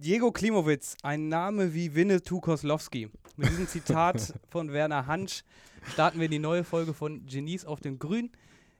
[0.00, 3.10] Diego Klimowitz, ein Name wie Winnetou Koslowski.
[3.36, 5.42] Mit diesem Zitat von Werner Hansch
[5.92, 8.30] starten wir in die neue Folge von Genies auf dem Grün.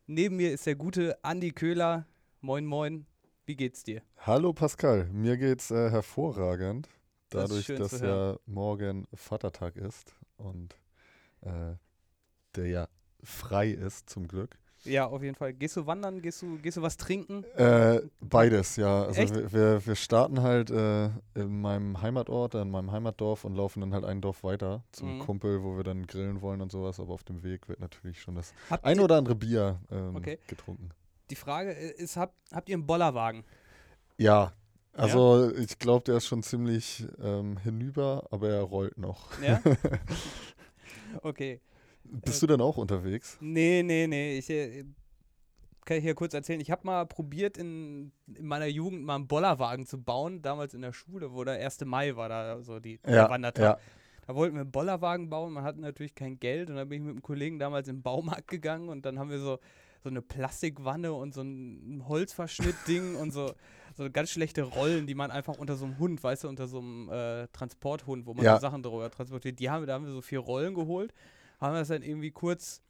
[0.06, 2.06] Neben mir ist der gute Andi Köhler.
[2.40, 3.04] Moin, moin.
[3.46, 4.00] Wie geht's dir?
[4.18, 6.88] Hallo Pascal, mir geht's äh, hervorragend.
[7.30, 10.76] Dadurch, schön dass ja morgen Vatertag ist und
[11.40, 11.74] äh,
[12.54, 12.88] der ja
[13.24, 14.56] frei ist zum Glück.
[14.84, 15.52] Ja, auf jeden Fall.
[15.52, 16.22] Gehst du wandern?
[16.22, 17.44] Gehst du, gehst du was trinken?
[17.56, 19.04] Äh, beides, ja.
[19.04, 19.52] Also Echt?
[19.52, 24.04] wir, wir, starten halt äh, in meinem Heimatort, in meinem Heimatdorf und laufen dann halt
[24.04, 25.18] ein Dorf weiter zum Mhm.
[25.20, 27.00] Kumpel, wo wir dann grillen wollen und sowas.
[27.00, 30.38] Aber auf dem Weg wird natürlich schon das Habt ein oder andere Bier ähm, Okay.
[30.46, 30.90] getrunken.
[31.30, 33.44] Die Frage ist, habt, habt ihr einen Bollerwagen?
[34.16, 34.52] Ja,
[34.98, 39.40] also ich glaube, der ist schon ziemlich ähm, hinüber, aber er rollt noch.
[39.40, 39.60] Ja?
[41.22, 41.60] okay.
[42.24, 43.36] Bist du denn auch unterwegs?
[43.40, 44.38] Nee, nee, nee.
[44.38, 44.84] Ich äh,
[45.84, 46.60] kann ich hier kurz erzählen.
[46.60, 50.42] Ich habe mal probiert, in, in meiner Jugend mal einen Bollerwagen zu bauen.
[50.42, 51.84] Damals in der Schule, wo der 1.
[51.86, 53.62] Mai war, da so die der Wandertag.
[53.62, 53.78] ja.
[54.26, 55.54] Da wollten wir einen Bollerwagen bauen.
[55.54, 56.68] Man hatte natürlich kein Geld.
[56.68, 58.90] Und dann bin ich mit einem Kollegen damals im Baumarkt gegangen.
[58.90, 59.58] Und dann haben wir so,
[60.02, 63.54] so eine Plastikwanne und so ein Holzverschnitt-Ding und so,
[63.96, 66.78] so ganz schlechte Rollen, die man einfach unter so einem Hund, weißt du, unter so
[66.80, 68.56] einem äh, Transporthund, wo man Ja.
[68.56, 69.58] so Sachen drüber transportiert.
[69.60, 71.14] Die haben wir, da haben wir so vier Rollen geholt.
[71.58, 72.82] Haben wir das dann irgendwie kurz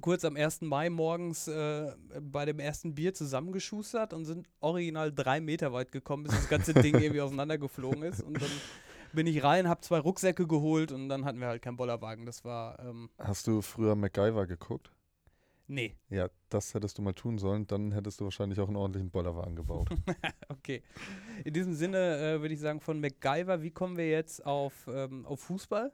[0.00, 0.62] kurz am 1.
[0.62, 6.24] Mai morgens äh, bei dem ersten Bier zusammengeschustert und sind original drei Meter weit gekommen,
[6.24, 8.22] bis das ganze Ding irgendwie auseinandergeflogen ist.
[8.22, 8.50] Und dann
[9.12, 12.26] bin ich rein, habe zwei Rucksäcke geholt und dann hatten wir halt keinen Bollerwagen.
[12.26, 14.92] Das war, ähm, Hast du früher MacGyver geguckt?
[15.66, 17.66] nee, Ja, das hättest du mal tun sollen.
[17.66, 19.88] Dann hättest du wahrscheinlich auch einen ordentlichen Bollerwagen gebaut.
[20.48, 20.82] okay.
[21.44, 25.24] In diesem Sinne äh, würde ich sagen, von MacGyver, wie kommen wir jetzt auf, ähm,
[25.26, 25.92] auf Fußball?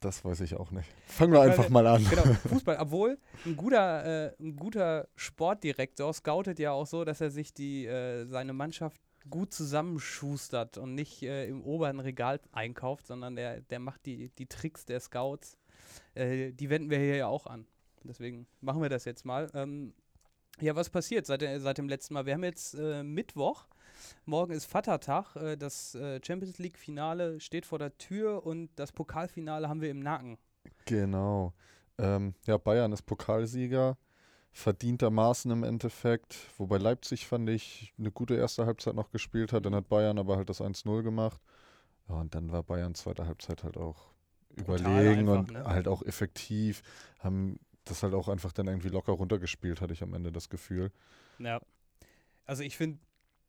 [0.00, 0.88] Das weiß ich auch nicht.
[1.06, 2.04] Fangen wir einfach mal an.
[2.08, 2.76] Genau, Fußball.
[2.80, 7.86] Obwohl, ein guter, äh, ein guter Sportdirektor scoutet ja auch so, dass er sich die,
[7.86, 13.78] äh, seine Mannschaft gut zusammenschustert und nicht äh, im oberen Regal einkauft, sondern der, der
[13.78, 15.56] macht die, die Tricks der Scouts.
[16.14, 17.66] Äh, die wenden wir hier ja auch an.
[18.02, 19.50] Deswegen machen wir das jetzt mal.
[19.54, 19.94] Ähm,
[20.60, 22.26] ja, was passiert seit, der- seit dem letzten Mal?
[22.26, 23.66] Wir haben jetzt äh, Mittwoch.
[24.24, 25.36] Morgen ist Vatertag.
[25.36, 30.00] Äh, das äh, Champions League-Finale steht vor der Tür und das Pokalfinale haben wir im
[30.00, 30.38] Nacken.
[30.86, 31.52] Genau.
[31.98, 33.96] Ähm, ja, Bayern ist Pokalsieger.
[34.52, 36.36] Verdientermaßen im Endeffekt.
[36.58, 39.66] Wobei Leipzig, fand ich, eine gute erste Halbzeit noch gespielt hat.
[39.66, 41.40] Dann hat Bayern aber halt das 1-0 gemacht.
[42.08, 44.12] Ja, und dann war Bayern zweite Halbzeit halt auch
[44.56, 45.64] überlegen einfach, und ne?
[45.64, 46.82] halt auch effektiv.
[47.18, 50.90] Haben das halt auch einfach dann irgendwie locker runtergespielt, hatte ich am Ende das Gefühl.
[51.38, 51.60] Ja.
[52.46, 52.98] Also ich finde,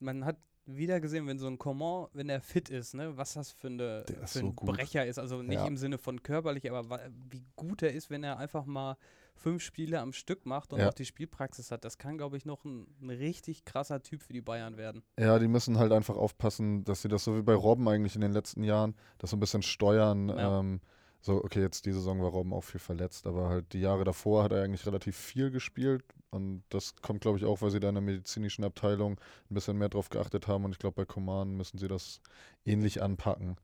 [0.06, 3.52] man hat wieder gesehen, wenn so ein Coman, wenn er fit ist, ne, was das
[3.52, 4.76] für, eine, für so ein gut.
[4.76, 5.20] Brecher ist.
[5.20, 5.68] Also nicht Ja.
[5.68, 7.00] im Sinne von körperlich, aber
[7.30, 8.98] wie gut er ist, wenn er einfach mal
[9.36, 10.90] fünf Spiele am Stück macht und Ja.
[10.90, 11.86] auch die Spielpraxis hat.
[11.86, 15.04] Das kann, glaube ich, noch ein, ein richtig krasser Typ für die Bayern werden.
[15.20, 18.22] Ja, die müssen halt einfach aufpassen, dass sie das so wie bei Robben eigentlich in
[18.22, 20.30] den letzten Jahren, das so ein bisschen steuern.
[20.30, 20.62] Ja.
[20.62, 20.80] Ähm,
[21.26, 24.44] so, okay, jetzt die Saison war Robben auch viel verletzt, aber halt die Jahre davor
[24.44, 27.90] hat er eigentlich relativ viel gespielt und das kommt, glaube ich, auch, weil sie da
[27.90, 29.20] in der medizinischen Abteilung
[29.50, 32.22] ein bisschen mehr drauf geachtet haben und ich glaube, bei Coman müssen sie das
[32.66, 33.58] ähnlich anpacken,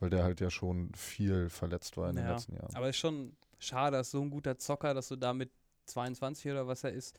[0.00, 2.76] weil der halt ja schon viel verletzt war in den Ja, letzten Jahren.
[2.76, 5.50] Aber ist schon schade, dass so ein guter Zocker, dass du da mit
[5.86, 7.16] 22 oder was er ist,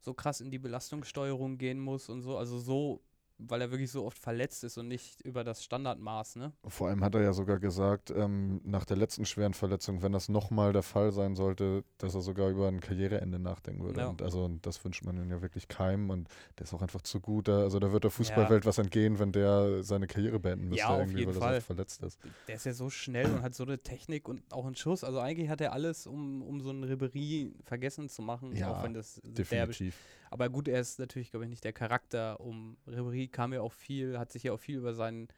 [0.00, 2.36] so krass in die Belastungssteuerung gehen muss und so.
[2.38, 3.02] Also so,
[3.38, 6.52] weil er wirklich so oft verletzt ist und nicht über das Standardmaß, ne?
[6.66, 10.28] Vor allem hat er ja sogar gesagt, ähm, nach der letzten schweren Verletzung, wenn das
[10.28, 14.00] nochmal der Fall sein sollte, dass er sogar über ein Karriereende nachdenken würde.
[14.00, 14.08] Ja.
[14.08, 16.28] Und also und das wünscht man ihm ja wirklich keinem und
[16.58, 17.48] der ist auch einfach zu gut.
[17.48, 20.98] Da, also da wird der Fußballwelt was entgehen, wenn der seine Karriere beenden müsste, Ja,
[20.98, 22.18] irgendwie, weil er so verletzt ist.
[22.48, 25.04] Der ist ja so schnell und hat so eine Technik und auch einen Schuss.
[25.04, 28.82] Also eigentlich hat er alles, um, um so einen Ribery vergessen zu machen, Ja, auch
[28.82, 29.94] wenn das Definitiv.
[30.30, 32.40] Aber gut, er ist natürlich, glaube ich, nicht der Charakter.
[32.40, 35.28] Um Ribery kam ja auch viel, hat sich ja auch viel über seinen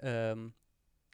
[0.00, 0.54] ähm,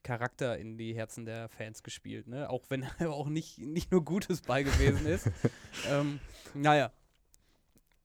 [0.03, 2.51] Charakter in die Herzen der Fans gespielt, ne?
[2.51, 5.31] Auch wenn er auch nicht, nicht nur Gutes bei gewesen ist.
[5.89, 6.21] ähm,
[6.55, 6.93] naja,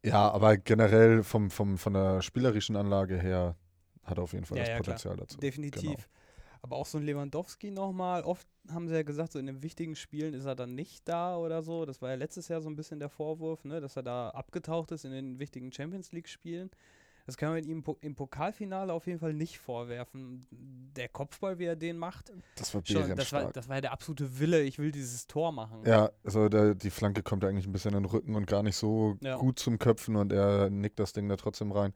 [0.04, 3.58] Ja, aber generell vom, vom, von der spielerischen Anlage her
[4.04, 5.02] hat er auf jeden Fall Ja, das ja, klar.
[5.02, 5.38] Potenzial dazu.
[5.40, 5.84] definitiv.
[5.84, 6.19] Genau.
[6.62, 8.24] Aber auch so ein Lewandowski nochmal.
[8.24, 11.38] Oft haben sie ja gesagt, so in den wichtigen Spielen ist er dann nicht da
[11.38, 11.86] oder so.
[11.86, 13.80] Das war ja letztes Jahr so ein bisschen der Vorwurf, ne?
[13.80, 16.70] dass er da abgetaucht ist in den wichtigen Champions League-Spielen.
[17.26, 20.48] Das kann man ihm im Po- im Pokalfinale auf jeden Fall nicht vorwerfen.
[20.96, 23.92] Der Kopfball, wie er den macht, Das war schon, das, war, das war ja der
[23.92, 25.84] absolute Wille, ich will dieses Tor machen.
[25.86, 28.76] Ja, also der, die Flanke kommt eigentlich ein bisschen in den Rücken und gar nicht
[28.78, 29.38] so Ja.
[29.38, 31.94] gut zum Köpfen und er nickt das Ding da trotzdem rein.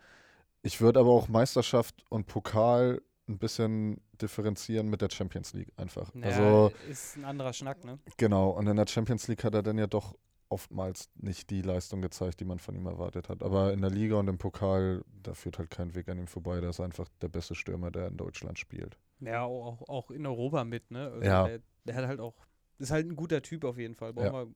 [0.62, 6.14] Ich würde aber auch Meisterschaft und Pokal ein bisschen differenzieren mit der Champions League einfach.
[6.16, 8.00] Ja, Also ist ein anderer Schnack, ne?
[8.18, 10.16] genau, und in der Champions League hat er dann ja doch
[10.50, 13.42] oftmals nicht die Leistung gezeigt, die man von ihm erwartet hat.
[13.42, 16.60] Aber in der Liga und im Pokal, da führt halt kein Weg an ihm vorbei.
[16.62, 18.98] Der ist einfach der beste Stürmer, der in Deutschland spielt.
[19.20, 21.10] Ja, auch, auch in Europa mit, ne?
[21.12, 21.48] Also Ja.
[21.48, 22.36] Der, der hat halt auch,
[22.78, 24.14] ist halt ein guter Typ auf jeden Fall.
[24.14, 24.46] Brauchen Ja.
[24.46, 24.54] wir,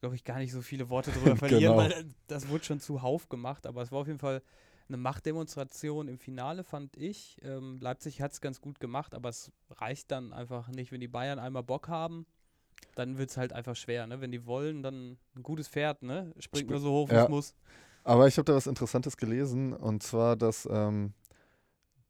[0.00, 1.76] glaube ich, gar nicht so viele Worte drüber verlieren, Genau.
[1.76, 3.66] weil das wurde schon zuhauf gemacht.
[3.66, 4.42] Aber es war auf jeden Fall
[4.90, 7.38] eine Machtdemonstration im Finale, fand ich.
[7.42, 10.90] Ähm, Leipzig hat es ganz gut gemacht, aber es reicht dann einfach nicht.
[10.92, 12.26] Wenn die Bayern einmal Bock haben,
[12.96, 14.20] dann wird es halt einfach schwer, ne?
[14.20, 16.34] Wenn die wollen, dann ein gutes Pferd, ne?
[16.38, 17.24] Springt Sp- nur so hoch, wie ja.
[17.24, 17.54] es muss.
[18.02, 21.12] Aber ich habe da was Interessantes gelesen und zwar, dass ähm,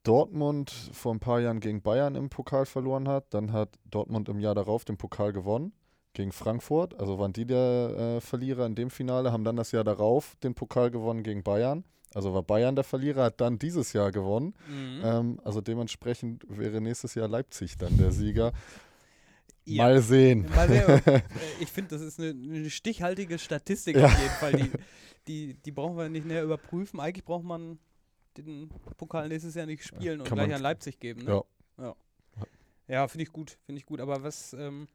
[0.03, 3.35] Dortmund vor ein paar Jahren gegen Bayern im Pokal verloren hat.
[3.35, 5.73] Dann hat Dortmund im Jahr darauf den Pokal gewonnen
[6.15, 6.99] gegen Frankfurt.
[6.99, 10.55] Also waren die der äh, Verlierer in dem Finale, haben dann das Jahr darauf den
[10.55, 11.85] Pokal gewonnen gegen Bayern.
[12.15, 14.55] Also war Bayern der Verlierer, hat dann dieses Jahr gewonnen.
[14.69, 15.01] Mhm.
[15.05, 18.53] Ähm, also dementsprechend wäre nächstes Jahr Leipzig dann der Sieger.
[19.65, 19.85] Ja.
[19.85, 20.49] Mal sehen.
[20.49, 21.03] Mal sehen.
[21.07, 21.23] Äh,
[21.61, 24.07] ich finde, das ist eine, eine stichhaltige Statistik Ja.
[24.07, 24.53] auf jeden Fall.
[24.53, 24.71] Die,
[25.29, 26.99] die, die brauchen wir nicht näher überprüfen.
[26.99, 27.79] Eigentlich braucht man
[28.37, 31.25] den Pokal nächstes Jahr nicht spielen und Kann gleich an Leipzig geben.
[31.25, 31.43] Ne?
[31.79, 31.85] Ja.
[31.85, 31.97] Ja,
[32.89, 33.59] ja finde ich gut.
[33.67, 34.01] Finde ich gut.
[34.01, 34.89] Aber was, ähm,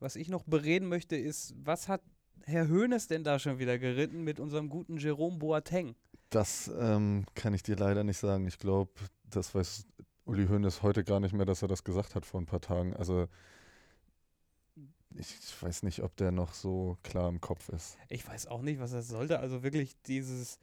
[0.00, 2.02] was ich noch bereden möchte, ist, was hat
[2.44, 5.96] Herr Hoeneß denn da schon wieder geritten mit unserem guten Jerome Boateng?
[6.30, 8.46] Das ähm, kann ich dir leider nicht sagen.
[8.46, 8.92] Ich glaube,
[9.30, 9.86] das weiß
[10.24, 12.94] Uli Hoeneß heute gar nicht mehr, dass er das gesagt hat vor ein paar Tagen.
[12.96, 13.28] Also
[15.14, 17.96] ich, weiß nicht, ob der noch so klar im Kopf ist.
[18.08, 19.38] Ich weiß auch nicht, was das sollte.
[19.38, 20.58] Also wirklich dieses,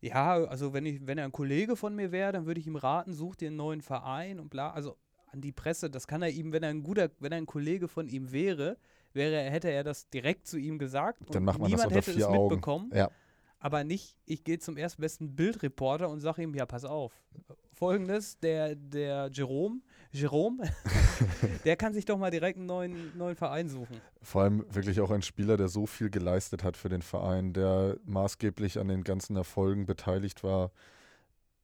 [0.00, 2.76] ja, also wenn ich, wenn er ein Kollege von mir wäre, dann würde ich ihm
[2.76, 4.70] raten, such dir einen neuen Verein und bla.
[4.70, 4.96] Also
[5.32, 7.88] an die Presse, das kann er ihm, wenn er ein guter, wenn er ein Kollege
[7.88, 8.76] von ihm wäre,
[9.12, 11.22] wäre, hätte er das direkt zu ihm gesagt.
[11.30, 12.48] Dann und macht man das niemand unter hätte vier es Augen.
[12.48, 12.90] mitbekommen.
[12.94, 13.10] Ja.
[13.66, 17.12] Aber nicht, ich gehe zum erstbesten Bildreporter und sage ihm, ja, pass auf.
[17.72, 19.80] Folgendes, der, der Jerome,
[20.12, 20.62] Jerome,
[21.64, 24.00] der kann sich doch mal direkt einen neuen, neuen Verein suchen.
[24.22, 27.98] Vor allem wirklich auch ein Spieler, der so viel geleistet hat für den Verein, der
[28.04, 30.70] maßgeblich an den ganzen Erfolgen beteiligt war.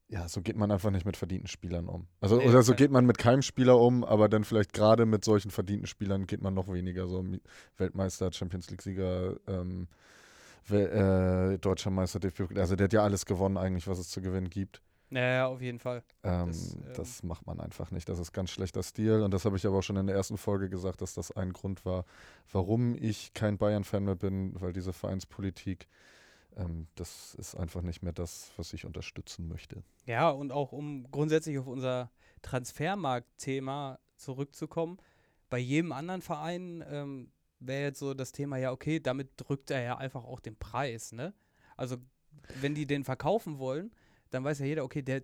[0.09, 2.07] Ja, so geht man einfach nicht mit verdienten Spielern um.
[2.19, 5.23] Also, Nee, oder so geht man mit keinem Spieler um, aber dann vielleicht gerade mit
[5.23, 7.07] solchen verdienten Spielern geht man noch weniger.
[7.07, 7.25] So
[7.77, 9.87] Weltmeister, Champions League-Sieger, ähm,
[10.71, 12.57] äh, deutscher Meister, DFB.
[12.57, 14.81] Also, der hat ja alles gewonnen, eigentlich, was es zu gewinnen gibt.
[15.13, 16.03] Naja, auf jeden Fall.
[16.23, 18.09] Ähm, Das, das, ähm, macht man einfach nicht.
[18.09, 19.21] Das ist ganz schlechter Stil.
[19.21, 21.53] Und das habe ich aber auch schon in der ersten Folge gesagt, dass das ein
[21.53, 22.05] Grund war,
[22.51, 25.87] warum ich kein Bayern-Fan mehr bin, weil diese Vereinspolitik,
[26.55, 29.83] ähm, das ist einfach nicht mehr das, was ich unterstützen möchte.
[30.07, 32.09] Ja, und auch um grundsätzlich auf unser
[32.41, 34.97] Transfermarkt-Thema zurückzukommen,
[35.49, 37.31] bei jedem anderen Verein ähm,
[37.67, 41.11] wäre jetzt so das Thema, ja, okay, damit drückt er ja einfach auch den Preis,
[41.11, 41.33] ne?
[41.77, 41.97] Also,
[42.61, 43.91] wenn die den verkaufen wollen,
[44.29, 45.23] dann weiß ja jeder, okay, der,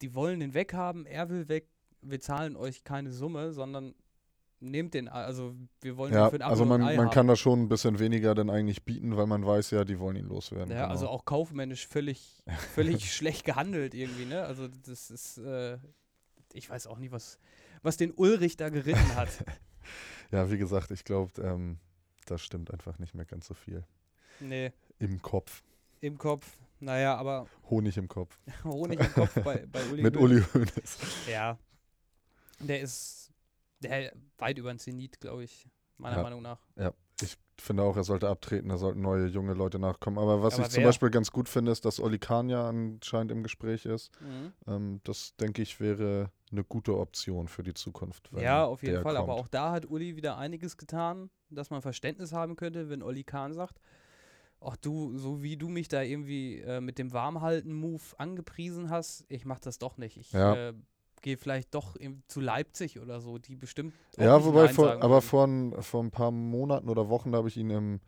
[0.00, 1.68] die wollen den weghaben, er will weg,
[2.00, 3.94] wir zahlen euch keine Summe, sondern
[4.60, 7.62] nehmt den, also wir wollen Ja, den für Apfel also man, man kann da schon
[7.62, 10.70] ein bisschen weniger dann eigentlich bieten, weil man weiß ja, die wollen ihn loswerden.
[10.70, 10.90] Ja, genau.
[10.90, 12.42] also auch kaufmännisch völlig,
[12.74, 14.44] völlig schlecht gehandelt irgendwie, ne?
[14.44, 15.78] Also das ist, äh,
[16.52, 17.38] ich weiß auch nicht, was,
[17.82, 19.28] was den Ulrich da geritten hat.
[20.30, 21.78] ja, wie gesagt, ich glaube, ähm,
[22.26, 23.84] das stimmt einfach nicht mehr ganz so viel.
[24.40, 25.62] nee, Im Kopf.
[26.00, 26.58] im Kopf.
[26.80, 28.38] Naja, aber Honig im Kopf.
[28.64, 30.02] Honig im Kopf bei, bei Uli.
[30.02, 30.16] Mit.
[30.16, 30.98] Uli Hoeneß.
[31.30, 31.58] Ja.
[32.60, 33.30] Der ist
[33.80, 35.68] der weit über den Zenit, glaube ich,
[35.98, 36.22] meiner Ja.
[36.22, 36.60] Meinung nach.
[36.76, 36.84] Ich
[37.60, 40.18] finde auch, er sollte abtreten, da sollten neue junge Leute nachkommen.
[40.18, 40.88] Aber was Aber ich zum wer?
[40.88, 44.10] Beispiel ganz gut finde, ist, dass Oli Kahn ja anscheinend im Gespräch ist.
[44.20, 44.52] Mhm.
[44.66, 48.30] Ähm, das, denke ich, wäre eine gute Option für die Zukunft.
[48.36, 49.16] Ja, auf jeden Fall.
[49.16, 49.40] Aber kommt.
[49.40, 53.54] auch da hat Uli wieder einiges getan, dass man Verständnis haben könnte, wenn Olli Kahn
[53.54, 53.80] sagt,
[54.60, 59.44] ach du, so wie du mich da irgendwie äh, mit dem Warmhalten-Move angepriesen hast, ich
[59.44, 60.16] mach das doch nicht.
[60.16, 60.68] Ich Ja.
[60.70, 60.74] äh,
[61.24, 61.96] gehe vielleicht doch
[62.28, 66.30] zu Leipzig oder so, die bestimmt Ja, wobei, vor, aber vor, ein, vor ein paar
[66.30, 68.00] Monaten oder Wochen, da habe ich ihn im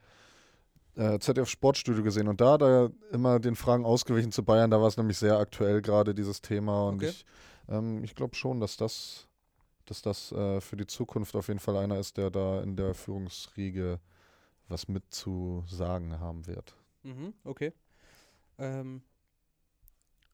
[0.97, 4.71] äh, ZDF Sportstudio gesehen und da hat er immer den Fragen ausgewichen zu Bayern.
[4.71, 7.09] Da war es nämlich sehr aktuell gerade dieses Thema und Okay.
[7.09, 7.25] ich,
[7.69, 9.27] ähm, ich glaube schon, dass das,
[9.87, 12.93] dass das äh, für die Zukunft auf jeden Fall einer ist, der da in der
[12.95, 13.99] Führungsriege
[14.69, 16.77] was mit zu sagen haben wird.
[17.03, 17.73] Mhm, okay.
[18.59, 19.01] Ähm,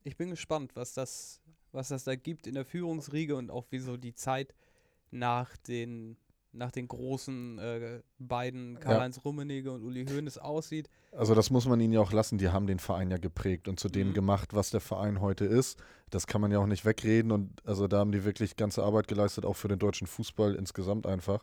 [0.02, 1.40] ich bin gespannt, was das,
[1.72, 4.54] was das da gibt in der Führungsriege und auch wie so die Zeit
[5.10, 6.16] nach den,
[6.52, 10.88] nach den großen äh, beiden Karl-Heinz Rummenigge und Uli Hoeneß aussieht.
[11.12, 13.78] Also das muss man ihnen ja auch lassen, die haben den Verein ja geprägt und
[13.80, 14.14] zu dem Mhm.
[14.14, 15.78] gemacht, was der Verein heute ist.
[16.10, 19.08] Das kann man ja auch nicht wegreden und also da haben die wirklich ganze Arbeit
[19.08, 21.42] geleistet, auch für den deutschen Fußball insgesamt einfach.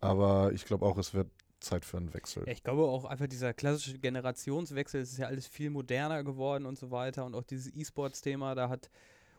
[0.00, 1.28] Aber ich glaube auch, es wird
[1.60, 2.44] Zeit für einen Wechsel.
[2.46, 6.66] Ja, ich glaube auch einfach dieser klassische Generationswechsel, es ist ja alles viel moderner geworden
[6.66, 8.90] und so weiter und auch dieses E-Sports-Thema, da hat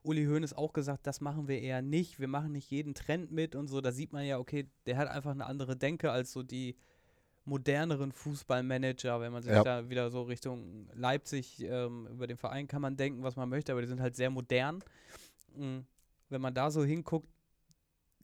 [0.06, 3.56] Uli Hoeneß auch gesagt, das machen wir eher nicht, wir machen nicht jeden Trend mit
[3.56, 6.44] und so, da sieht man ja, okay, der hat einfach eine andere Denke als so
[6.44, 6.76] die
[7.44, 9.64] moderneren Fußballmanager, wenn man sich Ja.
[9.64, 13.72] da wieder so Richtung Leipzig ähm, über den Verein kann man denken, was man möchte,
[13.72, 14.84] aber die sind halt sehr modern.
[15.56, 15.80] Mm,
[16.30, 17.30] Wenn man da so hinguckt,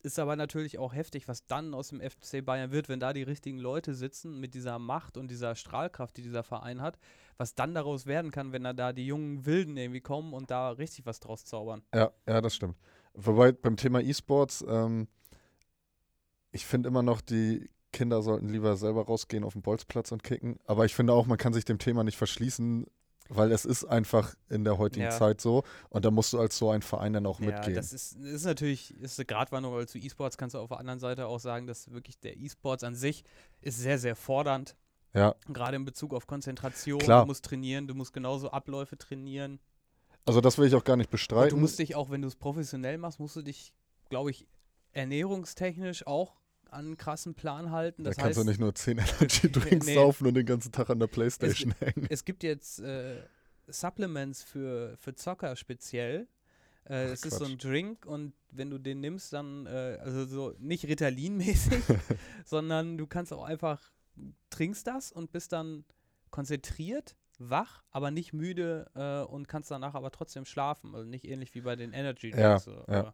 [0.04, 3.24] ist aber natürlich auch heftig, was dann aus dem FC Bayern wird, wenn da die
[3.24, 6.98] richtigen Leute sitzen mit dieser Macht und dieser Strahlkraft, die dieser Verein hat,
[7.38, 11.06] was dann daraus werden kann, wenn da, die jungen Wilden irgendwie kommen und da richtig
[11.06, 11.84] was draus zaubern.
[11.94, 12.76] Ja, ja, das stimmt.
[13.14, 15.08] Wobei beim Thema E-Sports, ähm,
[16.52, 20.60] ich finde immer noch, die Kinder sollten lieber selber rausgehen auf den Bolzplatz und kicken.
[20.66, 22.86] Aber ich finde auch, man kann sich dem Thema nicht verschließen,
[23.34, 25.10] weil es ist einfach in der heutigen Ja.
[25.12, 25.64] Zeit so.
[25.90, 27.76] Und da musst du als so ein Verein dann auch Ja, mitgehen.
[27.76, 31.00] das ist, ist natürlich ist eine Gratwanderung, weil zu E-Sports kannst du auf der anderen
[31.00, 33.24] Seite auch sagen, dass wirklich der E-Sports an sich
[33.62, 34.76] ist sehr, sehr fordernd.
[35.14, 37.00] ja, Gerade in Bezug auf Konzentration.
[37.00, 37.22] Klar.
[37.22, 39.60] Du musst trainieren, du musst genauso Abläufe trainieren.
[40.26, 41.50] also das will ich auch gar nicht Und bestreiten.
[41.56, 43.74] du musst dich auch, wenn du es professionell machst, musst du dich,
[44.10, 44.46] glaube ich,
[44.94, 46.36] ernährungstechnisch auch
[46.72, 48.04] an einen krassen Plan halten.
[48.04, 49.94] da Das kannst heißt, du nicht nur 10 Energy Drinks Nee.
[49.96, 52.08] saufen und den ganzen Tag an der Playstation hängen.
[52.10, 53.22] es gibt jetzt äh,
[53.68, 56.28] Supplements für, für Zocker speziell.
[56.86, 57.58] Äh, Ach, es ist so ein.
[57.58, 61.84] Drink und wenn du den nimmst, dann, äh, also so nicht Ritalin-mäßig,
[62.46, 63.92] sondern du kannst auch einfach,
[64.50, 65.86] trinkst das und bist dann
[66.32, 67.16] konzentriert,
[67.50, 70.94] wach, aber nicht müde äh, und kannst danach aber trotzdem schlafen.
[70.96, 72.68] Also nicht ähnlich wie bei den Energy Ja, Drinks.
[72.68, 73.00] oder- ja.
[73.02, 73.14] oder-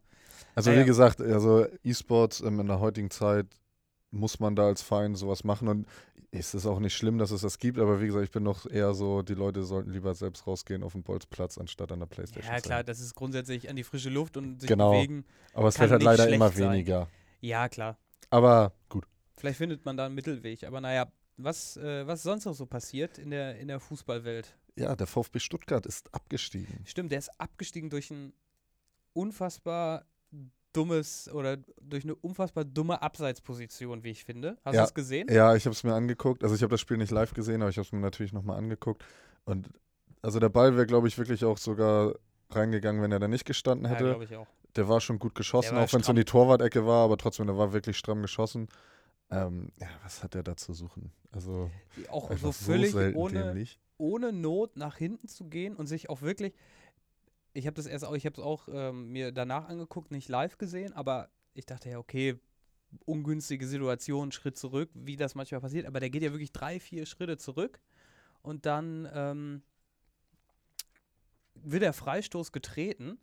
[0.56, 0.82] Also Naja.
[0.84, 3.48] wie gesagt, also E-Sports ähm, in der heutigen Zeit
[4.12, 5.88] muss man da als Verein sowas machen und
[6.32, 8.66] es ist auch nicht schlimm, dass es das gibt, aber wie gesagt, ich bin noch
[8.70, 12.54] eher so, die Leute sollten lieber selbst rausgehen auf den Bolzplatz, anstatt an der Playstation
[12.54, 14.92] Ja, klar, das ist grundsätzlich an die frische Luft und sich Genau.
[14.92, 15.26] bewegen.
[15.54, 16.72] Aber es wird halt leider immer sein.
[16.74, 17.08] weniger.
[17.42, 17.98] Ja, klar.
[18.30, 19.06] Aber gut.
[19.38, 20.64] Vielleicht findet man da einen Mittelweg.
[20.66, 21.08] Aber naja,
[21.38, 24.56] was, äh, was sonst noch so passiert in der, in der Fußballwelt?
[24.76, 26.82] Ja, der VfB Stuttgart ist abgestiegen.
[26.86, 28.34] Stimmt, der ist abgestiegen durch ein
[29.14, 30.06] unfassbar
[30.74, 34.58] dummes oder durch eine unfassbar dumme Abseitsposition, wie ich finde.
[34.64, 34.82] Hast Ja.
[34.82, 35.28] du es gesehen?
[35.32, 36.44] Ja, ich habe es mir angeguckt.
[36.44, 38.58] Also ich habe das Spiel nicht live gesehen, aber ich habe es mir natürlich nochmal
[38.58, 39.04] angeguckt.
[39.46, 39.70] Und
[40.22, 42.14] also der Ball wäre, glaube ich, wirklich auch sogar
[42.52, 44.04] reingegangen, wenn er da nicht gestanden Ja, hätte.
[44.06, 44.48] glaube ich auch.
[44.76, 47.58] Der war schon gut geschossen, auch wenn es in die Torwart-Ecke war, aber trotzdem, der
[47.58, 48.68] war wirklich stramm geschossen.
[49.30, 51.12] Ähm, ja, was hat der da zu suchen?
[51.32, 51.70] Also
[52.10, 53.80] Auch so völlig selten ohne, dämlich.
[53.98, 56.54] ohne Not nach hinten zu gehen und sich auch wirklich.
[57.54, 60.58] Ich habe das erst auch, ich habe es auch ähm, mir danach angeguckt, nicht live
[60.58, 62.40] gesehen, aber ich dachte ja, okay,
[63.06, 67.06] ungünstige Situation, Schritt zurück, wie das manchmal passiert, aber der geht ja wirklich drei, vier
[67.06, 67.82] Schritte zurück
[68.44, 69.64] und dann ähm,
[71.56, 73.18] wird der Freistoß getreten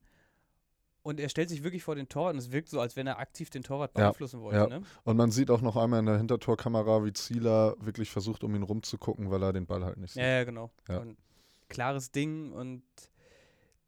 [1.04, 3.18] und er stellt sich wirklich vor den Torwart und es wirkt so, als wenn er
[3.20, 4.58] aktiv den Torwart Ja, beeinflussen wollte.
[4.58, 4.66] ja.
[4.66, 4.82] Ne?
[5.04, 8.62] Und man sieht auch noch einmal in der Hintertorkamera, wie Zieler wirklich versucht, um ihn
[8.62, 10.22] rumzugucken, weil er den Ball halt nicht sieht.
[10.22, 10.70] Ja, ja, genau.
[10.88, 11.04] Ja.
[11.68, 12.82] Klares Ding und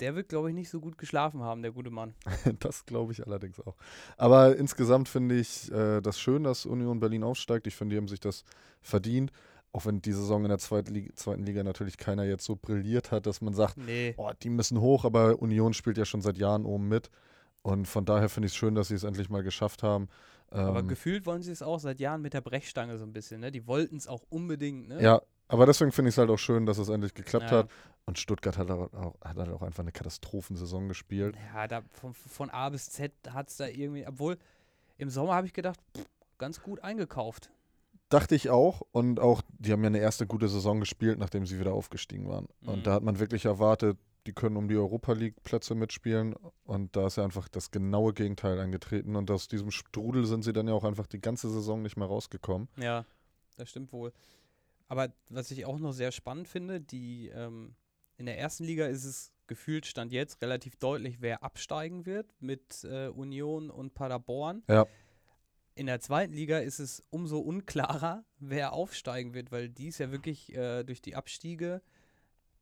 [0.00, 2.14] der wird, glaube ich, nicht so gut geschlafen haben, der gute Mann.
[2.60, 3.76] Das glaube ich allerdings auch.
[4.18, 7.66] Aber insgesamt finde ich äh, das schön, dass Union Berlin aufsteigt.
[7.66, 8.44] Ich finde, die haben sich das
[8.82, 9.32] verdient.
[9.76, 13.10] Auch wenn die Saison in der zweiten Liga, zweiten Liga natürlich keiner jetzt so brilliert
[13.12, 14.14] hat, dass man sagt, Nee.
[14.16, 17.10] oh, die müssen hoch, aber Union spielt ja schon seit Jahren oben mit.
[17.60, 20.08] Und von daher finde ich es schön, dass sie es endlich mal geschafft haben.
[20.50, 23.40] Aber Ähm, gefühlt wollen sie es auch seit Jahren mit der Brechstange so ein bisschen,
[23.40, 23.50] ne?
[23.52, 25.02] Die wollten es auch unbedingt, ne?
[25.02, 27.58] ja, aber deswegen finde ich es halt auch schön, dass es endlich geklappt Ja.
[27.58, 27.70] hat.
[28.06, 31.36] Und Stuttgart hat auch, auch, hat halt auch einfach eine Katastrophensaison gespielt.
[31.52, 34.38] Ja, da von, von A bis Z hat es da irgendwie, obwohl
[34.96, 36.06] im Sommer habe ich gedacht, pff,
[36.38, 37.50] ganz gut eingekauft.
[38.08, 38.82] Dachte ich auch.
[38.92, 42.48] Und auch, die haben ja eine erste gute Saison gespielt, nachdem sie wieder aufgestiegen waren.
[42.60, 42.68] Mhm.
[42.68, 46.34] Und da hat man wirklich erwartet, die können um die Europa League-Plätze mitspielen.
[46.64, 49.16] Und da ist ja einfach das genaue Gegenteil eingetreten.
[49.16, 52.08] Und aus diesem Strudel sind sie dann ja auch einfach die ganze Saison nicht mehr
[52.08, 52.68] rausgekommen.
[52.76, 53.04] Ja,
[53.56, 54.12] das stimmt wohl.
[54.88, 57.74] Aber was ich auch noch sehr spannend finde, die ähm,
[58.18, 62.84] in der ersten Liga ist es gefühlt stand jetzt relativ deutlich, wer absteigen wird mit
[62.84, 64.62] äh, Union und Paderborn.
[64.68, 64.86] Ja.
[65.76, 70.10] In der zweiten Liga ist es umso unklarer, wer aufsteigen wird, weil die ist ja
[70.10, 71.82] wirklich äh, durch die Abstiege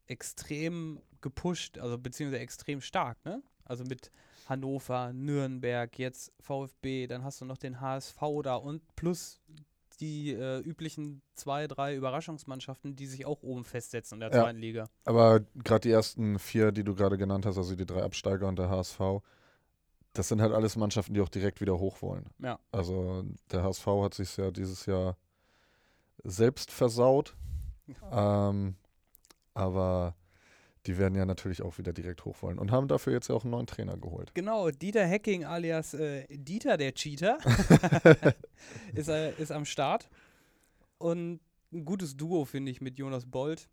[0.07, 3.43] extrem gepusht, also beziehungsweise extrem stark, ne?
[3.65, 4.11] Also mit
[4.49, 9.41] Hannover, Nürnberg, jetzt VfB, dann hast du noch den HSV da und plus
[10.01, 14.43] die äh, üblichen zwei, drei Überraschungsmannschaften, die sich auch oben festsetzen in der Ja.
[14.43, 14.91] zweiten Liga.
[15.05, 18.59] Aber gerade die ersten vier, die du gerade genannt hast, also die drei Absteiger und
[18.59, 19.01] der HSV,
[20.15, 22.31] das sind halt alles Mannschaften, die auch direkt wieder hoch wollen.
[22.39, 22.59] Ja.
[22.73, 25.17] Also der HSV hat sich ja dieses Jahr
[26.23, 27.37] selbst versaut.
[28.13, 28.77] ähm,
[29.53, 30.17] aber
[30.87, 33.45] die werden ja natürlich auch wieder direkt hoch wollen und haben dafür jetzt ja auch
[33.45, 34.35] einen neuen Trainer geholt.
[34.35, 37.39] Genau, Dieter Hacking alias äh, Dieter der Cheater
[38.95, 40.09] ist, äh, ist am Start.
[40.99, 41.41] Und
[41.73, 43.69] ein gutes Duo, finde ich, mit Jonas Bold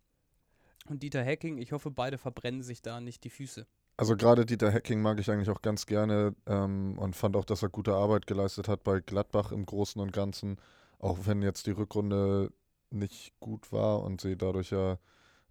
[0.86, 1.58] und Dieter Hacking.
[1.58, 3.66] Ich hoffe, beide verbrennen sich da nicht die Füße.
[3.96, 7.62] Also gerade Dieter Hecking mag ich eigentlich auch ganz gerne ähm, und fand auch, dass
[7.62, 10.56] er gute Arbeit geleistet hat bei Gladbach im Großen und Ganzen.
[10.98, 12.52] Auch wenn jetzt die Rückrunde
[12.90, 14.98] nicht gut war und sie dadurch ja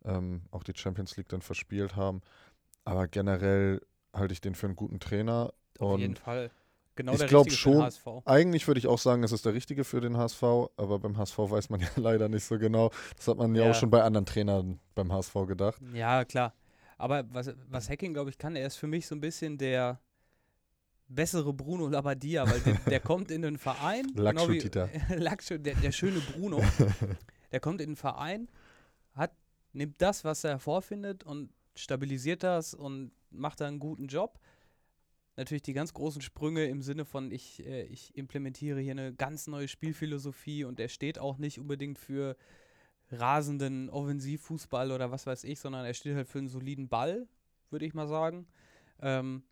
[0.06, 2.22] ähm, auch die Champions League dann verspielt haben.
[2.84, 3.82] Aber generell
[4.14, 5.54] halte ich den für einen guten Trainer.
[5.80, 6.52] Auf und jeden Fall.
[6.96, 8.08] Genau ich der glaub Richtige für den schon, HSV.
[8.28, 10.44] Eigentlich würde ich auch sagen, es ist der Richtige für den HSV,
[10.76, 12.92] aber beim HSV weiß man ja leider nicht so genau.
[13.16, 13.72] Das hat man ja, Ja.
[13.72, 15.82] auch schon bei anderen Trainern beim HSV gedacht.
[15.94, 16.54] Ja, klar.
[17.02, 20.00] Aber was, was Hacking, glaube ich, kann, er ist für mich so ein bisschen der
[21.08, 24.08] bessere Bruno Labbadia, weil der, der kommt in den Verein.
[24.14, 24.90] genau wie- Lackschuh-Titer.
[25.18, 26.62] Lackschuh, der, der schöne Bruno.
[27.52, 28.48] der kommt in den Verein,
[29.14, 29.34] hat,
[29.74, 34.40] nimmt das, was er vorfindet und stabilisiert das und macht da einen guten Job.
[35.38, 39.48] Natürlich die ganz großen Sprünge im Sinne von, ich, äh, ich implementiere hier eine ganz
[39.48, 42.36] neue Spielphilosophie und er steht auch nicht unbedingt für
[43.12, 47.28] rasenden Offensivfußball oder was weiß ich, sondern er steht halt für einen soliden Ball,
[47.70, 48.48] würde ich mal sagen.
[49.02, 49.44] Ähm,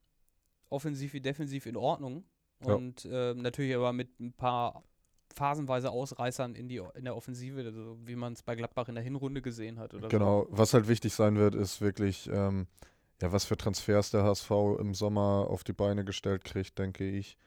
[0.69, 2.23] offensiv wie defensiv in Ordnung.
[2.65, 2.73] Ja.
[2.73, 4.83] Und ähm, natürlich aber mit ein paar
[5.33, 9.03] phasenweise Ausreißern in, die, in der Offensive, also wie man es bei Gladbach in der
[9.03, 9.95] Hinrunde gesehen hat.
[10.09, 12.67] Genau, was halt wichtig sein wird, ist wirklich, ähm,
[13.21, 17.37] ja, was für Transfers der HSV im Sommer auf die Beine gestellt kriegt, denke ich.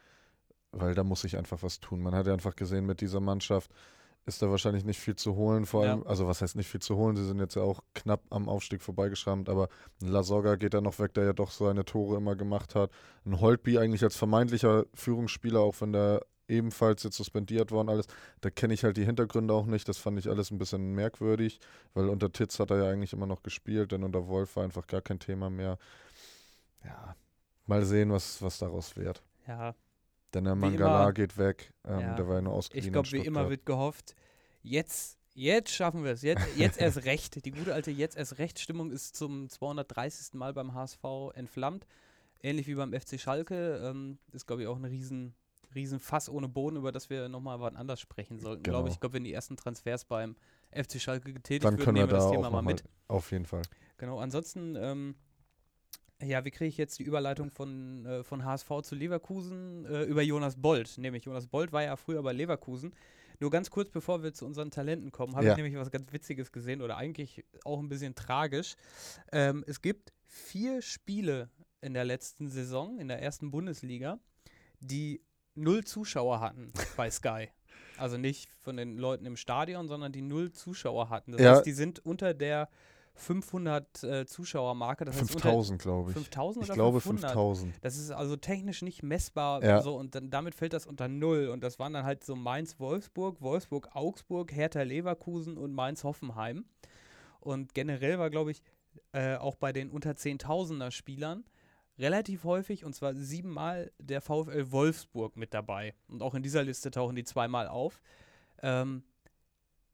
[0.71, 2.01] Weil da muss sich einfach was tun.
[2.01, 3.71] Man hat ja einfach gesehen, mit dieser Mannschaft
[4.25, 5.67] ist da wahrscheinlich nicht viel zu holen.
[5.67, 5.93] Vor Ja.
[5.93, 7.17] allem, also was heißt nicht viel zu holen?
[7.17, 9.69] Sie sind jetzt ja auch knapp am Aufstieg vorbeigeschrammt, aber
[10.01, 12.91] ein Lasogga geht da noch weg, der ja doch seine Tore immer gemacht hat.
[13.25, 18.07] Ein Holtby eigentlich als vermeintlicher Führungsspieler, auch wenn der ebenfalls jetzt suspendiert worden alles.
[18.43, 19.89] Da kenne ich halt die Hintergründe auch nicht.
[19.89, 21.59] Das fand ich alles ein bisschen merkwürdig,
[21.95, 24.87] weil unter Titz hat er ja eigentlich immer noch gespielt, denn unter Wolf war einfach
[24.87, 25.79] gar kein Thema mehr.
[26.85, 27.17] Ja,
[27.67, 29.23] mal sehen, was, was daraus wird.
[29.47, 29.75] Ja,
[30.35, 31.73] Denn der Mangala immer- geht weg.
[31.85, 32.15] Ähm, Ja.
[32.15, 32.87] Der war ja nur ausgeliehen.
[32.87, 34.15] ich glaube, wie immer wird gehofft,
[34.63, 36.23] jetzt, jetzt schaffen wir es.
[36.23, 37.45] Jetzt, jetzt erst recht.
[37.45, 40.35] Die gute alte Jetzt erst recht Stimmung ist zum 230.
[40.35, 41.03] Mal beim HSV
[41.35, 41.87] entflammt.
[42.43, 43.77] Ähnlich wie beim FC Schalke.
[43.85, 45.35] Ähm, ist, glaube ich, auch ein riesen,
[45.75, 48.63] riesen Fass ohne Boden, über das wir nochmal wann anders sprechen sollten.
[48.63, 48.87] Glaube Genau.
[48.89, 48.95] ich.
[48.95, 50.35] Ich glaube, wenn die ersten Transfers beim
[50.71, 52.83] FC Schalke getätigt Dann würden, können wir nehmen wir da das Thema mal, mit.
[53.09, 53.63] auf jeden Fall.
[53.99, 55.15] Genau, ansonsten, ähm,
[56.25, 60.23] ja, wie kriege ich jetzt die Überleitung von, äh, von HSV zu Leverkusen äh, über
[60.23, 60.97] Jonas Bold?
[60.99, 62.95] Nämlich, Jonas Bold war ja früher bei Leverkusen.
[63.41, 65.53] Nur ganz kurz, bevor wir zu unseren Talenten kommen, habe Ja.
[65.53, 68.77] ich nämlich was ganz Witziges gesehen oder eigentlich auch ein bisschen tragisch.
[69.33, 74.21] Ähm, es gibt vier Spiele in der letzten Saison, in der ersten Bundesliga,
[74.81, 75.21] die
[75.55, 77.49] null Zuschauer hatten bei Sky.
[77.99, 81.33] Also nicht von den Leuten im Stadion, sondern die null Zuschauer hatten.
[81.33, 81.53] Das Ja.
[81.57, 82.69] heißt, die sind unter der
[83.15, 85.05] 500 äh, Zuschauer-Marke.
[85.05, 86.15] Das heißt unter 5000, glaube ich.
[86.17, 87.31] 5000 Ich oder glaube 500?
[87.33, 87.75] 5000.
[87.83, 89.81] Das ist also technisch nicht messbar Ja.
[89.83, 91.49] so und dann, damit fällt das unter Null.
[91.49, 96.65] Und das waren dann halt so Mainz-Wolfsburg, Wolfsburg-Augsburg, Hertha-Leverkusen und Mainz-Hoffenheim.
[97.41, 98.63] Und generell war, glaube ich,
[99.13, 101.45] äh, auch bei den unter 10.000er Spielern
[101.99, 105.95] relativ häufig, und zwar siebenmal, der VfL Wolfsburg mit dabei.
[106.09, 108.01] Und auch in dieser Liste tauchen die zweimal auf.
[108.63, 109.03] Ähm,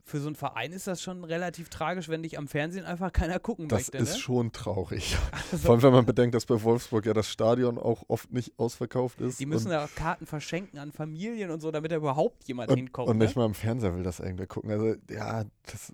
[0.08, 3.38] für so einen Verein ist das schon relativ tragisch, wenn dich am Fernsehen einfach keiner
[3.38, 3.98] gucken Das möchte.
[3.98, 4.18] ist ne?
[4.18, 5.16] schon traurig.
[5.52, 8.58] Also- Vor allem, wenn man bedenkt, dass bei Wolfsburg ja das Stadion auch oft nicht
[8.58, 9.38] ausverkauft ist.
[9.40, 12.76] Die müssen ja auch Karten verschenken an Familien und so, damit da überhaupt jemand und,
[12.78, 13.08] hinkommt.
[13.08, 13.40] und nicht ne?
[13.42, 14.70] mal im Fernseher will das irgendwer gucken.
[14.70, 15.92] Also, ja, das,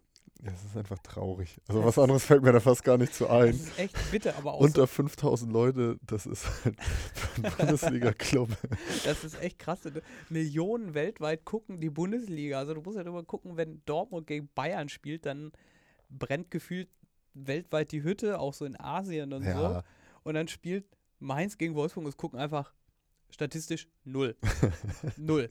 [0.50, 1.60] das ist einfach traurig.
[1.68, 3.50] Also, was anderes fällt mir da fast gar nicht zu Das ein.
[3.50, 6.76] ist echt bitter, aber auch Unter 5000 Leute, das ist halt
[7.42, 8.48] einen Bundesliga-Club.
[8.50, 8.68] so,
[9.04, 9.84] das ist echt krass.
[9.84, 10.02] Ne?
[10.28, 12.58] Millionen weltweit gucken die Bundesliga.
[12.58, 15.52] Also du musst ja drüber gucken, wenn Dortmund gegen Bayern spielt, dann
[16.10, 16.88] brennt gefühlt
[17.34, 19.48] weltweit die Hütte, auch so in Asien und so.
[19.48, 19.82] Ja,
[20.22, 20.84] Und dann spielt
[21.18, 22.72] Mainz gegen Wolfsburg und es gucken einfach
[23.30, 24.36] statistisch null.
[25.16, 25.50] null.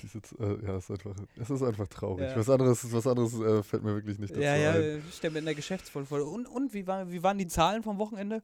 [0.00, 2.30] Diese, äh, ja, ist einfach, es ist einfach traurig.
[2.30, 2.36] Ja.
[2.36, 5.02] Was anderes, was anderes äh, fällt mir wirklich nicht dazu Ja, ja, ein.
[5.08, 6.20] ich stelle mir in der Geschäftsvoll vor.
[6.30, 8.42] Und, und wie, war, wie waren die Zahlen vom Wochenende?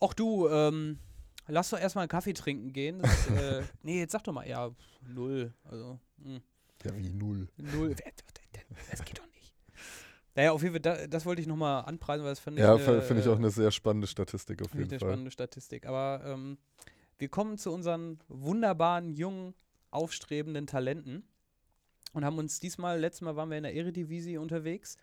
[0.00, 0.98] Ach du, ähm,
[1.46, 2.98] lass doch erstmal einen Kaffee trinken gehen.
[3.00, 4.70] Das, äh, nee, jetzt sag doch mal, ja,
[5.06, 5.52] null.
[5.64, 6.40] Also, mh,
[6.84, 7.48] Ja, wie null.
[7.56, 7.94] null.
[8.90, 9.54] Das geht doch nicht.
[10.34, 12.82] Naja, auf jeden Fall, da, das wollte ich nochmal anpreisen, weil das fand Ja, ich,
[12.86, 15.08] f- finde ich auch äh, eine sehr spannende Statistik auf finde ich jeden eine Fall.
[15.10, 15.86] spannende Statistik.
[15.86, 16.58] Aber ähm,
[17.18, 19.54] wir kommen zu unseren wunderbaren, jungen,
[19.96, 21.24] aufstrebenden Talenten
[22.12, 24.96] und haben uns diesmal, letztes Mal waren wir in der Eredivisie unterwegs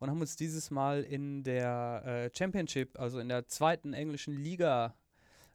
[0.00, 4.94] und haben uns dieses Mal in der äh, Championship, also in der zweiten englischen Liga,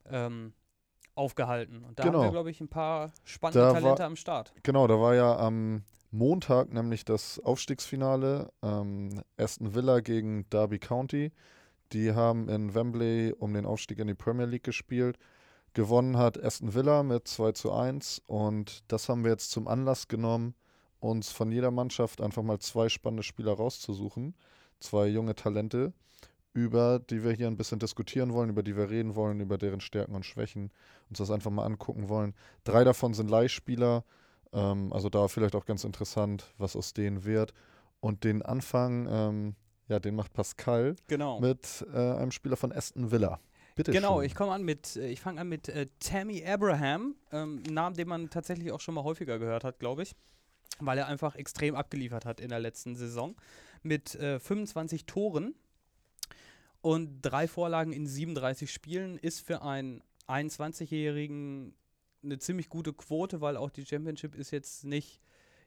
[0.05, 0.53] ähm,
[1.15, 1.83] aufgehalten.
[1.83, 2.23] Und da haben Genau.
[2.23, 4.53] wir, glaube ich, ein paar spannende Da war- Talente am Start.
[4.63, 8.51] Genau, da war ja am Montag nämlich das Aufstiegsfinale.
[8.63, 11.31] Ähm, Aston Villa gegen Derby County.
[11.91, 15.17] Die haben in Wembley um den Aufstieg in die Premier League gespielt.
[15.73, 20.07] Gewonnen hat Aston Villa mit 2 zu 1 und das haben wir jetzt zum Anlass
[20.07, 20.53] genommen,
[20.99, 24.35] uns von jeder Mannschaft einfach mal zwei spannende Spieler rauszusuchen.
[24.79, 25.93] Zwei junge Talente,
[26.53, 29.79] über die wir hier ein bisschen diskutieren wollen, über die wir reden wollen, über deren
[29.81, 30.71] Stärken und Schwächen,
[31.09, 32.35] uns das einfach mal angucken wollen.
[32.63, 34.03] Drei davon sind Leihspieler.
[34.53, 37.53] Ähm, also da vielleicht auch ganz interessant, was aus denen wird.
[37.99, 39.55] Und den Anfang, ähm,
[39.87, 41.39] ja, den macht Pascal Genau.
[41.39, 43.39] mit äh, einem Spieler von Aston Villa.
[43.75, 44.25] Bitte Genau, schön.
[44.25, 47.95] ich komme an mit, äh, ich fange an mit äh, Tammy Abraham, ähm, ein Name,
[47.95, 50.15] den man tatsächlich auch schon mal häufiger gehört hat, glaube ich,
[50.79, 53.35] weil er einfach extrem abgeliefert hat in der letzten Saison
[53.81, 55.55] mit äh, 25 Toren
[56.81, 61.73] und drei Vorlagen in 37 Spielen ist für einen 21-Jährigen
[62.23, 65.19] eine ziemlich gute Quote, weil auch die Championship ist jetzt nicht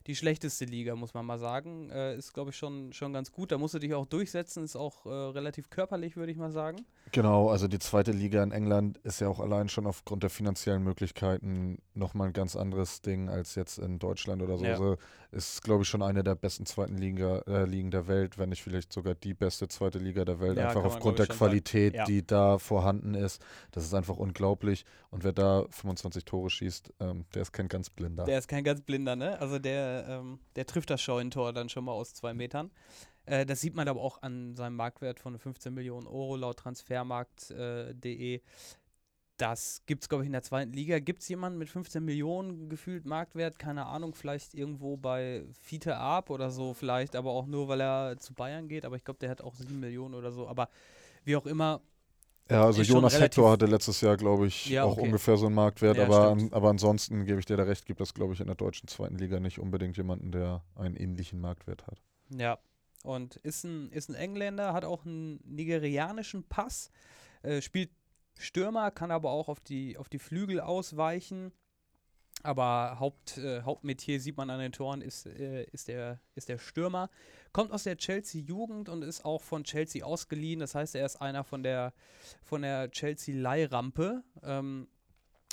[0.07, 1.89] die schlechteste Liga, muss man mal sagen.
[1.89, 3.51] Äh, ist, glaube ich, schon, schon ganz gut.
[3.51, 6.85] Da musst du dich auch durchsetzen, ist auch äh, relativ körperlich, würde ich mal sagen.
[7.11, 10.83] Genau, also die zweite Liga in England ist ja auch allein schon aufgrund der finanziellen
[10.83, 14.65] Möglichkeiten nochmal ein ganz anderes Ding als jetzt in Deutschland oder so.
[14.65, 14.71] Ja.
[14.71, 14.97] Also
[15.31, 18.63] ist, glaube ich, schon eine der besten zweiten Liga, äh, Ligen der Welt, wenn nicht
[18.63, 21.27] vielleicht sogar die beste zweite Liga der Welt, Ja, einfach aufgrund der.
[21.27, 22.05] Qualität, Ja.
[22.05, 23.41] die da vorhanden ist.
[23.71, 24.85] Das ist einfach unglaublich.
[25.09, 28.25] Und wer da 25 Tore schießt, ähm, der ist kein ganz blinder.
[28.25, 29.39] Der ist kein ganz blinder, ne?
[29.39, 32.71] Also der, ähm, der trifft das Scheunentor dann schon mal aus zwei Metern.
[33.25, 38.41] Äh, das sieht man aber auch an seinem Marktwert von 15 Millionen Euro laut transfermarkt.de.
[39.37, 40.99] das gibt es, glaube ich, in der zweiten Liga.
[40.99, 43.59] Gibt es jemanden mit 15 Millionen gefühlt Marktwert?
[43.59, 48.17] Keine Ahnung, vielleicht irgendwo bei Fiete Arp oder so, vielleicht, aber auch nur, weil er
[48.17, 48.83] zu Bayern geht.
[48.83, 50.47] Aber ich glaube, der hat auch 7 Millionen oder so.
[50.47, 50.69] Aber
[51.23, 51.81] wie auch immer,
[52.49, 55.01] Ja, also Jonas Hector hatte letztes Jahr, glaube ich, Ja, auch okay.
[55.01, 57.99] ungefähr so einen Marktwert, Ja, aber, an, aber ansonsten gebe ich dir da recht, gibt
[58.01, 61.85] es, glaube ich, in der deutschen zweiten Liga nicht unbedingt jemanden, der einen ähnlichen Marktwert
[61.87, 62.01] hat.
[62.29, 62.57] Ja,
[63.03, 66.89] und ist ein, ist ein Engländer, hat auch einen nigerianischen Pass,
[67.43, 67.89] äh, spielt
[68.39, 71.51] Stürmer, kann aber auch auf die, auf die Flügel ausweichen.
[72.43, 76.59] Aber Haupt, äh, Hauptmetier sieht man an den Toren, ist, äh, ist, der, ist der
[76.59, 77.09] Stürmer.
[77.51, 80.59] Kommt aus der Chelsea-Jugend und ist auch von Chelsea ausgeliehen.
[80.59, 81.93] Das heißt, er ist einer von der,
[82.43, 84.23] von der Chelsea-Leihrampe.
[84.43, 84.87] Ähm,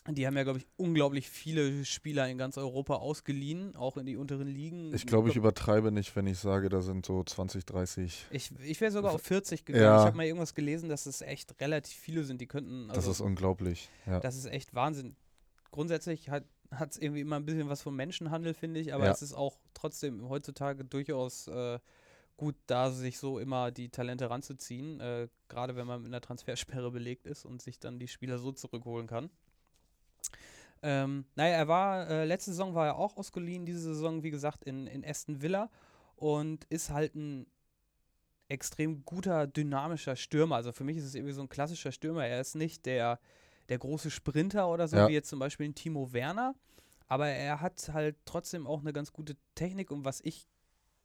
[0.06, 4.16] die haben ja, glaube ich, unglaublich viele Spieler in ganz Europa ausgeliehen, auch in die
[4.18, 4.92] unteren Ligen.
[4.92, 8.26] Ich glaube, ich übertreibe nicht, wenn ich sage, da sind so 20, 30.
[8.30, 9.84] Ich, ich wäre sogar auf 40 gegangen.
[9.84, 10.00] Ja.
[10.00, 12.90] Ich habe mal irgendwas gelesen, dass es echt relativ viele sind, die könnten.
[12.90, 13.88] Also, das ist unglaublich.
[14.04, 14.20] Ja.
[14.20, 15.16] das ist echt Wahnsinn.
[15.70, 16.44] Grundsätzlich hat
[16.80, 19.10] es irgendwie immer ein bisschen was von Menschenhandel, finde ich, aber Ja.
[19.12, 21.78] es ist auch trotzdem heutzutage durchaus äh,
[22.36, 26.90] gut, da sich so immer die Talente ranzuziehen, äh, gerade wenn man mit einer Transfersperre
[26.90, 29.30] belegt ist und sich dann die Spieler so zurückholen kann.
[30.82, 34.64] Ähm, naja, er war, äh, letzte Saison war er auch ausgeliehen, diese Saison, wie gesagt,
[34.64, 35.70] in, in Aston Villa
[36.16, 37.46] und ist halt ein
[38.48, 40.56] extrem guter, dynamischer Stürmer.
[40.56, 42.26] Also für mich ist es irgendwie so ein klassischer Stürmer.
[42.26, 43.18] Er ist nicht der,
[43.68, 45.08] der große Sprinter oder so, Ja.
[45.08, 46.54] wie jetzt zum Beispiel ein Timo Werner,
[47.06, 50.46] aber er hat halt trotzdem auch eine ganz gute Technik und was ich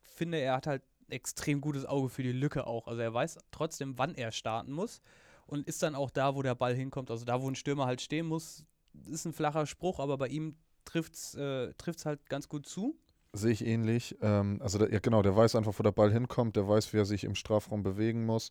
[0.02, 2.88] finde, er hat halt extrem gutes Auge für die Lücke auch.
[2.88, 5.02] Also er weiß trotzdem, wann er starten muss
[5.48, 7.10] und ist dann auch da, wo der Ball hinkommt.
[7.10, 8.64] Also da, wo ein Stürmer halt stehen muss,
[9.08, 12.96] ist ein flacher Spruch, aber bei ihm trifft es äh, trifft's halt ganz gut zu.
[13.34, 14.18] Sehe ich ähnlich.
[14.22, 16.98] Ähm, also, der, ja, genau, der weiß einfach, wo der Ball hinkommt, der weiß, wie
[16.98, 18.50] er sich im Strafraum bewegen muss.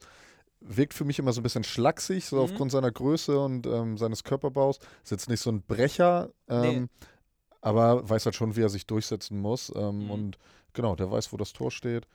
[0.60, 2.42] Wirkt für mich immer so ein bisschen schlaksig, so Mhm.
[2.42, 4.78] aufgrund seiner Größe und ähm, seines Körperbaus.
[5.04, 6.88] Ist jetzt nicht so ein Brecher, ähm,
[7.60, 9.72] aber weiß halt schon, wie er sich durchsetzen muss.
[9.74, 10.10] Ähm, Mhm.
[10.10, 10.38] Und
[10.72, 12.06] genau, der weiß, wo das Tor steht,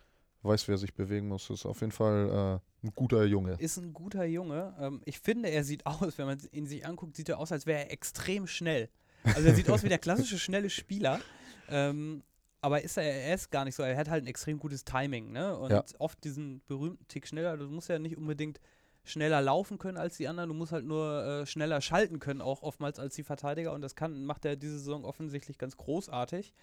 [0.41, 1.49] weiß, wie er sich bewegen muss.
[1.49, 3.55] Ist auf jeden Fall äh, ein guter Junge.
[3.59, 4.75] Ist ein guter Junge.
[4.79, 7.65] Ähm, ich finde, er sieht aus, wenn man ihn sich anguckt, sieht er aus, als
[7.65, 8.89] wäre er extrem schnell.
[9.23, 11.21] Also er sieht aus wie der klassische schnelle Spieler.
[11.69, 12.23] Ähm,
[12.63, 13.83] aber ist er, er ist gar nicht so.
[13.83, 15.57] Er hat halt ein extrem gutes Timing, ne?
[15.57, 15.83] Und Ja.
[15.99, 17.57] oft diesen berühmten Tick schneller.
[17.57, 18.61] Du musst ja nicht unbedingt
[19.03, 20.47] schneller laufen können als die anderen.
[20.47, 23.73] Du musst halt nur äh, schneller schalten können, auch oftmals als die Verteidiger.
[23.73, 26.53] Und das kann, macht er diese Saison offensichtlich ganz großartig.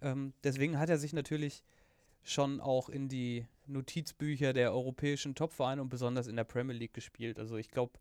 [0.00, 1.62] Ähm, deswegen hat er sich natürlich
[2.22, 7.38] schon auch in die Notizbücher der europäischen Topvereine und besonders in der Premier League gespielt.
[7.38, 7.92] Also ich glaube,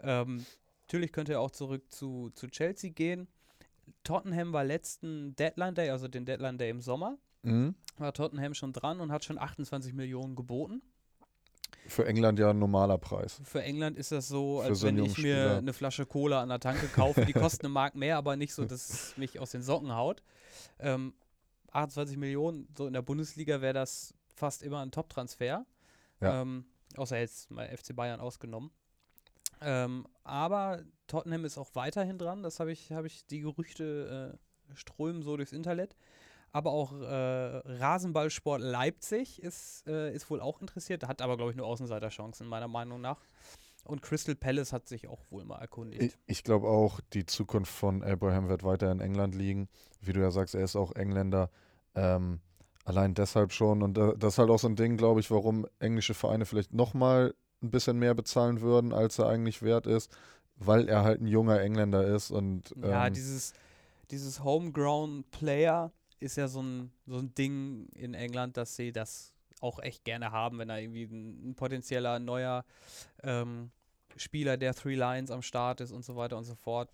[0.00, 0.46] ähm,
[0.86, 3.28] natürlich könnte er auch zurück zu, zu Chelsea gehen.
[4.02, 7.74] Tottenham war letzten Deadline Day, also den Deadline Day im Sommer, Mhm.
[7.98, 10.82] war Tottenham schon dran und hat schon 28 Millionen geboten.
[11.86, 13.40] Für England ja ein normaler Preis.
[13.44, 16.60] Für England ist das so, als so wenn ich mir eine Flasche Cola an der
[16.60, 17.26] Tanke kaufe.
[17.26, 20.22] Die kostet eine Mark mehr, aber nicht so, dass es mich aus den Socken haut.
[20.78, 21.12] Ähm,
[21.72, 25.66] 28 Millionen, so in der Bundesliga wäre das fast immer ein Top-Transfer.
[26.20, 26.40] Ja.
[26.40, 26.64] Ähm,
[26.96, 28.70] außer jetzt mal FC Bayern ausgenommen.
[29.60, 32.42] Ähm, aber Tottenham ist auch weiterhin dran.
[32.42, 34.38] Das habe ich, habe ich, die Gerüchte
[34.70, 35.96] äh, strömen so durchs Internet.
[36.52, 41.56] Aber auch äh, Rasenballsport Leipzig ist, äh, ist wohl auch interessiert, hat aber, glaube ich,
[41.56, 43.18] nur Außenseiterchancen, meiner Meinung nach.
[43.84, 46.02] Und Crystal Palace hat sich auch wohl mal erkundigt.
[46.02, 49.68] Ich, ich glaube auch, die Zukunft von Abraham wird weiter in England liegen.
[50.00, 51.50] Wie du ja sagst, er ist auch Engländer.
[51.96, 52.40] Ähm,
[52.84, 53.82] allein deshalb schon.
[53.82, 56.72] Und äh, das ist halt auch so ein Ding, glaube ich, warum englische Vereine vielleicht
[56.72, 60.10] nochmal ein bisschen mehr bezahlen würden, als er eigentlich wert ist,
[60.56, 62.30] weil er halt ein junger Engländer ist.
[62.30, 63.52] Und ja, ähm, dieses,
[64.10, 69.32] dieses Homegrown Player ist ja so ein, so ein Ding in England, dass sie das
[69.60, 72.64] auch echt gerne haben, wenn da irgendwie ein, ein potenzieller neuer
[73.22, 73.70] ähm,
[74.16, 76.92] Spieler der Three Lions am Start ist und so weiter und so fort.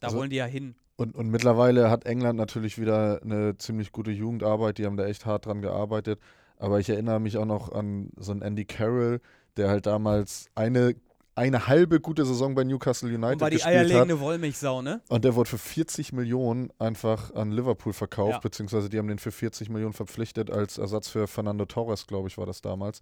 [0.00, 0.74] Da Also- wollen die ja hin.
[0.96, 5.26] Und, und mittlerweile hat England natürlich wieder eine ziemlich gute Jugendarbeit, die haben da echt
[5.26, 6.20] hart dran gearbeitet.
[6.56, 9.20] Aber ich erinnere mich auch noch an so einen Andy Carroll,
[9.56, 10.94] der halt damals eine,
[11.36, 13.80] eine halbe gute Saison bei Newcastle United Und war die gespielt hat.
[13.86, 15.00] eierlegende Wollmilchsau, ne?
[15.08, 18.38] Und der wurde für 40 Millionen einfach an Liverpool verkauft, Ja.
[18.40, 22.38] beziehungsweise die haben den für 40 Millionen verpflichtet als Ersatz für Fernando Torres, glaube ich,
[22.38, 23.00] war das damals.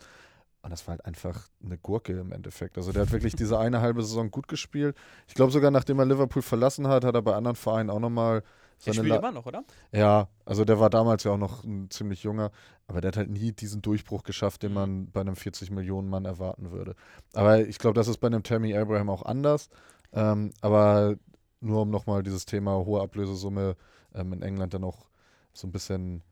[0.64, 2.78] Und das war halt einfach eine Gurke im Endeffekt.
[2.78, 4.96] Also der hat wirklich diese eine halbe Saison gut gespielt.
[5.26, 8.44] Ich glaube sogar, nachdem er Liverpool verlassen hat, hat er bei anderen Vereinen auch nochmal
[8.86, 9.64] Der spielt immer noch, oder?
[9.92, 12.50] Ja, also der war damals ja auch noch ein ziemlich junger,
[12.86, 14.74] aber der hat halt nie diesen Durchbruch geschafft, den Mhm.
[14.74, 16.96] man bei einem 40 Millionen Mann erwarten würde.
[17.34, 19.68] Aber ich glaube, das ist bei einem Tammy Abraham auch anders.
[20.12, 21.16] Ähm, aber
[21.60, 23.76] nur um nochmal dieses Thema hohe Ablösesumme
[24.14, 25.08] ähm, in England dann auch
[25.52, 26.22] so ein bisschen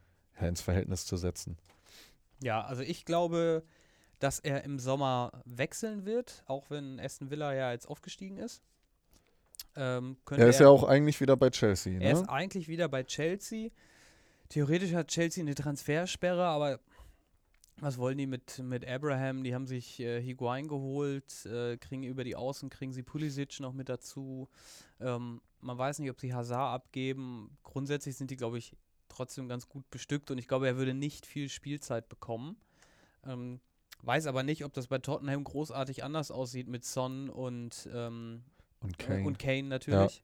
[0.40, 1.58] ja, ins Verhältnis zu setzen.
[2.42, 3.62] Ja, also ich glaube,
[4.20, 8.62] dass er im Sommer wechseln wird, auch wenn Aston Villa ja jetzt aufgestiegen ist.
[9.77, 12.01] Ähm, Er ist ja auch eigentlich wieder bei Chelsea.
[12.01, 12.29] Er ist Ne?
[12.29, 13.70] eigentlich wieder bei Chelsea.
[14.49, 16.81] Theoretisch hat Chelsea eine Transfersperre, aber
[17.77, 19.42] was wollen die mit, mit Abraham?
[19.42, 23.73] Die haben sich äh, Higuain geholt, äh, kriegen über die Außen, kriegen sie Pulisic noch
[23.73, 24.49] mit dazu.
[25.01, 27.57] Ähm, man weiß nicht, ob sie Hazard abgeben.
[27.62, 28.77] Grundsätzlich sind die, glaube ich,
[29.09, 32.57] trotzdem ganz gut bestückt und ich glaube, er würde nicht viel Spielzeit bekommen.
[33.27, 33.61] Ähm,
[34.03, 38.42] weiß aber nicht, ob das bei Tottenham großartig anders aussieht mit Son und, ähm,
[38.80, 39.26] Und äh, Kane.
[39.26, 40.22] Und Kane natürlich.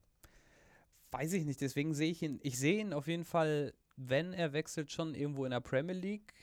[1.11, 4.53] Weiß ich nicht, deswegen sehe ich ihn, ich sehe ihn auf jeden Fall, wenn er
[4.53, 6.35] wechselt, schon irgendwo in der Premier League.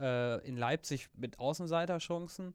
[0.00, 2.54] Äh, in Leipzig mit Außenseiterchancen.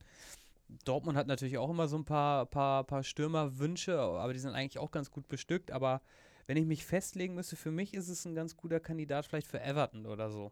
[0.85, 4.79] Dortmund hat natürlich auch immer so ein paar, paar, paar Stürmerwünsche, aber die sind eigentlich
[4.79, 5.71] auch ganz gut bestückt.
[5.71, 6.01] Aber
[6.47, 9.61] wenn ich mich festlegen müsste, für mich ist es ein ganz guter Kandidat vielleicht für
[9.61, 10.51] Everton oder so.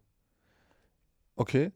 [1.35, 1.71] Okay.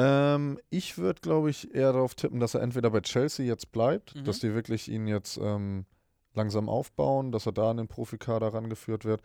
[0.00, 4.14] Ähm, ich würde, glaube ich, eher darauf tippen, dass er entweder bei Chelsea jetzt bleibt,
[4.14, 4.24] Mhm.
[4.24, 5.86] dass die wirklich ihn jetzt ähm,
[6.34, 9.22] langsam aufbauen, dass er da in den Profikader rangeführt wird.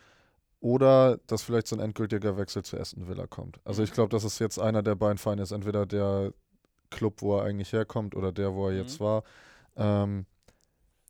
[0.61, 3.59] Oder dass vielleicht so ein endgültiger Wechsel zu Aston Villa kommt.
[3.65, 3.85] Also Mhm.
[3.85, 6.33] ich glaube, dass es jetzt einer der beiden Vereine ist, entweder der
[6.89, 9.03] Club, wo er eigentlich herkommt, oder der, wo er jetzt Mhm.
[9.03, 9.23] war.
[9.75, 10.25] Ähm,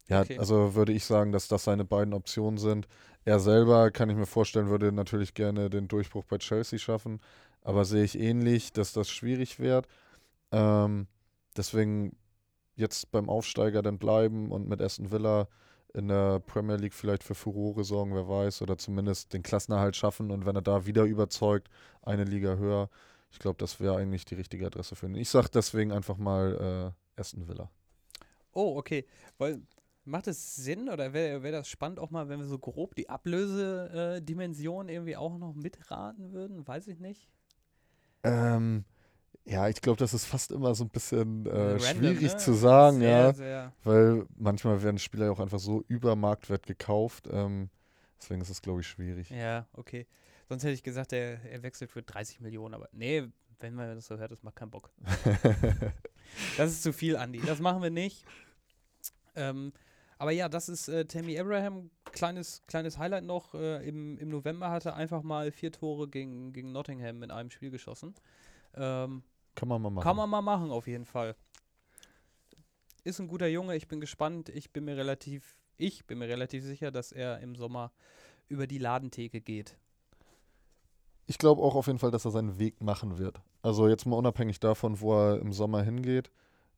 [0.10, 0.40] ja, Okay.
[0.40, 2.88] also würde ich sagen, dass das seine beiden Optionen sind.
[3.24, 7.22] Er selber, kann ich mir vorstellen, würde natürlich gerne den Durchbruch bei Chelsea schaffen,
[7.64, 9.88] aber sehe ich ähnlich, dass das schwierig wird.
[10.52, 11.08] Ähm,
[11.58, 12.16] deswegen
[12.76, 15.48] jetzt beim Aufsteiger dann bleiben und mit Aston Villa
[15.94, 20.32] in der Premier League vielleicht für Furore sorgen, wer weiß, oder zumindest den Klassenerhalt schaffen
[20.32, 21.70] und wenn er da wieder überzeugt,
[22.02, 22.90] eine Liga höher.
[23.32, 25.16] Ich glaube, das wäre eigentlich die richtige Adresse für ihn.
[25.16, 27.70] Ich sage deswegen einfach mal äh, Aston Villa.
[28.54, 29.06] Oh, okay.
[29.38, 29.62] Weil,
[30.06, 33.10] macht es Sinn oder wäre wär das spannend auch mal, wenn wir so grob die
[33.10, 36.68] Ablösedimension irgendwie auch noch mitraten würden?
[36.68, 37.28] Weiß ich nicht.
[38.24, 38.86] Ähm,
[39.46, 42.38] ja, ich glaube, das ist fast immer so ein bisschen äh, Random, schwierig ne?
[42.38, 43.34] zu sagen, sehr, ja.
[43.34, 47.28] Sehr, Weil manchmal werden Spieler ja auch einfach so über Marktwert gekauft.
[47.32, 47.70] Ähm,
[48.20, 49.30] deswegen ist es, glaube ich, schwierig.
[49.30, 50.08] ja, okay.
[50.48, 53.24] Sonst hätte ich gesagt, er, er wechselt für 30 Millionen, aber nee,
[53.60, 54.92] wenn man das so hört, das macht keinen Bock.
[56.58, 57.42] Das ist zu viel, Andi.
[57.46, 58.26] Das machen wir nicht.
[59.36, 59.74] Ähm,
[60.24, 61.90] aber ja, das ist äh, Tammy Abraham.
[62.14, 63.54] Kleines, kleines Highlight noch.
[63.56, 67.50] Äh, im, Im November hat er einfach mal vier Tore gegen, gegen Nottingham in einem
[67.50, 68.16] Spiel geschossen.
[68.74, 70.04] Ähm, Kann man mal machen.
[70.06, 71.36] Kann man mal machen, auf jeden Fall.
[73.04, 74.48] Ist ein guter Junge, ich bin gespannt.
[74.48, 77.92] Ich bin mir relativ, ich bin mir relativ sicher, dass er im Sommer
[78.48, 79.78] über die Ladentheke geht.
[81.26, 83.42] Ich glaube auch auf jeden Fall, dass er seinen Weg machen wird.
[83.62, 86.32] Also jetzt mal unabhängig davon, wo er im Sommer hingeht.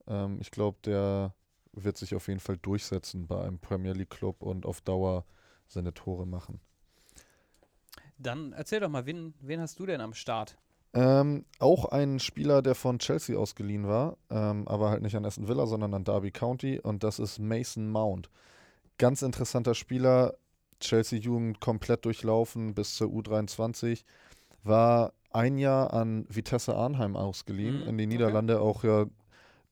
[0.08, 1.36] Ähm, ich glaube, der
[1.76, 5.26] wird sich auf jeden Fall durchsetzen bei einem Premier League Club und auf Dauer
[5.68, 6.60] seine Tore machen.
[8.18, 10.58] Dann erzähl doch mal, wen, wen hast du denn am Start?
[10.94, 15.48] Ähm, auch ein Spieler, der von Chelsea ausgeliehen war, ähm, aber halt nicht an Aston
[15.50, 18.30] Villa, sondern an Derby County und das ist Mason Mount.
[18.98, 20.36] Ganz interessanter Spieler,
[20.80, 24.06] Chelsea-Jugend komplett durchlaufen bis zur U23,
[24.64, 28.08] war ein Jahr an Vitesse Arnheim ausgeliehen Mhm, in die okay.
[28.08, 29.06] Niederlande, auch ja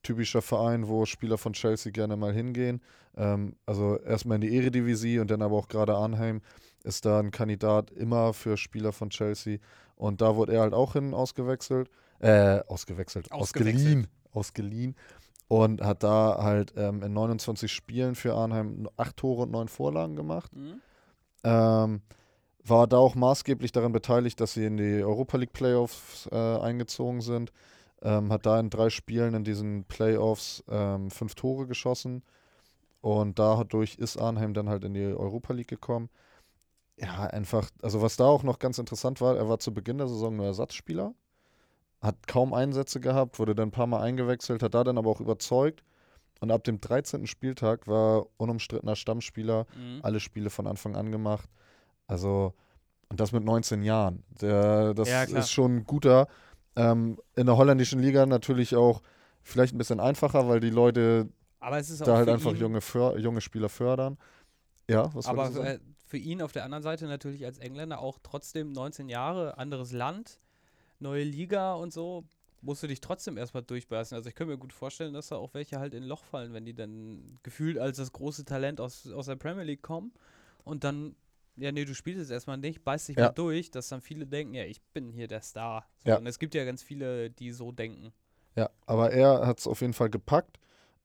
[0.04, 2.80] typischer Verein, wo Spieler von Chelsea gerne mal hingehen.
[3.16, 6.40] Ähm, also erstmal in die Eredivisie und dann aber auch gerade Arnheim
[6.84, 9.58] ist da ein Kandidat immer für Spieler von Chelsea.
[9.96, 11.90] Und da wurde er halt auch hin ausgewechselt.
[12.20, 13.32] Äh, ausgewechselt.
[13.32, 13.76] Ausgewechselt.
[13.76, 14.06] Ausgeliehen.
[14.32, 14.96] Ausgeliehen.
[15.48, 20.16] Und hat da halt ähm, in 29 Spielen für Arnheim acht Tore und neun Vorlagen
[20.16, 20.52] gemacht.
[20.52, 20.80] Hm?
[21.44, 22.02] Ähm,
[22.66, 27.20] war da auch maßgeblich daran beteiligt, dass sie in die Europa League Playoffs äh, eingezogen
[27.20, 27.52] sind.
[28.02, 32.22] Ähm, hat da in drei Spielen in diesen Playoffs ähm, fünf Tore geschossen.
[33.00, 36.08] Und dadurch ist Arnheim dann halt in die Europa League gekommen.
[36.96, 40.06] ja, einfach, also was da auch noch ganz interessant war, er war zu Beginn der
[40.08, 41.12] Saison nur Ersatzspieler,
[42.00, 45.20] hat kaum Einsätze gehabt, wurde dann ein paar Mal eingewechselt, hat da dann aber auch
[45.20, 45.82] überzeugt.
[46.40, 47.26] Und ab dem 13.
[47.26, 50.00] Spieltag war unumstrittener Stammspieler, Mhm.
[50.02, 51.48] alle Spiele von Anfang an gemacht.
[52.06, 52.52] Also,
[53.08, 54.22] und das mit 19 Jahren.
[54.40, 56.26] Der, das Ja, ist schon ein guter.
[56.76, 59.02] Ähm, in der holländischen Liga natürlich auch
[59.42, 61.28] vielleicht ein bisschen einfacher, weil die Leute
[61.60, 64.18] da halt für einfach ihn, junge, för junge Spieler fördern.
[64.88, 65.66] Ja, was aber sagen?
[65.66, 69.92] äh, für ihn auf der anderen Seite natürlich als Engländer auch trotzdem 19 Jahre, anderes
[69.92, 70.38] Land,
[70.98, 72.24] neue Liga und so,
[72.60, 74.14] musst du dich trotzdem erstmal durchbeißen.
[74.16, 76.52] Also ich könnte mir gut vorstellen, dass da auch welche halt in ein Loch fallen,
[76.52, 80.12] wenn die dann gefühlt als das große Talent aus, aus der Premier League kommen
[80.64, 81.14] und dann,
[81.56, 83.26] ja nee, du spielst es erstmal nicht, beißt dich Ja.
[83.26, 85.86] mal durch, dass dann viele denken, ja, ich bin hier der Star.
[86.04, 86.16] So, Ja.
[86.18, 88.12] Und es gibt ja ganz viele, die so denken.
[88.56, 90.58] Ja, aber er hat es auf jeden Fall gepackt.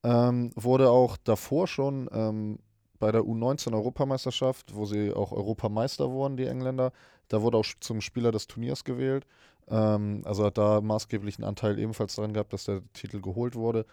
[0.04, 2.60] Ähm, wurde auch davor schon ähm,
[3.00, 6.92] bei der U19-Europameisterschaft, wo sie auch Europameister wurden, die Engländer,
[7.28, 9.26] da wurde auch zum Spieler des Turniers gewählt.
[9.68, 13.86] Ähm, also hat da maßgeblichen Anteil ebenfalls daran gehabt, dass der Titel geholt wurde.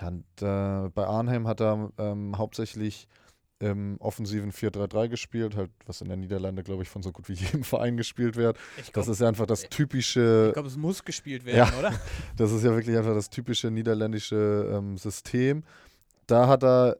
[0.00, 3.06] Ja, und äh, bei Arnhem hat er ähm, hauptsächlich
[3.60, 7.34] im offensiven 4-3-3 gespielt, halt, was in der Niederlande, glaube ich, von so gut wie
[7.44, 8.56] jedem Verein gespielt wird.
[8.78, 11.92] Ich Das glaube, ist ja einfach das typische glaub, es muss gespielt werden, oder?
[12.36, 15.62] das ist ja wirklich einfach das typische niederländische ähm, System.
[16.26, 16.96] Da hat er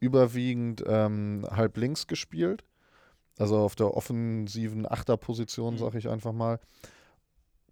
[0.00, 2.64] überwiegend ähm, halb links gespielt.
[3.38, 5.78] Also auf der offensiven Achterposition, Mhm.
[5.78, 6.60] sag ich einfach mal.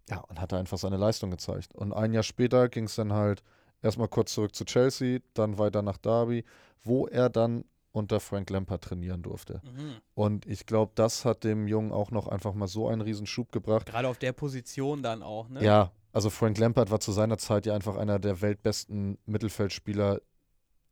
[0.09, 1.75] Ja, und hat da einfach seine Leistung gezeigt.
[1.75, 3.43] Und ein Jahr später ging es dann halt
[3.81, 6.45] erstmal kurz zurück zu Chelsea, dann weiter nach Derby,
[6.83, 7.65] wo er dann
[7.97, 9.61] unter Frank Lampard trainieren durfte.
[9.63, 9.95] Mhm.
[10.13, 13.51] Und ich glaube, das hat dem Jungen auch noch einfach mal so einen riesen Schub
[13.51, 13.87] gebracht.
[13.87, 15.63] Gerade auf der Position dann auch, ne?
[15.63, 20.21] Ja, also Frank Lampard war zu seiner Zeit ja einfach einer der weltbesten Mittelfeldspieler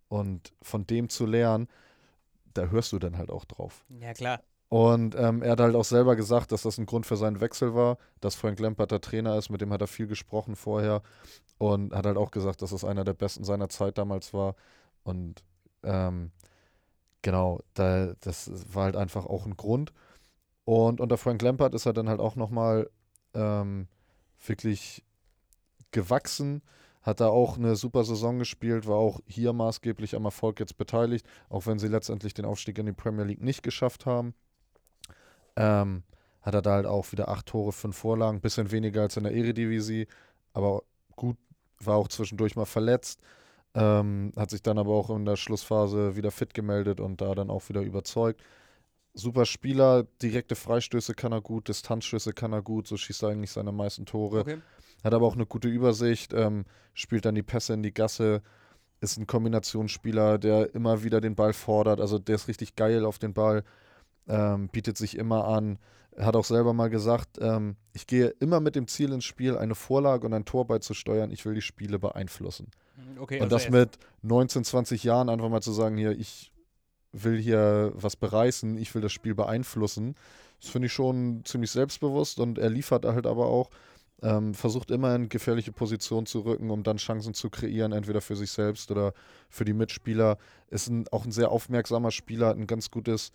[0.08, 1.68] und von dem zu lernen,
[2.54, 3.86] da hörst du dann halt auch drauf.
[3.90, 4.42] Ja, klar.
[4.70, 7.76] Und ähm, er hat halt auch selber gesagt, dass das ein Grund für seinen Wechsel
[7.76, 11.02] war, dass Frank Lampard der Trainer ist, mit dem hat er viel gesprochen vorher
[11.58, 14.56] und hat halt auch gesagt, dass es einer der besten seiner Zeit damals war.
[15.04, 15.44] Und
[15.84, 16.32] ähm,
[17.26, 19.92] genau, da, das war halt einfach auch ein Grund.
[20.64, 22.88] Und unter Frank Lampard ist er dann halt auch nochmal
[23.34, 23.88] ähm,
[24.46, 25.04] wirklich
[25.90, 26.62] gewachsen,
[27.02, 31.26] hat da auch eine super Saison gespielt, war auch hier maßgeblich am Erfolg jetzt beteiligt,
[31.50, 34.36] auch wenn sie letztendlich den Aufstieg in die Premier League nicht geschafft haben.
[35.56, 36.04] Ähm,
[36.44, 39.34] hat er da halt auch wieder acht Tore, fünf Vorlagen, bisschen weniger als in der
[39.34, 40.08] Eredivisie,
[40.54, 40.84] aber
[41.16, 41.38] gut,
[41.80, 43.20] war auch zwischendurch mal verletzt,
[43.76, 47.50] ähm, hat sich dann aber auch in der Schlussphase wieder fit gemeldet und da dann
[47.50, 48.42] auch wieder überzeugt.
[49.14, 53.52] Super Spieler, direkte Freistöße kann er gut, Distanzschüsse kann er gut, so schießt er eigentlich
[53.52, 54.42] seine meisten Tore.
[54.42, 54.58] Okay.
[55.04, 58.42] Hat aber auch eine gute Übersicht, ähm, spielt dann die Pässe in die Gasse,
[59.02, 62.00] ist ein Kombinationsspieler, der immer wieder den Ball fordert.
[62.00, 63.64] Also der ist richtig geil auf den Ball,
[64.28, 65.80] ähm, bietet sich immer an.
[66.18, 69.76] Hat auch selber mal gesagt, ähm, ich gehe immer mit dem Ziel ins Spiel, eine
[69.76, 71.30] Vorlage und ein Tor beizusteuern.
[71.30, 72.72] Ich will die Spiele beeinflussen.
[73.20, 76.52] Okay, und also das mit 19, 20 Jahren einfach mal zu sagen, hier, ich
[77.12, 80.16] will hier was bereißen, ich will das Spiel beeinflussen.
[80.62, 83.70] Das finde ich schon ziemlich selbstbewusst und er liefert halt aber auch,
[84.22, 88.36] ähm, versucht immer in gefährliche Positionen zu rücken, um dann Chancen zu kreieren, entweder für
[88.36, 89.14] sich selbst oder
[89.50, 90.38] für die Mitspieler.
[90.70, 93.32] Ist ein, auch ein sehr aufmerksamer Spieler, hat ein ganz gutes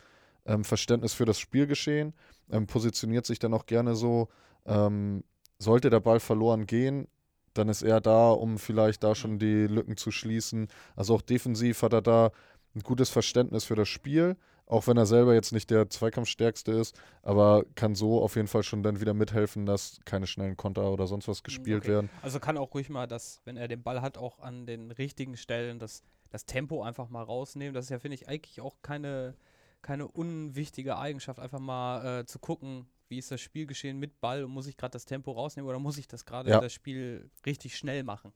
[0.46, 2.14] ähm, Verständnis für das Spielgeschehen,
[2.51, 4.29] ähm, positioniert sich dann auch gerne so.
[4.66, 5.23] Ähm,
[5.59, 7.07] sollte der Ball verloren gehen,
[7.54, 10.68] dann ist er da, um vielleicht da schon die Lücken zu schließen.
[10.96, 12.30] Also auch defensiv hat er da
[12.74, 14.36] ein gutes Verständnis für das Spiel,
[14.66, 18.62] auch wenn er selber jetzt nicht der Zweikampfstärkste ist, aber kann so auf jeden Fall
[18.62, 21.92] schon dann wieder mithelfen, dass keine schnellen Konter oder sonst was gespielt okay.
[21.92, 22.10] werden.
[22.22, 25.36] Also kann auch ruhig mal das, wenn er den Ball hat, auch an den richtigen
[25.36, 27.74] Stellen das, das Tempo einfach mal rausnehmen.
[27.74, 29.34] Das ist ja, finde ich, eigentlich auch keine,
[29.82, 34.53] keine unwichtige Eigenschaft, einfach mal äh, zu gucken, wie ist das Spielgeschehen mit Ball und
[34.53, 36.61] muss ich gerade das Tempo rausnehmen oder muss ich das gerade Ja.
[36.61, 38.33] das Spiel richtig schnell machen?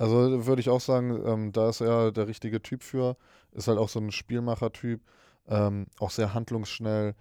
[0.00, 3.16] Also würde ich auch sagen, ähm, da ist er der richtige Typ für.
[3.50, 5.00] Ist halt auch so ein Spielmacher-Typ,
[5.48, 7.16] ähm, auch sehr handlungsschnell.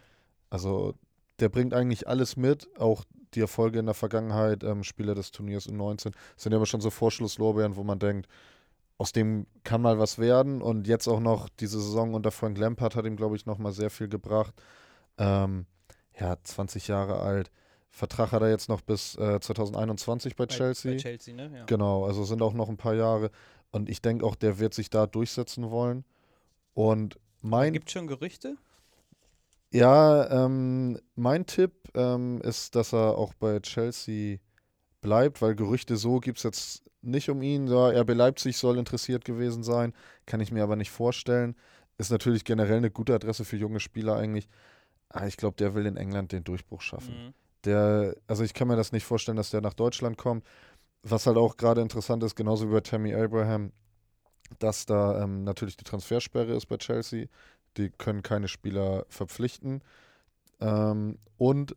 [0.51, 0.93] Also
[1.39, 5.67] der bringt eigentlich alles mit, auch die Erfolge in der Vergangenheit, ähm, Spieler des Turniers
[5.67, 8.27] U19, sind ja aber schon so Vorschlusslorbeeren, wo man denkt,
[8.99, 10.61] aus dem kann mal was werden.
[10.61, 13.71] Und jetzt auch noch diese Saison unter Frank Lampard hat ihm, glaube ich, noch mal
[13.71, 14.53] sehr viel gebracht.
[15.17, 15.65] Ähm,
[16.19, 17.51] ja, 20 Jahre alt.
[17.89, 20.91] Vertrag hat er jetzt noch bis äh, 2021 bei, Chelsea.
[20.91, 21.51] Bei Chelsea, ne?
[21.53, 21.65] Ja.
[21.65, 23.31] Genau, also sind auch noch ein paar Jahre.
[23.71, 26.05] Und ich denke auch, der wird sich da durchsetzen wollen.
[26.73, 28.57] Und mein, Gibt schon Gerüchte?
[29.71, 34.37] ja, ähm, mein Tipp ähm, ist, dass er auch bei Chelsea
[35.01, 37.67] bleibt, weil Gerüchte so gibt es jetzt nicht um ihn.
[37.67, 39.93] Ja, RB Leipzig soll interessiert gewesen sein,
[40.25, 41.55] kann ich mir aber nicht vorstellen.
[41.97, 44.47] Ist natürlich generell eine gute Adresse für junge Spieler eigentlich.
[45.09, 47.13] Ah, ich glaube, der will in England den Durchbruch schaffen.
[47.13, 47.33] Mhm.
[47.63, 50.45] Der, also ich kann mir das nicht vorstellen, dass der nach Deutschland kommt.
[51.03, 53.71] Was halt auch gerade interessant ist, genauso wie bei Tammy Abraham,
[54.59, 57.27] dass da ähm, natürlich die Transfersperre ist bei Chelsea.
[57.77, 59.81] Die können keine Spieler verpflichten.
[60.59, 61.75] Ähm, und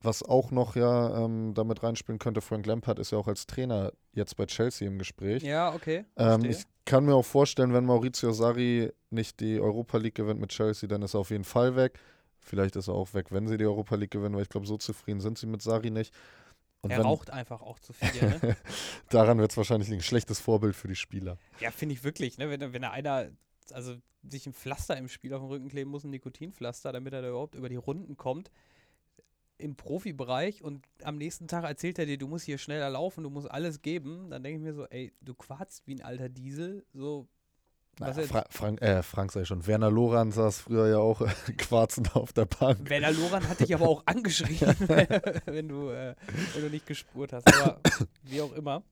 [0.00, 3.92] was auch noch ja ähm, damit reinspielen könnte, Frank Lampard ist ja auch als Trainer
[4.12, 5.42] jetzt bei Chelsea im Gespräch.
[5.42, 6.04] Ja, okay.
[6.16, 10.50] Ähm, ich kann mir auch vorstellen, wenn Maurizio Sarri nicht die Europa League gewinnt mit
[10.50, 11.98] Chelsea, dann ist er auf jeden Fall weg.
[12.46, 14.76] Vielleicht ist er auch weg, wenn sie die Europa League gewinnen, weil ich glaube, so
[14.76, 16.14] zufrieden sind sie mit Sarri nicht.
[16.82, 18.56] Und er wenn, raucht einfach auch zu viel, ne?
[19.10, 21.36] daran wird es wahrscheinlich ein schlechtes Vorbild für die Spieler.
[21.60, 22.48] Ja, finde ich wirklich, ne?
[22.48, 23.30] Wenn, wenn da einer,
[23.72, 27.22] also sich ein Pflaster im Spiel auf den Rücken kleben muss, ein Nikotinpflaster, damit er
[27.22, 28.50] da überhaupt über die Runden kommt
[29.58, 33.30] im Profibereich und am nächsten Tag erzählt er dir, du musst hier schneller laufen, du
[33.30, 36.84] musst alles geben, dann denke ich mir so, ey, du quarzt wie ein alter Diesel,
[36.92, 37.26] so
[37.98, 39.66] Naja, Fra Frank, äh, Frank sei schon.
[39.66, 42.90] Werner Loran saß früher ja auch äh, quarzend auf der Bank.
[42.90, 44.76] Werner Loran hat dich aber auch angeschrien,
[45.46, 46.14] wenn du, äh,
[46.54, 47.46] wenn du nicht gespurt hast.
[47.46, 47.80] Aber
[48.22, 48.82] wie auch immer.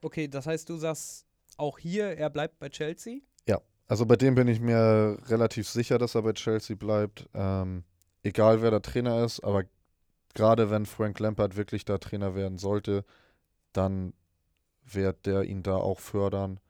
[0.00, 3.20] Okay, das heißt, du sagst auch hier, er bleibt bei Chelsea.
[3.88, 7.26] Also bei dem bin ich mir relativ sicher, dass er bei Chelsea bleibt.
[7.32, 7.84] Ähm,
[8.22, 9.64] egal wer der Trainer ist, aber
[10.34, 13.04] gerade wenn Frank Lampard wirklich da Trainer werden sollte,
[13.72, 14.12] dann
[14.84, 16.60] wird der ihn da auch fördern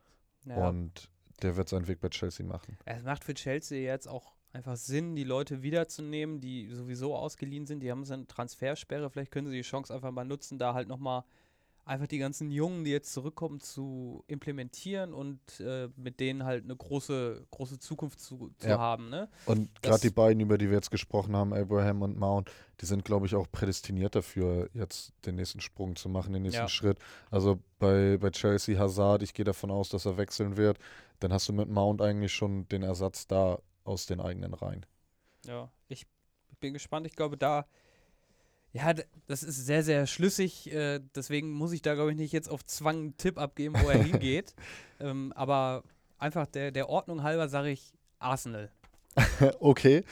[0.49, 1.11] Ja, und
[1.43, 2.77] der wird seinen Weg bei Chelsea machen.
[2.85, 7.81] es macht für Chelsea jetzt auch einfach Sinn, die Leute wiederzunehmen, die sowieso ausgeliehen sind.
[7.81, 9.11] Die haben so eine Transfersperre.
[9.11, 11.25] Vielleicht können sie die Chance einfach mal nutzen, da halt nochmal
[11.89, 16.77] einfach die ganzen Jungen, die jetzt zurückkommen, zu implementieren und äh, mit denen halt eine
[16.77, 18.79] große, große Zukunft zu, zu Ja.
[18.79, 19.09] haben.
[19.09, 19.29] Ne?
[19.47, 23.05] Und gerade die beiden, über die wir jetzt gesprochen haben, Abraham und Mount, die sind,
[23.05, 26.69] glaube ich, auch prädestiniert dafür, jetzt den nächsten Sprung zu machen, den nächsten Ja.
[26.69, 26.99] Schritt.
[27.31, 30.79] Also bei, bei Chelsea Hazard, ich gehe davon aus, dass er wechseln wird.
[31.21, 34.85] Dann hast du mit Mount eigentlich schon den Ersatz da aus den eigenen Reihen.
[35.47, 36.07] Ja, ich
[36.61, 37.07] bin gespannt.
[37.07, 37.67] Ich glaube, da,
[38.73, 38.95] ja,
[39.27, 40.73] das ist sehr, sehr schlüssig.
[40.73, 43.89] Äh, deswegen muss ich da, glaube ich, nicht jetzt auf Zwang einen Tipp abgeben, wo
[43.89, 44.55] er hingeht.
[45.01, 45.85] Ähm, aber
[46.19, 48.71] einfach der, der Ordnung halber sage ich Arsenal.
[49.61, 50.05] okay,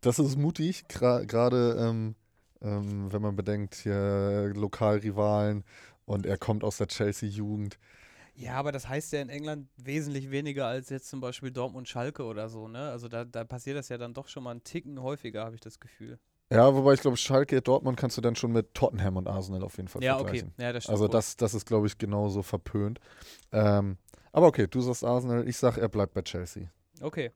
[0.00, 2.14] das ist mutig, gra- gerade ähm,
[2.60, 5.64] ähm, wenn man bedenkt, hier Lokalrivalen
[6.04, 7.78] und er kommt aus der Chelsea-Jugend.
[8.36, 12.24] Ja, aber das heißt ja in England wesentlich weniger als jetzt zum Beispiel Dortmund Schalke
[12.24, 12.90] oder so, ne?
[12.90, 15.60] Also da, da passiert das ja dann doch schon mal einen Ticken häufiger, habe ich
[15.60, 16.18] das Gefühl.
[16.50, 19.76] Ja, wobei ich glaube, Schalke, Dortmund kannst du dann schon mit Tottenham und Arsenal auf
[19.76, 20.52] jeden Fall Ja, vergleichen.
[20.54, 20.62] okay.
[20.62, 20.92] Ja, das stimmt.
[20.94, 23.00] Also das, das ist, glaube ich, genauso verpönt.
[23.52, 23.96] Ähm,
[24.32, 26.70] aber okay, du sagst Arsenal, ich sag, er bleibt bei Chelsea.
[27.00, 27.30] Okay.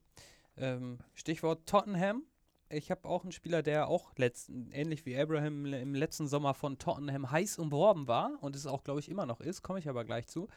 [0.57, 2.23] Ähm, Stichwort Tottenham.
[2.71, 6.77] Ich habe auch einen Spieler, der auch letzten, ähnlich wie Abraham im letzten Sommer von
[6.77, 10.05] Tottenham heiß umworben war und es auch, glaube ich, immer noch ist, komme ich aber
[10.05, 10.49] gleich zu.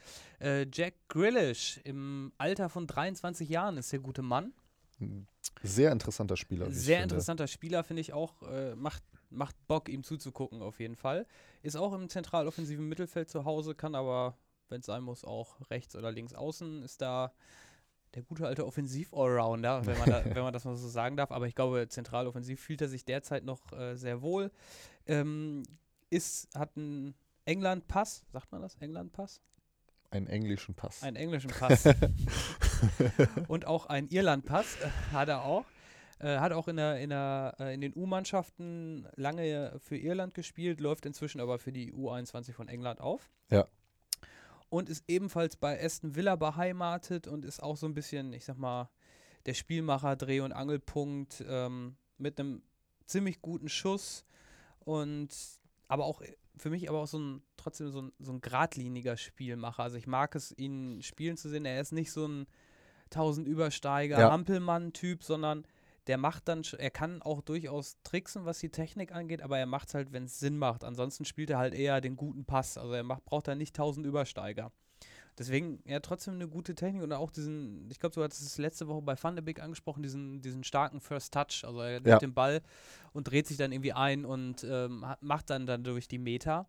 [0.41, 4.51] Äh, Jack Grealish im Alter von 23 Jahren ist der gute Mann.
[5.01, 5.27] Ein
[5.63, 6.71] Sehr interessanter Spieler.
[6.71, 8.41] Sehr interessanter Spieler, finde ich auch.
[8.43, 11.25] Äh, macht, macht Bock, ihm zuzugucken, auf jeden Fall.
[11.63, 14.37] Ist auch im zentraloffensiven Mittelfeld zu Hause, kann aber,
[14.69, 16.83] wenn es sein muss, auch rechts oder links außen.
[16.83, 17.33] Ist da
[18.13, 21.31] der gute alte Offensiv-Allrounder, wenn, man da- wenn man das mal so sagen darf.
[21.31, 24.51] Aber ich glaube, zentraloffensiv fühlt er sich derzeit noch äh, sehr wohl.
[25.07, 25.63] Ähm,
[26.09, 28.75] ist, hat einen England-Pass, sagt man das?
[28.75, 29.41] England-Pass?
[30.09, 31.01] Einen englischen Pass.
[31.03, 31.85] Einen englischen Pass.
[33.47, 35.65] und auch einen Irland-Pass äh, hat er auch.
[36.19, 40.79] Äh, hat auch in, der, in, der, äh, in den U-Mannschaften lange für Irland gespielt,
[40.79, 43.29] läuft inzwischen aber für die U21 von England auf.
[43.49, 43.67] Ja.
[44.69, 48.57] Und ist ebenfalls bei Aston Villa beheimatet und ist auch so ein bisschen, ich sag
[48.57, 48.89] mal,
[49.45, 52.61] der Spielmacher, Dreh- und Angelpunkt ähm, mit einem
[53.05, 54.23] ziemlich guten Schuss
[54.79, 55.29] und
[55.87, 56.21] aber auch
[56.55, 59.83] für mich aber auch so ein trotzdem so ein, so ein geradliniger Spielmacher.
[59.83, 61.65] Also ich mag es, ihn spielen zu sehen.
[61.65, 62.47] Er ist nicht so ein
[63.11, 64.31] 1000 Übersteiger, Ja.
[64.31, 65.65] Hampelmann-Typ, sondern
[66.07, 69.89] der macht dann, er kann auch durchaus tricksen, was die Technik angeht, aber er macht
[69.89, 70.83] es halt, wenn es Sinn macht.
[70.83, 72.77] Ansonsten spielt er halt eher den guten Pass.
[72.77, 74.71] Also er macht, braucht da nicht 1000 Übersteiger.
[75.37, 78.87] Deswegen, ja, trotzdem eine gute Technik und auch diesen, ich glaube, du hattest es letzte
[78.87, 81.63] Woche bei Van de Beek angesprochen, diesen, diesen starken First Touch.
[81.63, 82.17] Also er nimmt Ja.
[82.19, 82.61] den Ball
[83.13, 86.67] und dreht sich dann irgendwie ein und ähm, hat, macht dann dann durch die Meter.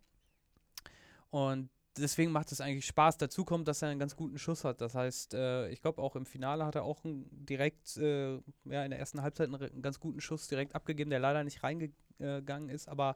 [1.29, 3.17] Und deswegen macht es eigentlich Spaß.
[3.17, 4.81] Dazu kommt, dass er einen ganz guten Schuss hat.
[4.81, 8.35] Das heißt, äh, ich glaube auch im Finale hat er auch direkt, äh,
[8.65, 11.63] ja, in der ersten Halbzeit einen, einen ganz guten Schuss direkt abgegeben, der leider nicht
[11.63, 13.15] reingegangen ist, aber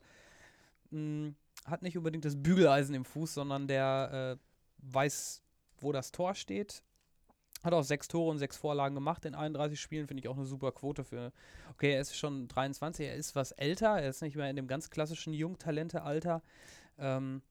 [0.91, 1.34] mh,
[1.65, 5.43] hat nicht unbedingt das Bügeleisen im Fuß, sondern der äh, weiß,
[5.80, 6.84] wo das Tor steht.
[7.63, 10.45] Hat auch sechs Tore und sechs Vorlagen gemacht in 31 Spielen, finde ich auch eine
[10.45, 11.32] super Quote für.
[11.71, 14.67] Okay, er ist schon 23, er ist was älter, er ist nicht mehr in dem
[14.67, 16.43] ganz klassischen Jungtalente-Alter.
[16.99, 17.41] Ähm,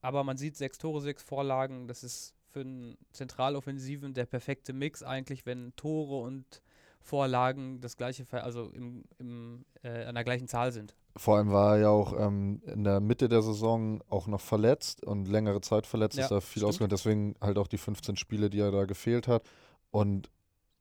[0.00, 5.02] aber man sieht sechs Tore, sechs Vorlagen, das ist für einen Zentraloffensiven der perfekte Mix
[5.02, 6.62] eigentlich, wenn Tore und
[7.00, 10.94] Vorlagen das gleiche, also im, im, äh, an der gleichen Zahl sind.
[11.16, 15.04] Vor allem war er ja auch ähm, in der Mitte der Saison auch noch verletzt
[15.04, 16.90] und längere Zeit verletzt, ja, ist da viel ausgegangen.
[16.90, 19.42] Deswegen halt auch die 15 Spiele, die er da gefehlt hat.
[19.90, 20.30] Und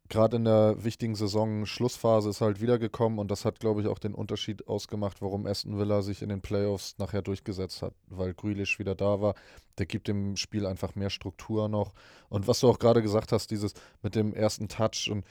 [0.10, 4.00] gerade in der wichtigen Saison Schlussphase ist halt wiedergekommen und das hat, glaube ich, auch
[4.00, 8.80] den Unterschied ausgemacht, warum Aston Villa sich in den Playoffs nachher durchgesetzt hat, weil Grealish
[8.80, 9.36] wieder da war.
[9.78, 11.94] Der gibt dem Spiel einfach mehr Struktur noch.
[12.30, 15.26] Und was du auch gerade gesagt hast, dieses mit dem ersten Touch und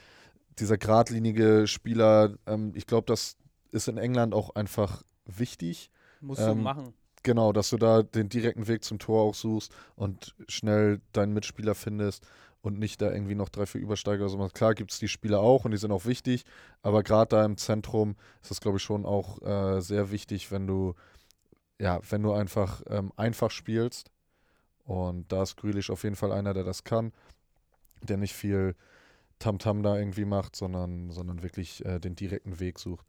[0.59, 3.37] dieser geradlinige Spieler, ähm, ich glaube, das
[3.71, 5.91] ist in England auch einfach wichtig.
[6.21, 6.95] Musst ähm, du machen.
[7.23, 11.75] Genau, dass du da den direkten Weg zum Tor auch suchst und schnell deinen Mitspieler
[11.75, 12.25] findest
[12.67, 14.49] und nicht da irgendwie noch drei, vier Übersteiger oder so.
[14.49, 16.45] Klar gibt es die Spieler auch und die sind auch wichtig,
[16.83, 20.67] aber gerade da im Zentrum ist das, glaube ich, schon auch äh, sehr wichtig, wenn
[20.67, 20.95] du,
[21.79, 24.11] ja, wenn du einfach ähm, einfach spielst.
[24.85, 27.13] Und da ist Grealish auf jeden Fall einer, der das kann,
[28.03, 28.75] der nicht viel
[29.39, 33.07] Tamtam -Tam da irgendwie macht, sondern, sondern wirklich äh, den direkten Weg sucht.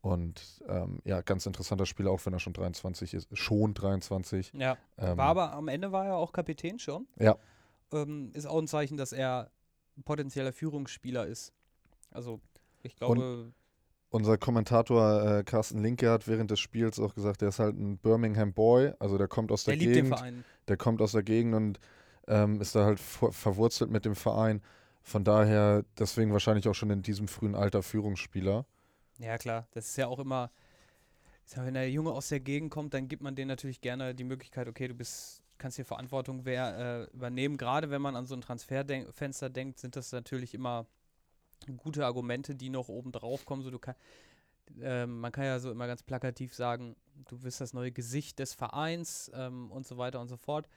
[0.00, 3.36] Und ähm, ja, ganz interessanter Spieler, auch wenn er schon 23 ist.
[3.36, 4.52] Schon 23.
[4.54, 4.78] Ja.
[4.96, 7.06] Ähm, war aber am Ende war er auch Kapitän schon.
[7.18, 7.36] Ja.
[7.92, 9.50] Ähm, ist auch ein Zeichen, dass er
[9.96, 11.52] ein potenzieller Führungsspieler ist.
[12.10, 12.40] Also,
[12.82, 13.42] ich glaube.
[13.42, 13.54] Und
[14.10, 17.98] unser Kommentator äh, Carsten Linke hat während des Spiels auch gesagt, der ist halt ein
[17.98, 18.92] Birmingham Boy.
[18.98, 19.94] Also, der kommt aus der, der Gegend.
[19.96, 20.44] Liebt den Verein.
[20.68, 21.80] Der kommt aus der Gegend und
[22.26, 24.62] ähm, ist da halt verwurzelt mit dem Verein.
[25.02, 28.66] Von daher, deswegen wahrscheinlich auch schon in diesem frühen Alter Führungsspieler.
[29.18, 29.66] Ja, klar.
[29.72, 30.50] Das ist ja auch immer,
[31.56, 34.68] wenn der Junge aus der Gegend kommt, dann gibt man denen natürlich gerne die Möglichkeit,
[34.68, 37.56] okay, du bist, kannst hier Verantwortung wer, äh, übernehmen.
[37.56, 40.86] Gerade wenn man an so ein Transferfenster denkt, sind das natürlich immer
[41.76, 43.62] gute Argumente, die noch oben drauf kommen.
[43.62, 43.94] So, du kann,
[44.80, 46.96] äh, man kann ja so immer ganz plakativ sagen,
[47.28, 50.68] du bist das neue Gesicht des Vereins ähm, und so weiter und so fort.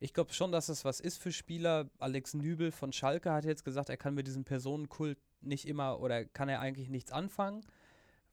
[0.00, 1.90] Ich glaube schon, dass das was ist für Spieler.
[1.98, 6.24] Alex Nübel von Schalke hat jetzt gesagt, er kann mit diesem Personenkult nicht immer oder
[6.24, 7.64] kann er eigentlich nichts anfangen.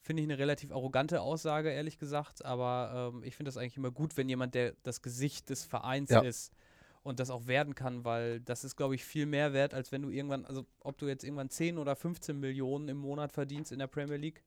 [0.06, 2.46] Finde ich eine relativ arrogante Aussage, ehrlich gesagt.
[2.46, 6.12] Aber ähm, ich finde das eigentlich immer gut, wenn jemand, der das Gesicht des Vereins
[6.12, 6.20] ja.
[6.22, 6.54] ist
[7.02, 10.04] und das auch werden kann, weil das ist, glaube ich, viel mehr wert, als wenn
[10.04, 13.80] du irgendwann, also ob du jetzt irgendwann 10 oder 15 Millionen im Monat verdienst in
[13.80, 14.44] der Premier League,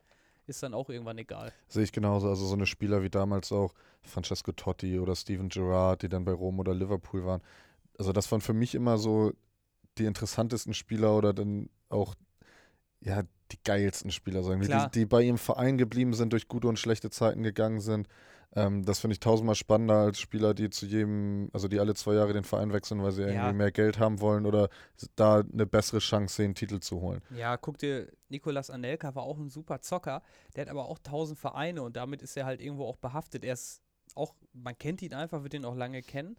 [0.46, 1.52] ist dann auch irgendwann egal.
[1.66, 2.28] Sehe ich genauso.
[2.28, 6.32] Also so eine Spieler wie damals auch Francesco Totti oder Steven Gerrard, die dann bei
[6.32, 7.42] Rom oder Liverpool waren.
[7.98, 9.32] Also das waren für mich immer so
[9.98, 12.14] die interessantesten Spieler oder dann auch
[13.00, 16.78] ja, die geilsten Spieler sagen, die, die bei ihrem Verein geblieben sind, durch gute und
[16.78, 18.09] schlechte Zeiten gegangen sind.
[18.55, 22.14] Ähm, das finde ich tausendmal spannender als Spieler, die zu jedem, also die alle zwei
[22.14, 23.28] Jahre den Verein wechseln, weil sie ja.
[23.28, 24.68] irgendwie mehr Geld haben wollen oder
[25.16, 27.20] da eine bessere Chance sehen, Titel zu holen.
[27.36, 30.22] Ja, guck dir, Nikolas Anelka war auch ein super Zocker,
[30.57, 33.44] der hat aber auch tausend Vereine und damit ist er halt irgendwo auch behaftet.
[33.44, 33.82] Er ist
[34.14, 36.36] auch, man kennt ihn einfach, wird ihn auch lange kennen.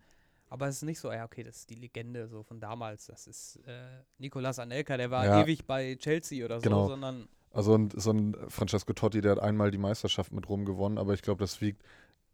[0.49, 3.05] Aber es ist nicht so, ja, okay, das ist die Legende so von damals.
[3.05, 5.43] Das ist äh, Nicolas Anelka, der war ja.
[5.43, 6.87] ewig bei Chelsea oder so, genau.
[6.87, 7.27] sondern.
[7.51, 11.13] Also ein, so ein Francesco Totti, der hat einmal die Meisterschaft mit Rom gewonnen, aber
[11.13, 11.83] ich glaube, das wiegt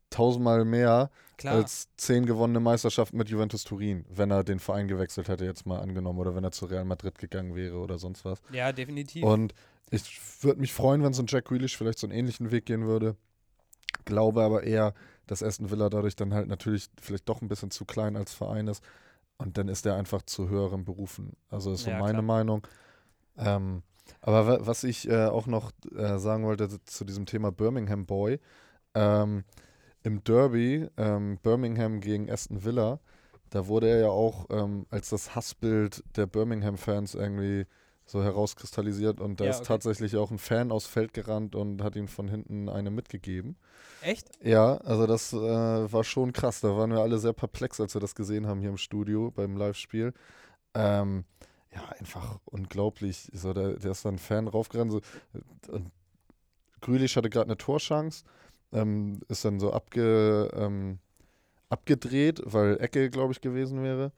[0.10, 1.56] tausendmal mehr Klar.
[1.56, 5.80] als zehn gewonnene Meisterschaften mit Juventus Turin, wenn er den Verein gewechselt hätte, jetzt mal
[5.80, 8.42] angenommen, oder wenn er zu Real Madrid gegangen wäre oder sonst was.
[8.52, 9.24] Ja, definitiv.
[9.24, 9.54] Und
[9.92, 12.86] ich würde mich freuen, wenn so ein Jack Grealish vielleicht so einen ähnlichen Weg gehen
[12.86, 13.16] würde.
[14.06, 14.94] Glaube aber eher,
[15.28, 18.68] dass Aston Villa dadurch dann halt natürlich vielleicht doch ein bisschen zu klein als Verein
[18.68, 18.84] ist.
[19.38, 21.34] Und dann ist er einfach zu höheren Berufen.
[21.50, 22.24] Also ist so ja, meine klar.
[22.24, 22.68] Meinung.
[23.38, 23.84] Ähm,
[24.22, 28.40] aber was ich äh, auch noch äh, sagen wollte zu diesem Thema Birmingham Boy.
[28.94, 29.44] Ähm,
[30.04, 33.00] Im Derby ähm, Birmingham gegen Aston Villa,
[33.50, 37.66] da wurde er ja auch ähm, als das Hassbild der Birmingham-Fans irgendwie
[38.06, 39.68] so herauskristallisiert und da ja, ist okay.
[39.68, 43.56] tatsächlich auch ein Fan aus Feld gerannt und hat ihm von hinten eine mitgegeben.
[44.02, 44.30] Echt?
[44.44, 46.62] Ja, also das äh, war schon krass.
[46.62, 49.58] Da waren wir alle sehr perplex, als wir das gesehen haben hier im Studio beim
[49.58, 50.14] Live-Spiel.
[50.76, 51.26] Ähm,
[51.74, 53.32] ja, einfach unglaublich.
[53.34, 54.92] So, der, der ist dann Fan raufgerannt.
[54.92, 55.02] So,
[55.72, 55.92] und
[56.86, 58.24] Grülich hatte gerade eine Torschance,
[58.72, 61.00] ähm, ist dann so abge, ähm,
[61.70, 64.12] abgedreht, weil Ecke, glaube ich, gewesen wäre.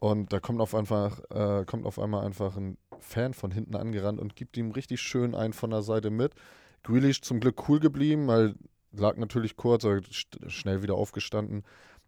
[0.00, 4.20] Und da kommt auf, einfach, äh, kommt auf einmal einfach ein Fan von hinten angerannt
[4.20, 6.34] und gibt ihm richtig schön einen von der Seite mit.
[6.82, 8.54] Grealish zum Glück cool geblieben, weil
[8.92, 10.00] lag natürlich kurz, aber
[10.48, 11.64] schnell wieder aufgestanden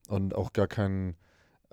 [0.09, 1.17] und auch gar keinen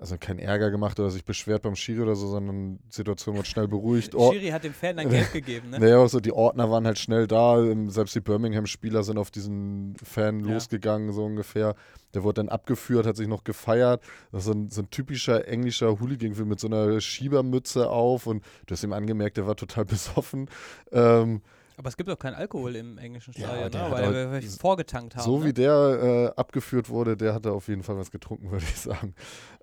[0.02, 3.46] also kein Ärger gemacht oder sich beschwert beim Schiri oder so, sondern die Situation wird
[3.46, 4.14] schnell beruhigt.
[4.16, 5.78] Or Schiri hat dem Fan dann Geld gegeben, ne?
[5.78, 7.62] Naja, also die Ordner waren halt schnell da.
[7.62, 10.54] Ähm, selbst die Birmingham-Spieler sind auf diesen Fan ja.
[10.54, 11.76] losgegangen, so ungefähr.
[12.14, 14.02] Der wurde dann abgeführt, hat sich noch gefeiert.
[14.32, 18.72] Das ist ein, so ein typischer englischer Hooligan-Film mit so einer Schiebermütze auf und du
[18.72, 20.50] hast ihm angemerkt, der war total besoffen.
[20.90, 21.42] Ähm,
[21.82, 23.90] aber es gibt auch keinen Alkohol im englischen Stadion, ja, ne?
[23.90, 25.24] weil wir vorgetankt haben.
[25.24, 25.46] So ne?
[25.46, 29.16] wie der äh, abgeführt wurde, der hatte auf jeden Fall was getrunken, würde ich sagen.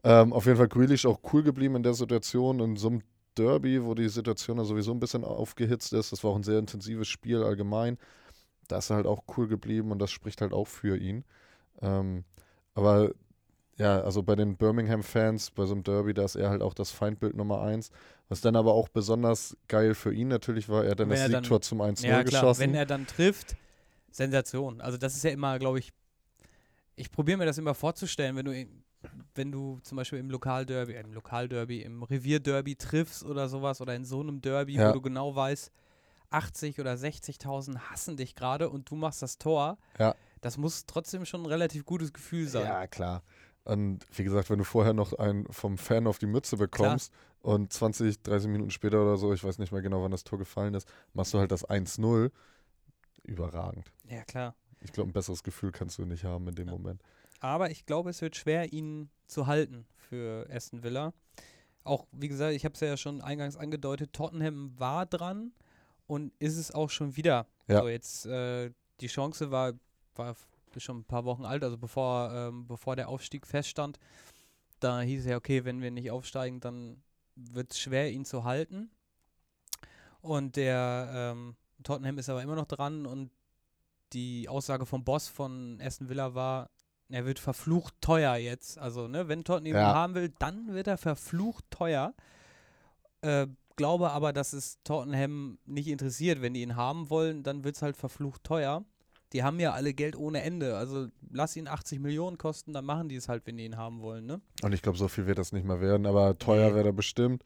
[0.03, 2.59] Ähm, auf jeden Fall Grealish auch cool geblieben in der Situation.
[2.59, 3.03] In so einem
[3.37, 6.11] Derby, wo die Situation ja sowieso ein bisschen aufgehitzt ist.
[6.11, 7.97] Das war auch ein sehr intensives Spiel allgemein.
[8.67, 11.23] Da ist er halt auch cool geblieben und das spricht halt auch für ihn.
[11.81, 12.25] Ähm,
[12.73, 13.11] aber
[13.79, 16.91] ja, also bei den Birmingham-Fans, bei so einem Derby, da ist er halt auch das
[16.91, 17.89] Feindbild Nummer eins.
[18.27, 21.31] Was dann aber auch besonders geil für ihn natürlich war, er hat dann Wenn das
[21.31, 22.59] dann- Siegtor zum 1-0 Ja, klar, geschossen.
[22.61, 23.55] wenn er dann trifft,
[24.11, 24.81] Sensation.
[24.81, 25.91] Also das ist ja immer, glaube ich,
[26.95, 28.65] ich probiere mir das immer vorzustellen, wenn du,
[29.35, 33.95] wenn du zum Beispiel im Lokalderby, äh, im Lokalderby, im Revierderby triffst oder sowas oder
[33.95, 34.89] in so einem Derby, Ja.
[34.89, 35.71] wo du genau weißt,
[36.31, 39.77] 80 oder 60.000 hassen dich gerade und du machst das Tor.
[39.97, 40.13] Ja.
[40.41, 42.65] Das muss trotzdem schon ein relativ gutes Gefühl sein.
[42.65, 43.23] Ja, klar.
[43.65, 47.71] Und wie gesagt, wenn du vorher noch einen vom Fan auf die Mütze bekommst und
[47.71, 50.73] 20, 30 Minuten später oder so, ich weiß nicht mehr genau, wann das Tor gefallen
[50.73, 52.31] ist, machst du halt das 1-0.
[53.23, 53.91] Überragend.
[54.07, 54.55] ja klar.
[54.81, 56.73] Ich glaube, ein besseres Gefühl kannst du nicht haben in dem Ja.
[56.73, 57.01] Moment.
[57.41, 61.13] Aber ich glaube, es wird schwer, ihn zu halten für Aston Villa.
[61.83, 65.51] Auch, wie gesagt, ich habe es ja schon eingangs angedeutet, Tottenham war dran
[66.07, 67.45] und ist es auch schon wieder.
[67.67, 67.81] Ja.
[67.81, 69.73] So jetzt, äh, die Chance war,
[70.15, 70.35] war
[70.71, 73.99] f- schon ein paar Wochen alt, also bevor, ähm, bevor der Aufstieg feststand.
[74.79, 77.01] Da hieß es ja, okay, wenn wir nicht aufsteigen, dann
[77.35, 78.89] wird es schwer, ihn zu halten.
[80.21, 83.31] Und der ähm, Tottenham ist aber immer noch dran und
[84.13, 86.69] die Aussage vom Boss von Aston Villa war,
[87.09, 88.77] er wird verflucht teuer jetzt.
[88.77, 89.93] Also, ne, wenn Tottenham ihn Ja.
[89.93, 92.13] haben will, dann wird er verflucht teuer.
[93.21, 96.41] Äh, glaube aber, dass es Tottenham nicht interessiert.
[96.41, 98.83] Wenn die ihn haben wollen, dann wird es halt verflucht teuer.
[99.33, 100.75] Die haben ja alle Geld ohne Ende.
[100.77, 104.01] Also lass ihn 80 Millionen kosten, dann machen die es halt, wenn die ihn haben
[104.01, 104.41] wollen, ne?
[104.63, 106.75] Und ich glaube, so viel wird das nicht mehr werden, aber teuer Nee.
[106.75, 107.43] wäre er bestimmt.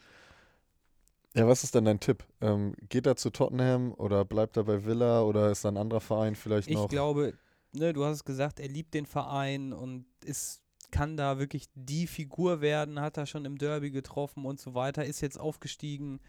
[1.36, 2.24] Ja, was ist denn dein Tipp?
[2.42, 6.00] Ähm, geht er zu Tottenham oder bleibt er bei Villa oder ist da ein anderer
[6.02, 6.88] Verein vielleicht Ich noch?
[6.90, 7.34] glaube,
[7.72, 10.62] ne, du hast es gesagt, er liebt den Verein und ist,
[10.92, 15.04] kann da wirklich die Figur werden, hat er schon im Derby getroffen und so weiter,
[15.06, 16.20] ist jetzt aufgestiegen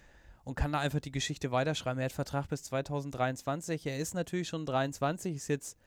[0.44, 1.98] und kann da einfach die Geschichte weiterschreiben.
[1.98, 3.86] Er hat Vertrag bis 2023.
[3.86, 5.78] Er ist natürlich schon 23, ist jetzt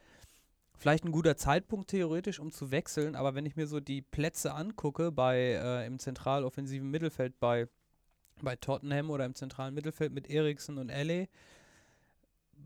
[0.78, 4.54] vielleicht ein guter Zeitpunkt theoretisch, um zu wechseln, aber wenn ich mir so die Plätze
[4.54, 7.68] angucke bei äh, im zentraloffensiven Mittelfeld bei
[8.40, 11.28] bei Tottenham oder im zentralen Mittelfeld mit Eriksen und Alley,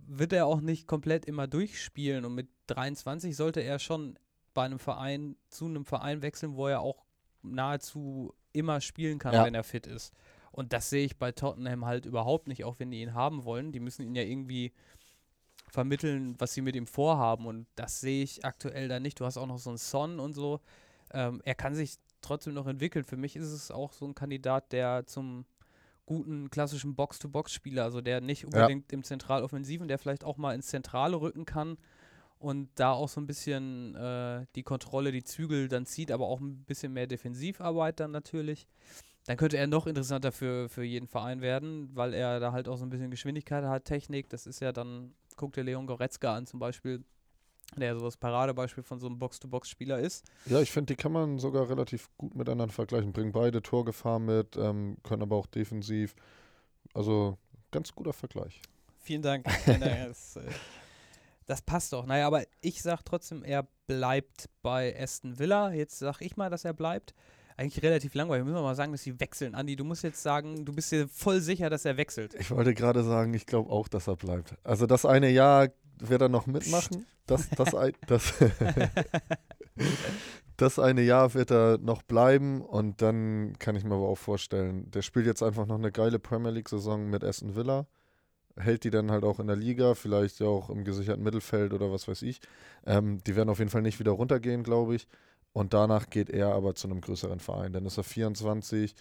[0.08, 4.20] wird er auch nicht komplett immer durchspielen und mit 23 sollte er schon
[4.54, 7.06] bei einem Verein zu einem Verein wechseln, wo er auch
[7.42, 9.46] nahezu immer spielen kann, Ja.
[9.46, 10.14] wenn er fit ist.
[10.52, 13.72] Und das sehe ich bei Tottenham halt überhaupt nicht, auch wenn die ihn haben wollen.
[13.72, 14.74] Die müssen ihn ja irgendwie
[15.70, 17.46] vermitteln, was sie mit ihm vorhaben.
[17.46, 19.20] Und das sehe ich aktuell da nicht.
[19.20, 20.60] Du hast auch noch so einen Son und so.
[21.14, 23.06] Ähm, er kann sich trotzdem noch entwickeln.
[23.06, 25.46] Für mich ist es auch so ein Kandidat, der zum
[26.06, 31.22] guten klassischen Box-to-Box-Spieler, also der nicht unbedingt im Zentraloffensiven, der vielleicht auch mal ins Zentrale
[31.22, 31.78] rücken kann
[32.42, 36.42] und da auch so ein bisschen äh, die Kontrolle, die Zügel dann zieht, aber auch
[36.42, 38.68] ein bisschen mehr Defensivarbeit dann natürlich.
[39.26, 42.78] Dann könnte er noch interessanter für, für jeden Verein werden, weil er da halt auch
[42.78, 44.30] so ein bisschen Geschwindigkeit hat, Technik.
[44.30, 47.04] Das ist ja dann, guck dir Leon Goretzka an zum Beispiel,
[47.78, 50.26] der so das Paradebeispiel von so einem Box-to-Box-Spieler ist.
[50.48, 53.14] Ja, ich finde, die kann man sogar relativ gut miteinander vergleichen.
[53.14, 56.16] Bringen beide Torgefahr mit, ähm, können aber auch defensiv.
[56.94, 57.38] Also
[57.70, 58.60] ganz guter Vergleich.
[59.00, 59.50] Vielen Dank.
[59.66, 60.08] Vielen Dank.
[60.08, 60.42] Das, äh,
[61.46, 62.06] das passt doch.
[62.06, 65.72] Naja, aber ich sag trotzdem, er bleibt bei Aston Villa.
[65.72, 67.14] Jetzt sag ich mal, dass er bleibt.
[67.58, 68.46] Eigentlich relativ langweilig.
[68.46, 69.56] Müssen wir mal sagen, dass sie wechseln.
[69.56, 72.34] Andi, du musst jetzt sagen, du bist dir voll sicher, dass er wechselt.
[72.36, 74.56] Ich wollte gerade sagen, ich glaube auch, dass er bleibt.
[74.64, 77.06] Also das eine Jahr wird er noch mitmachen.
[77.28, 78.34] Das, das, ein, das,
[80.58, 84.90] das eine Jahr wird er noch bleiben und dann kann ich mir aber auch vorstellen,
[84.92, 87.86] der spielt jetzt einfach noch eine geile Premier League-Saison mit Aston Villa.
[88.58, 91.92] Hält die dann halt auch in der Liga, vielleicht ja auch im gesicherten Mittelfeld oder
[91.92, 92.42] was weiß ich.
[92.86, 95.08] Ähm, die werden auf jeden Fall nicht wieder runtergehen, glaube ich.
[95.54, 97.74] Und danach geht er aber zu einem größeren Verein.
[97.74, 98.96] Dann ist er 24.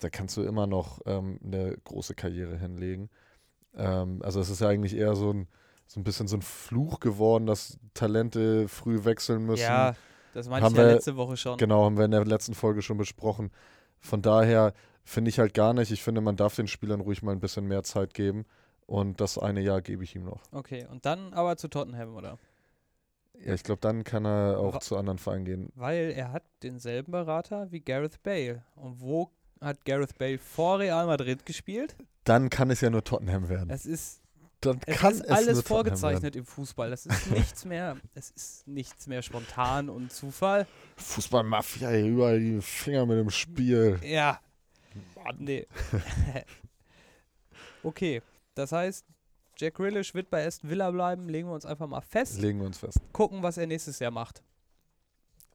[0.00, 3.10] Da kannst du immer noch ähm, eine große Karriere hinlegen.
[3.76, 5.46] Ähm, also es ist ja eigentlich eher so ein,
[5.86, 9.62] so ein bisschen so ein Fluch geworden, dass Talente früh wechseln müssen.
[9.62, 9.94] Ja,
[10.34, 11.58] das meinte Haben ich ja wir- letzte Woche schon.
[11.58, 13.50] Genau, haben wir in der letzten Folge schon besprochen.
[14.00, 14.72] Von daher
[15.04, 15.90] finde ich halt gar nicht.
[15.92, 18.44] Ich finde, man darf den Spielern ruhig mal ein bisschen mehr Zeit geben.
[18.86, 20.42] Und das eine Jahr gebe ich ihm noch.
[20.50, 22.38] Okay, und dann aber zu Tottenham, oder?
[23.44, 25.72] Ja, ich glaube, dann kann er auch Wa- zu anderen Vereinen gehen.
[25.74, 28.64] Weil er hat denselben Berater wie Gareth Bale.
[28.76, 29.30] Und wo
[29.60, 31.96] hat Gareth Bale vor Real Madrid gespielt?
[32.24, 33.70] Dann kann es ja nur Tottenham werden.
[33.70, 34.20] Es ist
[34.60, 36.90] Dann Es kann ist es alles vorgezeichnet im Fußball.
[36.90, 40.66] Das ist nichts mehr, es ist nichts mehr spontan und Zufall.
[40.96, 43.98] Fußballmafia, überall die Finger mit dem Spiel.
[44.02, 44.38] Ja.
[45.38, 45.66] Nee.
[47.82, 48.22] okay,
[48.54, 49.06] das heißt,
[49.60, 52.66] Jack Grealish wird bei Aston Villa bleiben, legen wir uns einfach mal fest, Legen wir
[52.66, 52.98] uns fest.
[53.12, 54.42] gucken, was er nächstes Jahr macht.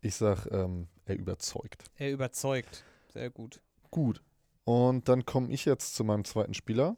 [0.02, 1.86] Ich sag, ähm, er überzeugt.
[1.98, 2.84] Er überzeugt.
[3.12, 3.62] Sehr gut.
[3.90, 4.22] Gut.
[4.64, 6.96] Und dann komme ich jetzt zu meinem zweiten Spieler.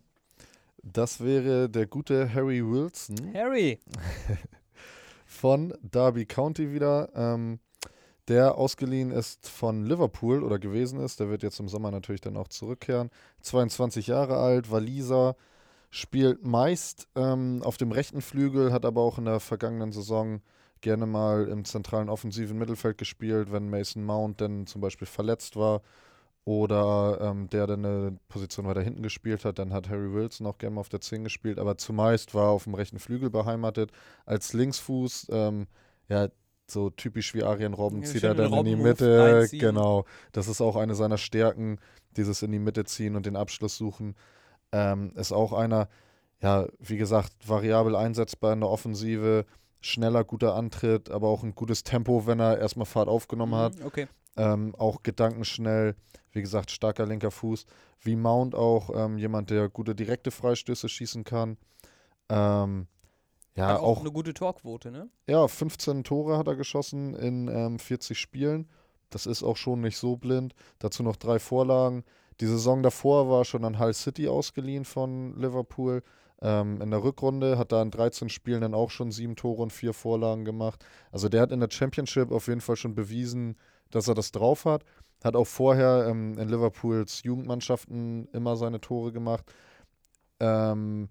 [0.84, 3.34] Das wäre der gute Harry Wilson.
[3.34, 3.80] Harry.
[5.26, 7.10] von Derby County wieder.
[7.16, 7.62] Ähm,
[8.28, 11.22] der ausgeliehen ist von Liverpool oder gewesen ist.
[11.22, 13.12] Der wird jetzt im Sommer natürlich dann auch zurückkehren.
[13.44, 15.38] 22 Jahre alt, Waliser,
[15.90, 20.42] spielt meist ähm, auf dem rechten Flügel, hat aber auch in der vergangenen Saison
[20.82, 25.82] gerne mal im zentralen offensiven Mittelfeld gespielt, wenn Mason Mount dann zum Beispiel verletzt war
[26.46, 30.58] oder ähm, der dann eine Position weiter hinten gespielt hat, dann hat Harry Wilson auch
[30.58, 33.92] gerne mal auf der 10 gespielt, aber zumeist war er auf dem rechten Flügel beheimatet.
[34.26, 35.68] Als Linksfuß, ähm,
[36.08, 36.30] ja,
[36.66, 39.48] so typisch wie Arjen Robben, Ja, zieht er dann in die Mitte.
[39.52, 40.06] Genau.
[40.32, 41.80] Das ist auch eine seiner Stärken,
[42.16, 44.16] dieses in die Mitte ziehen und den Abschluss suchen.
[44.72, 45.88] Ähm, ist auch einer,
[46.42, 49.46] ja, wie gesagt, variabel einsetzbar in der Offensive,
[49.82, 53.80] schneller, guter Antritt, aber auch ein gutes Tempo, wenn er erstmal Fahrt aufgenommen hat.
[53.80, 54.08] Mhm, Okay.
[54.40, 55.96] Ähm, auch gedankenschnell,
[56.32, 57.66] wie gesagt, starker linker Fuß.
[58.02, 61.58] Wie Mount auch ähm, jemand, der gute direkte Freistöße schießen kann.
[62.30, 62.88] Ähm,
[63.56, 65.10] ja, Hat auch, auch eine gute Torquote, ne?
[65.28, 68.70] ja, 15 Tore hat er geschossen in ähm, 40 Spielen.
[69.10, 70.54] Das ist auch schon nicht so blind.
[70.78, 72.04] Dazu noch drei Vorlagen.
[72.40, 76.04] Die Saison davor war schon an Hull City ausgeliehen von Liverpool.
[76.40, 79.74] Ähm, in der Rückrunde hat er in 13 Spielen dann auch schon sieben Tore und
[79.74, 80.86] vier Vorlagen gemacht.
[81.12, 83.58] Also der hat in der Championship auf jeden Fall schon bewiesen,
[83.90, 84.84] dass er das drauf hat.
[85.24, 89.52] Hat auch vorher ähm, in Liverpools Jugendmannschaften immer seine Tore gemacht.
[90.40, 91.10] Ähm,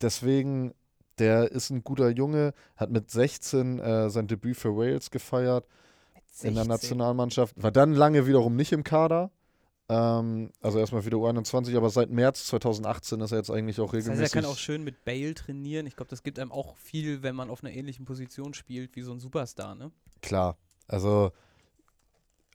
[0.00, 0.74] deswegen,
[1.20, 5.66] der ist ein guter Junge, hat mit 16 äh, sein Debüt für Wales gefeiert
[6.42, 6.68] in der 16.
[6.68, 7.62] Nationalmannschaft.
[7.62, 9.30] War dann lange wiederum nicht im Kader.
[9.90, 14.04] Ähm, also erstmal wieder U21, aber seit März 2018 ist er jetzt eigentlich auch Das
[14.04, 14.36] heißt, regelmäßig.
[14.36, 15.84] er kann auch schön mit Bale trainieren.
[15.86, 19.02] Ich glaube, das gibt einem auch viel, wenn man auf einer ähnlichen Position spielt wie
[19.02, 19.90] so ein Superstar, ne?
[20.22, 20.56] Klar.
[20.86, 21.32] Also,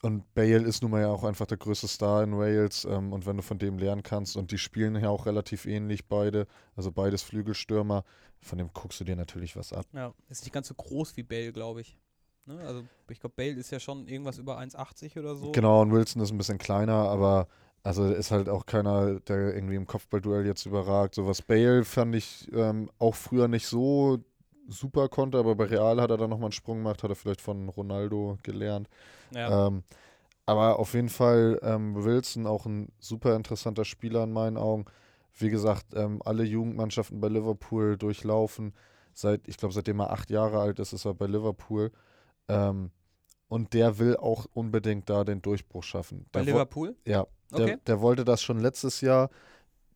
[0.02, 2.86] und Bale ist nun mal ja auch einfach der größte Star in Wales.
[2.86, 6.08] Ähm, und wenn du von dem lernen kannst, und die spielen ja auch relativ ähnlich
[6.08, 8.06] beide, also beides Flügelstürmer,
[8.40, 9.86] von dem guckst du dir natürlich was ab.
[9.92, 10.14] Ja.
[10.30, 11.98] Ist nicht ganz so groß wie Bale, glaube ich.
[12.46, 12.60] Ne?
[12.66, 15.52] Also, ich glaube, Bale ist ja schon irgendwas über 1,80 oder so.
[15.52, 17.48] Genau, und Wilson ist ein bisschen kleiner, aber
[17.86, 21.14] also ist halt auch keiner, der irgendwie im Kopfballduell jetzt überragt.
[21.14, 24.24] So was Bale fand ich ähm, auch früher nicht so
[24.68, 27.42] super konnte, aber bei Real hat er dann nochmal einen Sprung gemacht, hat er vielleicht
[27.42, 28.90] von Ronaldo gelernt.
[29.36, 29.68] Ja.
[29.68, 29.84] Ähm,
[30.48, 34.86] aber auf jeden Fall ähm, Wilson auch ein super interessanter Spieler in meinen Augen.
[35.38, 38.74] Wie gesagt, ähm, alle Jugendmannschaften bei Liverpool durchlaufen.
[39.14, 41.92] Seit, ich glaube, seitdem er acht Jahre alt ist, ist er bei Liverpool.
[42.48, 42.92] Ähm,
[43.48, 46.26] und der will auch unbedingt da den Durchbruch schaffen.
[46.32, 46.96] Bei Der wo- Liverpool?
[47.06, 47.78] ja, der, Okay.
[47.86, 49.30] der wollte das schon letztes Jahr.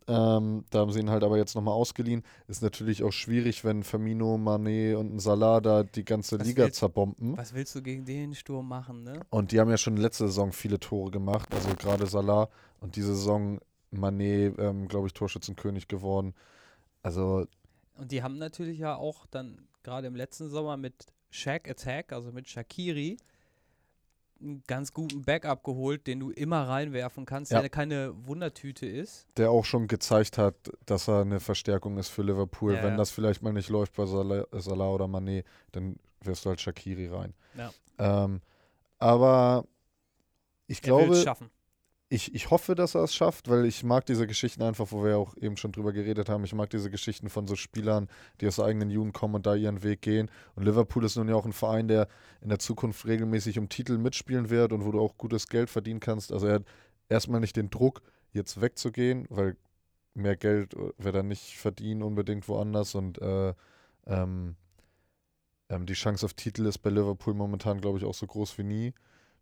[0.08, 2.24] Ähm, da haben sie ihn halt aber jetzt nochmal ausgeliehen.
[2.47, 6.64] Ist natürlich auch schwierig, wenn Firmino, Mané und ein Salah da die ganze Was Liga
[6.64, 7.38] willst- zerbomben.
[7.38, 9.20] Was willst du gegen den Sturm machen, ne?
[9.30, 12.50] Und die haben ja schon letzte Saison viele Tore gemacht, also gerade Salah.
[12.80, 13.60] Und diese Saison
[13.93, 16.34] Mané, ähm, glaube ich, Torschützenkönig geworden.
[17.04, 17.45] Also
[17.95, 22.32] Und die haben natürlich ja auch dann gerade im letzten Sommer mit Shaq Attack, also
[22.32, 23.18] mit Shakiri,
[24.42, 27.60] einen ganz guten Backup geholt, den du immer reinwerfen kannst, Ja.
[27.60, 29.28] der keine Wundertüte ist.
[29.38, 30.56] der auch schon gezeigt hat,
[30.86, 32.74] dass er eine Verstärkung ist für Liverpool.
[32.76, 32.98] Ja, Wenn ja.
[32.98, 37.08] das vielleicht mal nicht läuft bei Salah, Salah oder Mané, dann wirst du halt Shakiri
[37.08, 37.34] rein.
[37.98, 38.42] Ähm,
[38.98, 39.66] aber
[40.68, 41.50] ich Er glaube, es schaffen.
[42.12, 45.18] Ich, ich hoffe, dass er es schafft, weil ich mag diese Geschichten einfach, wo wir
[45.18, 46.43] auch eben schon drüber geredet haben.
[46.43, 48.07] Ich mag diese Geschichten von so Spielern,
[48.41, 50.32] die aus der eigenen Jugend kommen und da ihren Weg gehen.
[50.55, 52.07] Und Liverpool ist nun ja auch ein Verein, der
[52.41, 55.99] in der Zukunft regelmäßig um Titel mitspielen wird und wo du auch gutes Geld verdienen
[55.99, 56.32] kannst.
[56.34, 56.66] Also er hat
[57.10, 58.01] erstmal nicht den Druck,
[58.32, 59.55] jetzt wegzugehen, weil
[60.16, 63.53] mehr Geld wird er nicht verdienen unbedingt woanders und äh,
[64.07, 64.55] ähm,
[65.70, 68.64] ähm, die Chance auf Titel ist bei Liverpool momentan, glaube ich, auch so groß wie
[68.64, 68.93] nie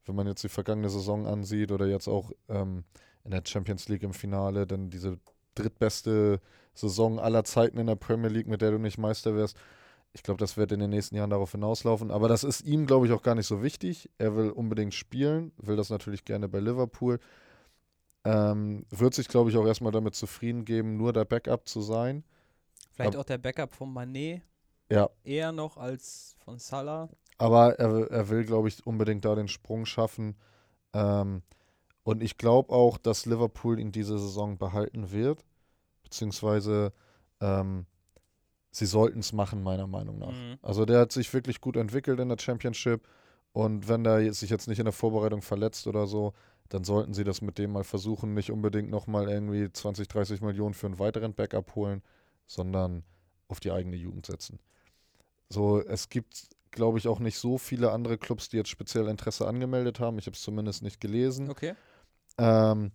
[0.08, 2.84] wenn man jetzt die vergangene Saison ansieht oder jetzt auch ähm,
[3.24, 5.20] in der Champions League im Finale, dann diese
[5.56, 6.40] drittbeste
[6.74, 9.58] Saison aller Zeiten in der Premier League, mit der du nicht Meister wirst.
[10.14, 12.12] Ich glaube, das wird in den nächsten Jahren darauf hinauslaufen.
[12.12, 14.10] Aber das ist ihm, glaube ich, auch gar nicht so wichtig.
[14.18, 17.20] Er will unbedingt spielen, will das natürlich gerne bei Liverpool.
[18.24, 22.24] Ähm, wird sich, glaube ich, auch erstmal damit zufrieden geben, nur der Backup zu sein.
[22.92, 24.42] Vielleicht ab- auch der Backup von Mané
[24.92, 27.10] Ja, eher noch als von Salah.
[27.38, 30.36] Aber er, will- er will, glaube ich, unbedingt da den Sprung schaffen.
[30.94, 31.44] Ähm,
[32.04, 35.46] und ich glaube auch, dass Liverpool ihn diese Saison behalten wird.
[36.04, 36.94] Beziehungsweise
[37.42, 37.86] ähm,
[38.72, 40.32] sie sollten es machen, meiner Meinung nach.
[40.32, 40.58] Mhm.
[40.62, 43.08] Also der hat sich wirklich gut entwickelt in der Championship.
[43.54, 46.34] Und wenn der sich jetzt nicht in der Vorbereitung verletzt oder so,
[46.70, 48.34] dann sollten sie das mit dem mal versuchen.
[48.34, 52.02] Nicht unbedingt nochmal irgendwie 20, 30 Millionen für einen weiteren Backup holen,
[52.46, 53.04] sondern
[53.48, 54.60] auf die eigene Jugend setzen.
[55.50, 59.48] So, es gibt, glaube ich, auch nicht so viele andere Clubs, die jetzt speziell Interesse
[59.48, 60.18] angemeldet haben.
[60.20, 61.50] Ich habe es zumindest nicht gelesen.
[61.50, 61.74] Okay.
[62.38, 62.92] Ähm,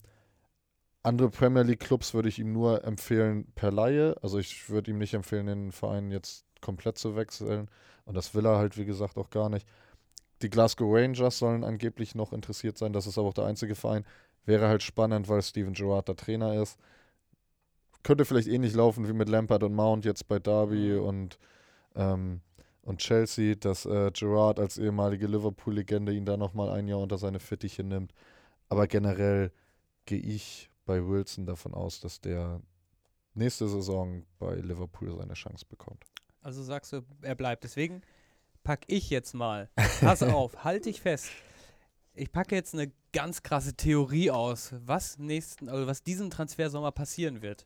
[1.02, 4.16] andere Premier League Clubs würde ich ihm nur empfehlen per Laie.
[4.22, 7.68] Also ich würde ihm nicht empfehlen, den Verein jetzt komplett zu wechseln.
[8.04, 9.66] Und das will er halt, wie gesagt, auch gar nicht.
[10.42, 12.92] Die Glasgow Rangers sollen angeblich noch interessiert sein.
[12.92, 14.04] Das ist aber auch der einzige Verein.
[14.44, 16.78] Wäre halt spannend, weil Steven Gerrard der Trainer ist.
[18.02, 21.04] Könnte vielleicht ähnlich laufen wie mit Lampard und Mount jetzt bei Derby Mhm.
[21.04, 21.38] und,
[21.94, 22.40] ähm,
[22.82, 27.40] und Chelsea, dass äh, Gerrard als ehemalige Liverpool-Legende ihn da nochmal ein Jahr unter seine
[27.40, 28.12] Fittiche nimmt.
[28.68, 29.52] Aber generell
[30.04, 32.60] gehe ich bei Wilson davon aus, dass der
[33.34, 36.04] nächste Saison bei Liverpool seine Chance bekommt.
[36.42, 37.64] Also sagst du, er bleibt.
[37.64, 38.02] Deswegen
[38.64, 39.70] packe ich jetzt mal.
[40.00, 41.30] Pass auf, halt dich fest.
[42.14, 47.42] Ich packe jetzt eine ganz krasse Theorie aus, was nächsten, also was diesen Transfersommer passieren
[47.42, 47.64] wird.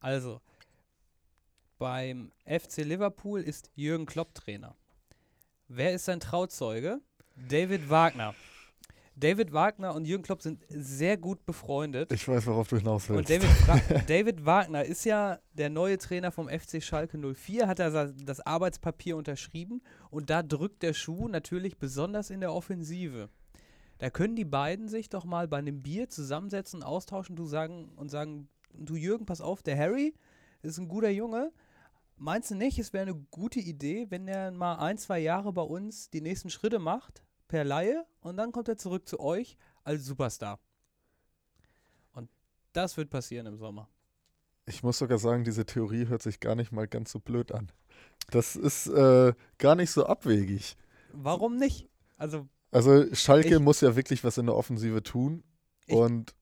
[0.00, 0.40] Also,
[1.78, 4.76] beim FC Liverpool ist Jürgen Klopp Trainer.
[5.68, 7.00] Wer ist sein Trauzeuge?
[7.48, 8.34] David Wagner.
[9.16, 12.12] David Wagner und Jürgen Klopp sind sehr gut befreundet.
[12.12, 13.30] Ich weiß, worauf du hinaus Und willst.
[13.30, 18.12] David, Fra David Wagner ist ja der neue Trainer vom FC Schalke 04, hat er
[18.12, 23.28] das Arbeitspapier unterschrieben und da drückt der Schuh natürlich besonders in der Offensive.
[23.98, 28.10] Da können die beiden sich doch mal bei einem Bier zusammensetzen, austauschen du sagen, und
[28.10, 30.14] sagen, du Jürgen, pass auf, der Harry
[30.62, 31.52] ist ein guter Junge.
[32.18, 35.62] Meinst du nicht, es wäre eine gute Idee, wenn er mal ein, zwei Jahre bei
[35.62, 40.04] uns die nächsten Schritte macht, per Laie, und dann kommt er zurück zu euch als
[40.04, 40.58] Superstar.
[42.12, 42.28] Und
[42.72, 43.88] das wird passieren im Sommer.
[44.66, 47.70] Ich muss sogar sagen, diese Theorie hört sich gar nicht mal ganz so blöd an.
[48.30, 50.76] Das ist äh, gar nicht so abwegig.
[51.12, 51.88] Warum nicht?
[52.18, 55.42] Also, Also Schalke Ich- muss ja wirklich was in der Offensive tun.
[55.86, 56.34] Ich- und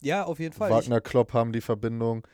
[0.00, 0.70] ja, auf jeden Fall.
[0.70, 2.26] Wagner, Klopp haben die Verbindung.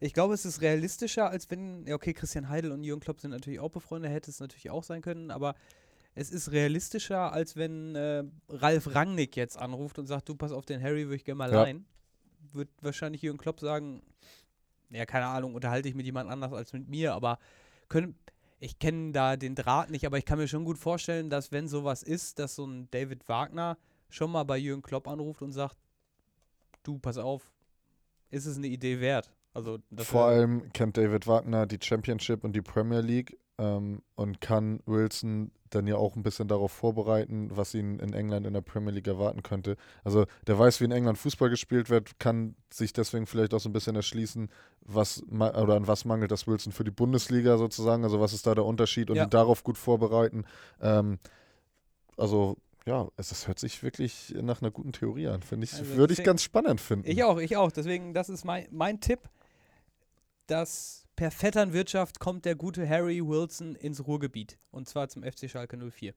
[0.00, 3.32] Ich, glaube, es ist realistischer, als wenn, ja, okay, Christian Heidel und Jürgen Klopp sind
[3.32, 5.54] natürlich auch befreundet, hätte es natürlich auch sein können, aber
[6.14, 10.66] es ist realistischer, als wenn äh, Ralf Rangnick jetzt anruft und sagt, du pass auf
[10.66, 11.62] den Harry, würde ich gerne mal Ja.
[11.62, 11.86] leihen.
[12.52, 14.02] Wird wahrscheinlich Jürgen Klopp sagen,
[14.90, 17.38] ja, keine Ahnung, unterhalte ich mit jemand anders als mit mir, aber
[17.88, 18.16] können,
[18.60, 21.68] ich kenne da den Draht nicht, aber ich kann mir schon gut vorstellen, dass wenn
[21.68, 23.76] sowas ist, dass so ein David Wagner
[24.08, 25.76] schon mal bei Jürgen Klopp anruft und sagt,
[26.84, 27.50] du, pass auf,
[28.30, 29.30] ist es eine Idee wert?
[29.54, 34.40] Also, das Vor allem kennt David Wagner die Championship und die Premier League ähm, und
[34.40, 38.60] kann Wilson dann ja auch ein bisschen darauf vorbereiten, was ihn in England in der
[38.62, 39.76] Premier League erwarten könnte.
[40.02, 43.68] Also der weiß, wie in England Fußball gespielt wird, kann sich deswegen vielleicht auch so
[43.68, 44.48] ein bisschen erschließen,
[44.80, 48.04] was oder an was mangelt das Wilson für die Bundesliga sozusagen.
[48.04, 49.24] Also was ist da der Unterschied und Ja.
[49.24, 50.44] ihn darauf gut vorbereiten.
[50.80, 51.18] Ähm,
[52.16, 55.42] also ja, es, es hört sich wirklich nach einer guten Theorie an.
[55.42, 57.10] Finde ich, Also würde ich ganz spannend finden.
[57.10, 57.70] Ich auch, ich auch.
[57.70, 59.20] Deswegen, das ist mein, mein Tipp,
[60.50, 64.58] dass per Vetternwirtschaft kommt der gute Harry Wilson ins Ruhrgebiet.
[64.70, 66.14] Und zwar zum FC Schalke 04.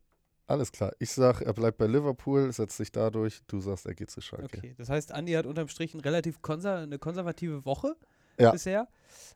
[0.47, 0.91] Alles klar.
[0.99, 3.41] Ich sag, er bleibt bei Liverpool, setzt sich da durch.
[3.47, 4.57] Du sagst, er geht zu Schalke.
[4.57, 4.75] Okay.
[4.77, 7.95] Das heißt, Andi hat unterm Strich ein relativ konser eine konservative Woche
[8.37, 8.51] Ja.
[8.51, 8.87] bisher.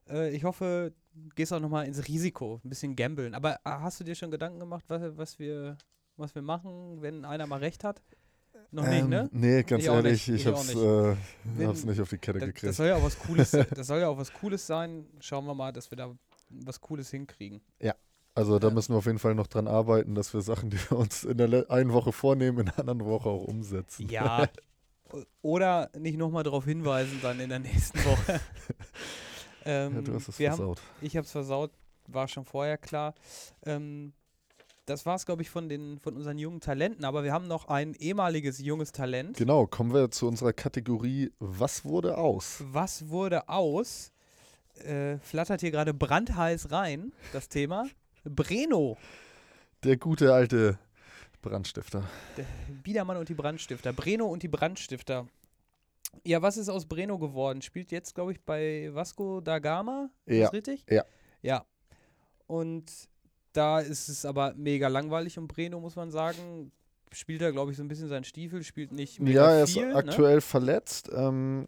[0.09, 3.33] Äh, ich hoffe, du gehst auch nochmal ins Risiko, ein bisschen gambeln.
[3.33, 5.77] Aber ah, hast du dir schon Gedanken gemacht, was, was, wir,
[6.17, 8.01] was wir machen, wenn einer mal recht hat?
[8.75, 9.29] Noch nicht, Ähm, ne?
[9.31, 10.77] Nee, ganz Ich ehrlich, nicht, ich ich hab's, nicht.
[10.77, 11.15] äh,
[11.55, 12.69] Wenn- hab's nicht auf die Kette Das, gekriegt.
[12.69, 15.05] das soll ja auch was Cooles, das soll ja auch was Cooles sein.
[15.21, 16.11] Schauen wir mal, dass wir da
[16.49, 17.61] was Cooles hinkriegen.
[18.37, 18.73] Also da Ja.
[18.73, 21.37] müssen wir auf jeden Fall noch dran arbeiten, dass wir Sachen, die wir uns in
[21.37, 24.09] der einen Woche vornehmen, in der anderen Woche auch umsetzen.
[24.09, 24.49] Ja.
[25.41, 28.41] Oder nicht nochmal darauf hinweisen dann in der nächsten Woche.
[29.63, 30.81] ähm, Ja, du hast es wir haben, versaut.
[30.99, 31.71] ich habe es versaut,
[32.07, 33.13] war schon vorher klar.
[33.65, 34.11] Ähm,
[34.85, 37.05] das war es, glaube ich, von, den, von unseren jungen Talenten.
[37.05, 39.37] Aber wir haben noch ein ehemaliges junges Talent.
[39.37, 42.63] Genau, kommen wir zu unserer Kategorie Was wurde aus?
[42.67, 44.11] Was wurde aus?
[44.83, 47.87] Äh, flattert hier gerade brandheiß rein, das Thema.
[48.25, 48.97] Breno,
[49.83, 50.77] Der gute alte
[51.41, 52.03] Brandstifter.
[52.37, 52.45] der
[52.83, 53.93] Biedermann und die Brandstifter.
[53.93, 55.27] Breno und die Brandstifter.
[56.23, 57.61] Ja, was ist aus Breno geworden?
[57.61, 60.09] Spielt jetzt, glaube ich, bei Vasco da Gama.
[60.25, 60.85] Ist Ja, das richtig?
[60.89, 61.03] ja.
[61.41, 61.65] Ja.
[62.47, 62.91] Und
[63.55, 66.71] da ist es aber mega langweilig um Breno, muss man sagen.
[67.11, 69.73] Spielt er, glaube ich, so ein bisschen seinen Stiefel, spielt nicht mega Ja, er ist
[69.73, 69.87] viel.
[69.87, 69.95] ne?
[69.95, 71.09] aktuell verletzt.
[71.13, 71.67] Ähm,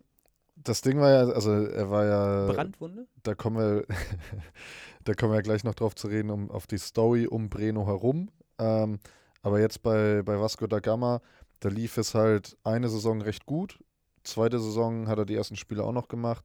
[0.56, 3.08] das Ding war ja, also er war ja, Brandwunde?
[3.24, 3.86] da kommen wir,
[5.06, 8.30] da kommen wir gleich noch drauf zu reden, um auf die Story um Breno herum.
[8.60, 9.00] Ähm,
[9.42, 11.22] aber jetzt bei, bei Vasco da Gama,
[11.60, 13.80] da lief es halt eine Saison recht gut.
[14.24, 16.44] Zweite Saison hat er die ersten Spiele auch noch gemacht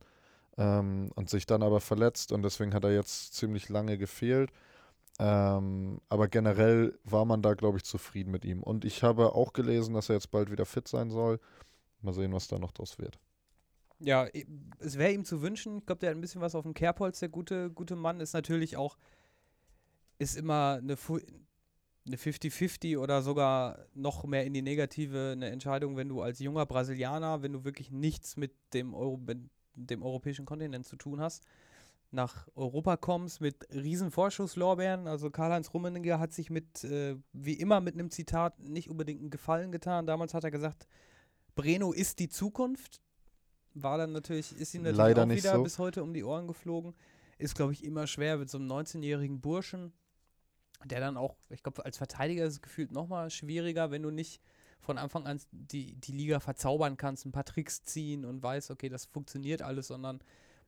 [0.56, 4.50] ähm, und sich dann aber verletzt und deswegen hat er jetzt ziemlich lange gefehlt.
[5.18, 8.62] Ähm, aber generell war man da, glaube ich, zufrieden mit ihm.
[8.62, 11.38] Und ich habe auch gelesen, dass er jetzt bald wieder fit sein soll.
[12.00, 13.18] Mal sehen, was da noch draus wird.
[14.00, 14.26] Ja,
[14.80, 15.78] es wäre ihm zu wünschen.
[15.78, 18.20] Ich glaube, der hat ein bisschen was auf dem Kerbholz, der gute, gute Mann.
[18.20, 18.96] Ist natürlich auch,
[20.18, 26.20] ist immer eine 50-50 oder sogar noch mehr in die negative eine Entscheidung, wenn du
[26.20, 29.38] als junger Brasilianer, wenn du wirklich nichts mit dem, Euro, mit
[29.76, 31.44] dem europäischen Kontinent zu tun hast,
[32.12, 35.06] nach Europa kommst mit riesen Vorschusslorbeeren.
[35.08, 39.30] Also Karl-Heinz Rummenigge hat sich mit, äh, wie immer mit einem Zitat nicht unbedingt einen
[39.30, 40.06] Gefallen getan.
[40.06, 40.86] Damals hat er gesagt,
[41.54, 43.00] Breno ist die Zukunft.
[43.74, 45.62] War dann natürlich, ist ihm natürlich Leider auch wieder so.
[45.62, 46.94] bis heute um die Ohren geflogen.
[47.38, 49.92] Ist, glaube ich, immer schwer mit so einem 19-jährigen Burschen,
[50.84, 54.42] der dann auch, ich glaube, als Verteidiger ist es gefühlt nochmal schwieriger, wenn du nicht
[54.80, 58.88] von Anfang an die, die Liga verzaubern kannst, ein paar Tricks ziehen und weißt, okay,
[58.88, 60.20] das funktioniert alles, sondern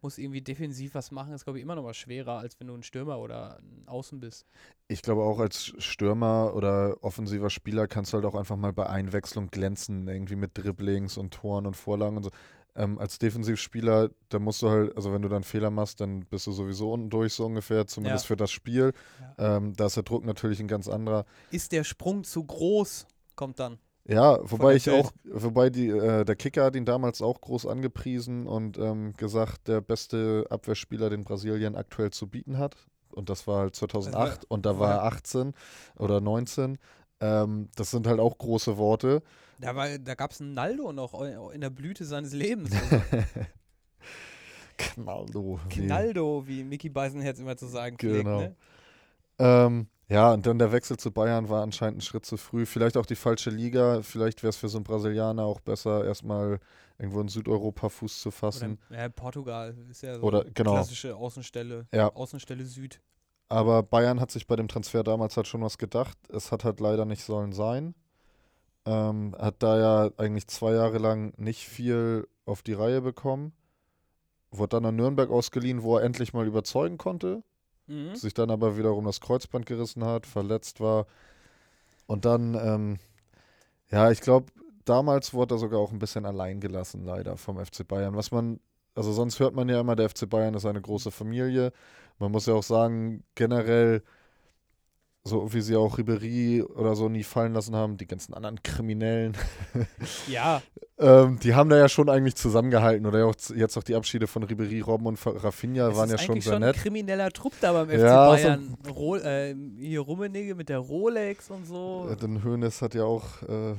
[0.05, 2.75] muss irgendwie defensiv was machen, ist, glaube ich, immer noch mal schwerer, als wenn du
[2.75, 4.47] ein Stürmer oder ein Außen bist.
[4.87, 8.87] Ich glaube auch als Stürmer oder offensiver Spieler kannst du halt auch einfach mal bei
[8.87, 12.31] Einwechslung glänzen, irgendwie mit Dribblings und Toren und Vorlagen und so.
[12.77, 16.47] Ähm, als Defensivspieler, da musst du halt, also wenn du dann Fehler machst, dann bist
[16.47, 18.29] du sowieso unten durch, so ungefähr, zumindest Ja.
[18.29, 18.93] für das Spiel.
[19.39, 21.25] Ähm, da ist der Druck natürlich ein ganz anderer.
[21.51, 23.79] Ist der Sprung zu groß, kommt dann.
[24.07, 27.67] Ja, wobei der ich auch, wobei die, äh, der Kicker hat ihn damals auch groß
[27.67, 32.77] angepriesen und ähm, gesagt, der beste Abwehrspieler, den Brasilien aktuell zu bieten hat.
[33.13, 35.55] Und das war halt 2008 und da war er 18
[35.97, 36.77] oder 19.
[37.21, 39.23] Ähm, das sind halt auch große Worte.
[39.61, 41.15] Da, war- da gab es einen Naldo noch
[41.53, 42.73] in der Blüte seines Lebens.
[44.77, 45.61] Knaldo.
[45.69, 48.25] wie- Knaldo, wie Mickey Beisenherz immer zu sagen pflegt.
[48.25, 48.41] Genau.
[48.41, 48.57] Ne?
[49.39, 52.67] Ähm, ja, und dann der Wechsel zu Bayern war anscheinend ein Schritt zu früh.
[52.67, 54.03] Vielleicht auch die falsche Liga.
[54.03, 56.61] Vielleicht wäre es für so einen Brasilianer auch besser, erstmal
[56.99, 58.79] irgendwo in Südeuropa Fuß zu Oder, fassen.
[58.91, 60.73] ja, Portugal ist ja so Oder- genau.
[60.75, 62.13] klassische Außenstelle, Ja.
[62.15, 63.01] Außenstelle Süd.
[63.49, 66.17] Aber Bayern hat sich bei dem Transfer damals halt schon was gedacht.
[66.29, 67.95] Es hat halt leider nicht sollen sein.
[68.87, 73.53] Ähm, hat da ja eigentlich zwei Jahre lang nicht viel auf die Reihe bekommen.
[74.51, 77.43] Wurde dann an Nürnberg ausgeliehen, wo er endlich mal überzeugen konnte.
[77.87, 78.15] Mhm.
[78.15, 81.07] sich dann aber wiederum das Kreuzband gerissen hat, verletzt war.
[82.07, 82.99] Und dann, ähm,
[83.91, 84.47] ja, ich glaube,
[84.85, 88.17] damals wurde er sogar auch ein bisschen allein gelassen, leider, vom FC Bayern.
[88.17, 88.61] Was man,
[88.95, 91.73] also sonst hört man ja immer, der FC Bayern ist eine große Familie.
[92.19, 94.03] Man muss ja auch sagen, generell,
[95.27, 99.35] so wie sie auch Ribery oder so nie fallen lassen haben, die ganzen anderen Kriminellen,
[100.29, 100.61] Ja,
[100.99, 103.07] ähm, die haben da ja schon eigentlich zusammengehalten.
[103.07, 106.21] Oder auch z- jetzt auch die Abschiede von Ribery, Robben und Rafinha es waren ist
[106.21, 106.77] ja schon sehr schon nett.
[106.77, 108.77] ein krimineller Trupp da beim FC Ja, so- Bayern.
[108.89, 112.09] Ro äh, hier Rummenigge mit der Rolex und so.
[112.13, 113.75] Äh, Denn Hoeneß hat ja auch äh,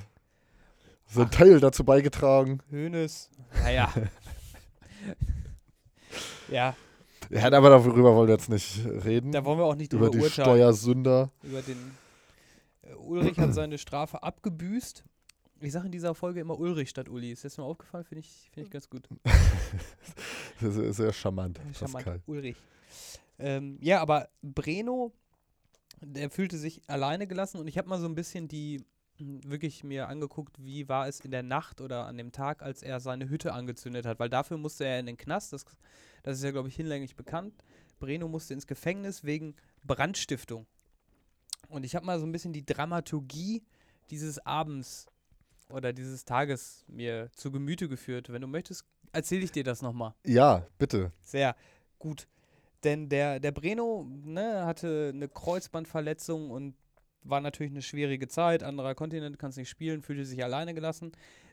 [1.08, 2.60] seinen Teil dazu beigetragen.
[2.72, 3.30] Hönes.
[3.64, 3.94] Naja.
[6.50, 6.76] ja,
[7.30, 9.32] Ja, aber darüber wollen wir jetzt nicht reden.
[9.32, 10.46] da wollen wir auch nicht Über drüber die urteilen.
[10.48, 11.32] Steuersünder.
[11.44, 11.78] Über den.
[12.84, 15.04] Äh, Ulrich hat seine Strafe abgebüßt.
[15.62, 17.32] Ich sage in dieser Folge immer Ulrich statt Uli.
[17.32, 18.04] Ist das mir aufgefallen?
[18.04, 19.08] Finde ich, find ich ganz gut.
[20.62, 21.94] Das ist sehr charmant, Charmant.
[22.06, 22.22] Pascal.
[22.28, 22.56] Ulrich.
[23.40, 25.12] Ähm, ja, aber Breno,
[26.02, 28.82] der fühlte sich alleine gelassen und ich habe mal so ein bisschen die
[29.20, 32.82] mh, wirklich mir angeguckt, wie war es in der Nacht oder an dem Tag, als
[32.84, 35.66] er seine Hütte angezündet hat, weil dafür musste er in den Knast, das,
[36.26, 37.54] das ist ja, glaube ich, hinlänglich bekannt.
[38.00, 40.66] Breno musste ins Gefängnis wegen Brandstiftung.
[41.70, 43.64] Und ich habe mal so ein bisschen die Dramaturgie
[44.10, 45.06] dieses Abends
[45.70, 48.32] oder dieses Tages mir zu Gemüte geführt.
[48.32, 50.16] Wenn du möchtest, erzähle ich dir das nochmal.
[50.26, 51.12] Ja, bitte.
[51.22, 51.56] Sehr
[52.00, 52.28] gut.
[52.84, 56.76] Denn der, der Breno ne, hatte eine Kreuzbandverletzung und
[57.22, 58.64] war natürlich eine schwierige Zeit.
[58.64, 61.12] Anderer Kontinent, kannst nicht spielen, fühlte sich alleine gelassen.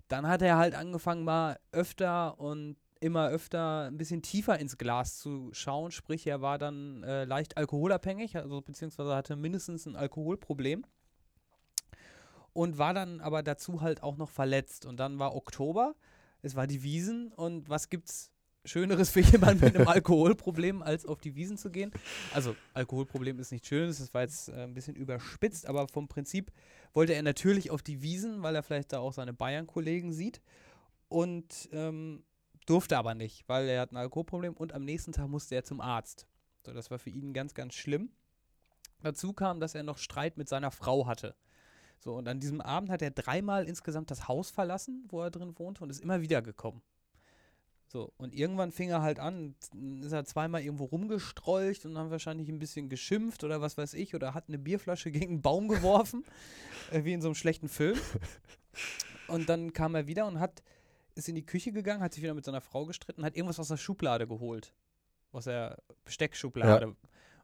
[0.08, 5.18] Dann hat er halt angefangen, mal öfter und immer öfter ein bisschen tiefer ins Glas
[5.18, 5.90] zu schauen.
[5.90, 10.84] Sprich, er war dann äh, leicht alkoholabhängig, also beziehungsweise hatte mindestens ein Alkoholproblem.
[12.54, 14.84] Und war dann aber dazu halt auch noch verletzt.
[14.84, 15.94] Und dann war Oktober,
[16.42, 18.30] es war die Wiesen und was gibt's
[18.64, 21.90] Schöneres für jemanden mit einem Alkoholproblem, als auf die Wiesen zu gehen.
[22.32, 26.52] Also, Alkoholproblem ist nicht schön, das war jetzt äh, ein bisschen überspitzt, aber vom Prinzip
[26.92, 30.40] wollte er natürlich auf die Wiesen, weil er vielleicht da auch seine Bayern-Kollegen sieht.
[31.08, 32.22] Und ähm,
[32.66, 35.80] durfte aber nicht, weil er hat ein Alkoholproblem und am nächsten Tag musste er zum
[35.80, 36.26] Arzt.
[36.64, 38.10] So, das war für ihn ganz, ganz schlimm.
[39.02, 41.34] Dazu kam, dass er noch Streit mit seiner Frau hatte.
[41.98, 45.58] So, und an diesem Abend hat er dreimal insgesamt das Haus verlassen, wo er drin
[45.58, 46.82] wohnte, und ist immer wieder gekommen.
[47.86, 49.54] So, und irgendwann fing er halt an,
[50.00, 54.14] ist er zweimal irgendwo rumgestrolcht und dann wahrscheinlich ein bisschen geschimpft oder was weiß ich,
[54.14, 56.24] oder hat eine Bierflasche gegen einen Baum geworfen,
[56.90, 57.98] äh, wie in so einem schlechten Film.
[59.28, 60.62] Und dann kam er wieder und hat,
[61.14, 63.68] ist in die Küche gegangen, hat sich wieder mit seiner Frau gestritten, hat irgendwas aus
[63.68, 64.72] der Schublade geholt.
[65.32, 66.88] Aus der Besteckschublade.
[66.88, 66.96] Und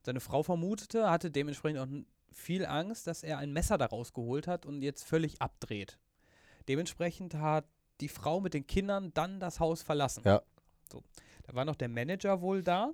[0.02, 1.88] seine Frau vermutete, hatte dementsprechend auch
[2.32, 5.98] viel Angst, dass er ein Messer daraus geholt hat und jetzt völlig abdreht.
[6.68, 7.66] Dementsprechend hat
[8.00, 10.22] die Frau mit den Kindern dann das Haus verlassen.
[10.24, 10.42] Ja.
[10.90, 11.02] So.
[11.46, 12.92] Da war noch der Manager wohl da.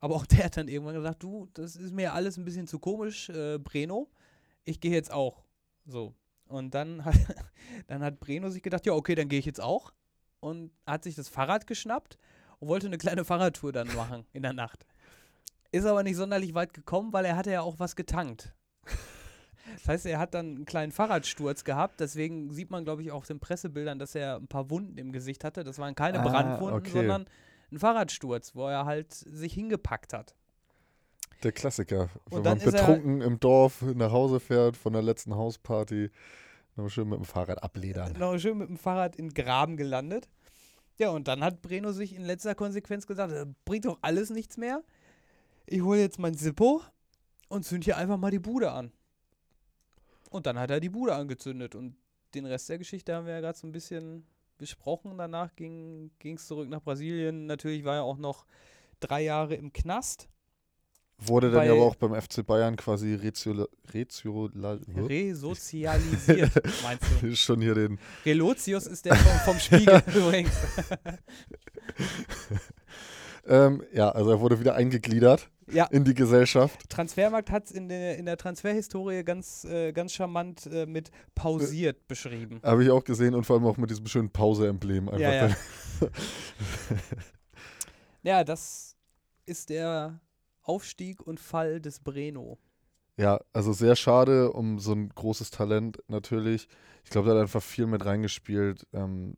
[0.00, 2.78] Aber auch der hat dann irgendwann gesagt, du, das ist mir alles ein bisschen zu
[2.78, 4.10] komisch, äh, Breno.
[4.64, 5.42] ich gehe jetzt auch.
[5.86, 6.14] So.
[6.54, 7.14] Und dann hat,
[7.88, 9.92] dann hat Breno sich gedacht, ja, okay, dann gehe ich jetzt auch.
[10.38, 12.16] Und hat sich das Fahrrad geschnappt
[12.60, 14.86] und wollte eine kleine Fahrradtour dann machen in der Nacht.
[15.72, 18.54] Ist aber nicht sonderlich weit gekommen, weil er hatte ja auch was getankt.
[19.76, 21.98] Das heißt, er hat dann einen kleinen Fahrradsturz gehabt.
[21.98, 25.10] Deswegen sieht man, glaube ich, auch auf den Pressebildern, dass er ein paar Wunden im
[25.10, 25.64] Gesicht hatte.
[25.64, 26.90] Das waren keine Ah, Brandwunden, okay.
[26.90, 27.26] sondern
[27.72, 30.36] ein Fahrradsturz, wo er halt sich hingepackt hat.
[31.42, 32.10] Der Klassiker.
[32.30, 36.10] Wenn dann man betrunken im Dorf nach Hause fährt von der letzten Hausparty,
[36.76, 38.12] noch schön mit dem Fahrrad abledern.
[38.18, 40.28] Noch schön mit dem Fahrrad in Graben gelandet.
[40.98, 44.56] Ja, und dann hat Breno sich in letzter Konsequenz gesagt, "Äh, bringt doch alles nichts
[44.56, 44.82] mehr.
[45.66, 46.82] Ich hole jetzt mein Zippo
[47.48, 48.92] und zünd hier einfach mal die Bude an.
[50.30, 51.96] Und dann hat er die Bude angezündet und
[52.34, 54.26] den Rest der Geschichte haben wir ja gerade so ein bisschen
[54.58, 55.16] besprochen.
[55.18, 57.46] Danach ging es zurück nach Brasilien.
[57.46, 58.44] Natürlich war er auch noch
[59.00, 60.28] drei Jahre im Knast.
[61.18, 66.52] Wurde dann aber auch beim FC Bayern quasi reziola, reziola, Resozialisiert,
[66.82, 67.34] meinst du?
[67.36, 67.98] schon hier den.
[68.26, 70.52] Relotius ist der vom, vom Spiegel übrigens.
[73.46, 76.88] Ähm, ja, also er wurde wieder eingegliedert Ja, in die Gesellschaft.
[76.88, 82.08] Transfermarkt hat es in der, in der Transferhistorie ganz, äh, ganz charmant äh, mit pausiert
[82.08, 82.60] beschrieben.
[82.62, 85.08] Habe ich auch gesehen und vor allem auch mit diesem schönen Pause-Emblem.
[85.08, 85.56] einfach Ja, ja.
[88.22, 88.96] Ja, das
[89.44, 90.18] ist der
[90.64, 92.58] Aufstieg und Fall des Breno.
[93.16, 96.68] Ja, also sehr schade um so ein großes Talent natürlich.
[97.04, 98.86] Ich glaube, da hat einfach viel mit reingespielt.
[98.92, 99.36] Ähm,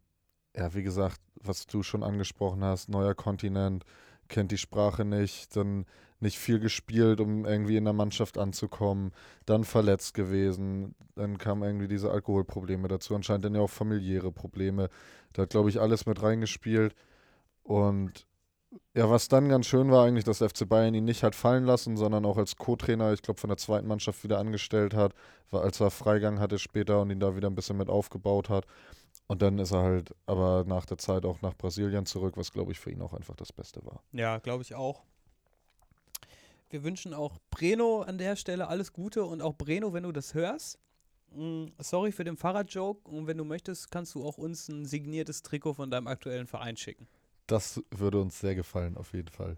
[0.56, 3.84] ja, wie gesagt, was du schon angesprochen hast, neuer Kontinent,
[4.28, 5.84] kennt die Sprache nicht, dann
[6.20, 9.12] nicht viel gespielt, um irgendwie in der Mannschaft anzukommen,
[9.44, 14.88] dann verletzt gewesen, dann kamen irgendwie diese Alkoholprobleme dazu, anscheinend dann ja auch familiäre Probleme.
[15.34, 16.94] Da hat, glaube ich, alles mit reingespielt.
[17.62, 18.26] Und
[18.94, 21.64] ja, was dann ganz schön war eigentlich, dass der FC Bayern ihn nicht hat fallen
[21.64, 25.14] lassen, sondern auch als Co-Trainer, ich glaube, von der zweiten Mannschaft wieder angestellt hat,
[25.50, 28.66] weil als er Freigang hatte später und ihn da wieder ein bisschen mit aufgebaut hat.
[29.28, 32.72] Und dann ist er halt aber nach der Zeit auch nach Brasilien zurück, was glaube
[32.72, 34.02] ich für ihn auch einfach das Beste war.
[34.12, 35.02] Ja, glaube ich auch.
[36.70, 40.34] Wir wünschen auch Breno an der Stelle alles Gute und auch Breno, wenn du das
[40.34, 40.78] hörst.
[41.32, 45.42] mh, Sorry für den Fahrradjoke und wenn du möchtest, kannst du auch uns ein signiertes
[45.42, 47.06] Trikot von deinem aktuellen Verein schicken.
[47.46, 49.56] Das würde uns sehr gefallen, auf jeden Fall.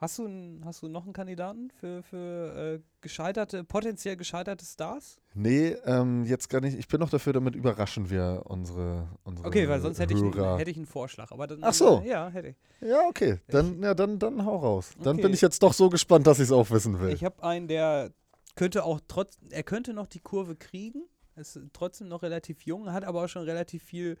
[0.00, 5.18] Hast du, n- hast du noch einen Kandidaten für, für äh, gescheiterte, potenziell gescheiterte Stars?
[5.34, 6.78] Nee, ähm, jetzt gar nicht.
[6.78, 10.56] Ich bin noch dafür, damit überraschen wir unsere, unsere Okay, weil sonst hätte ich, einen,
[10.56, 11.32] hätte ich einen Vorschlag.
[11.32, 12.00] Aber dann, Ach so.
[12.04, 12.56] äh, Ja, hätte ich.
[12.80, 13.40] ja, okay.
[13.48, 14.92] Dann, ja, dann, dann hau raus.
[15.02, 15.22] Dann Okay.
[15.22, 17.10] bin ich jetzt doch so gespannt, dass ich es auch wissen will.
[17.12, 18.12] Ich habe einen, der
[18.54, 21.02] könnte auch trotz, er könnte noch die Kurve kriegen,
[21.34, 24.16] ist trotzdem noch relativ jung, hat aber auch schon relativ viel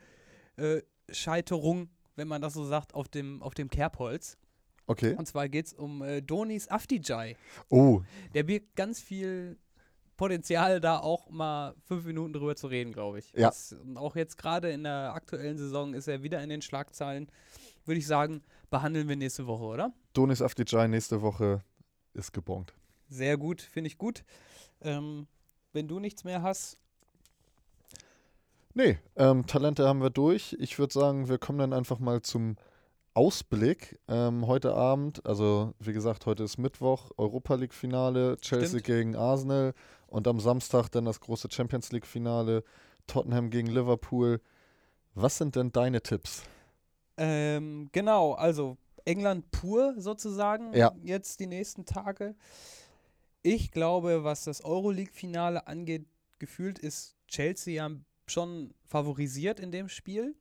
[0.56, 1.88] äh, Scheiterung,
[2.18, 4.36] wenn man das so sagt, auf dem, auf dem Kerbholz.
[4.86, 5.14] okay.
[5.16, 7.36] Und zwar geht es um äh, Donis Afdijai.
[7.70, 8.02] Oh,
[8.34, 9.56] Der birgt ganz viel
[10.16, 13.32] Potenzial, da auch mal fünf Minuten drüber zu reden, glaube ich.
[13.34, 13.48] Ja.
[13.48, 17.30] Das, und auch jetzt gerade in der aktuellen Saison ist er wieder in den Schlagzeilen.
[17.84, 19.92] Würde ich sagen, behandeln wir nächste Woche, oder?
[20.12, 21.62] Donis Afdijay nächste Woche
[22.14, 22.74] ist gebongt.
[23.08, 24.24] Sehr gut, finde ich gut.
[24.80, 25.28] Ähm,
[25.72, 26.78] wenn du nichts mehr hast,
[28.78, 30.56] Nee, ähm, Talente haben wir durch.
[30.60, 32.54] Ich würde sagen, wir kommen dann einfach mal zum
[33.12, 33.98] Ausblick.
[34.06, 38.84] Ähm, heute Abend, also wie gesagt, heute ist Mittwoch, Europa League-Finale, Chelsea Stimmt.
[38.84, 39.74] gegen Arsenal
[40.06, 42.62] und am Samstag dann das große Champions League-Finale,
[43.08, 44.40] Tottenham gegen Liverpool.
[45.14, 46.44] Was sind denn deine Tipps?
[47.16, 50.92] Ähm, genau, also England pur sozusagen Ja.
[51.02, 52.36] jetzt die nächsten Tage.
[53.42, 56.06] Ich glaube, was das Euroleague-Finale angeht,
[56.38, 57.90] gefühlt ist Chelsea ja
[58.30, 60.34] schon favorisiert in dem Spiel.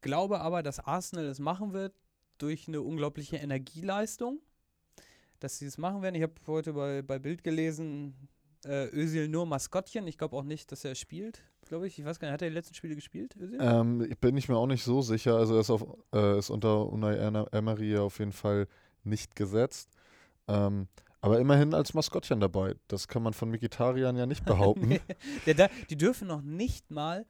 [0.00, 1.94] Glaube aber, dass Arsenal es machen wird
[2.38, 4.40] durch eine unglaubliche Energieleistung,
[5.40, 6.14] dass sie es machen werden.
[6.14, 8.28] Ich habe heute bei, bei Bild gelesen,
[8.64, 10.06] äh, Özil nur Maskottchen.
[10.06, 11.98] Ich glaube auch nicht, dass er spielt, glaube ich.
[11.98, 13.58] Ich weiß gar nicht, hat er die letzten Spiele gespielt, Özil?
[13.60, 15.36] Ähm, ich bin ich mir auch nicht so sicher.
[15.36, 17.16] Also er ist, auf, äh, ist unter Unai
[17.52, 18.68] Emery auf jeden Fall
[19.04, 19.90] nicht gesetzt.
[20.46, 20.88] Ähm,
[21.20, 22.76] aber immerhin als Maskottchen dabei.
[22.88, 24.98] Das kann man von Mikitarian ja nicht behaupten.
[25.90, 27.26] Die dürfen noch nicht mal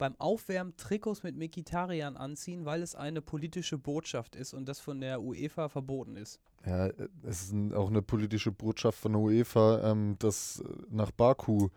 [0.00, 5.00] beim Aufwärmen Trikots mit Mikitarian anziehen, weil es eine politische Botschaft ist und das von
[5.00, 6.40] der UEFA verboten ist.
[6.64, 6.88] Ja,
[7.22, 11.68] es ist ein, auch eine politische Botschaft von der UEFA, ähm, das nach Baku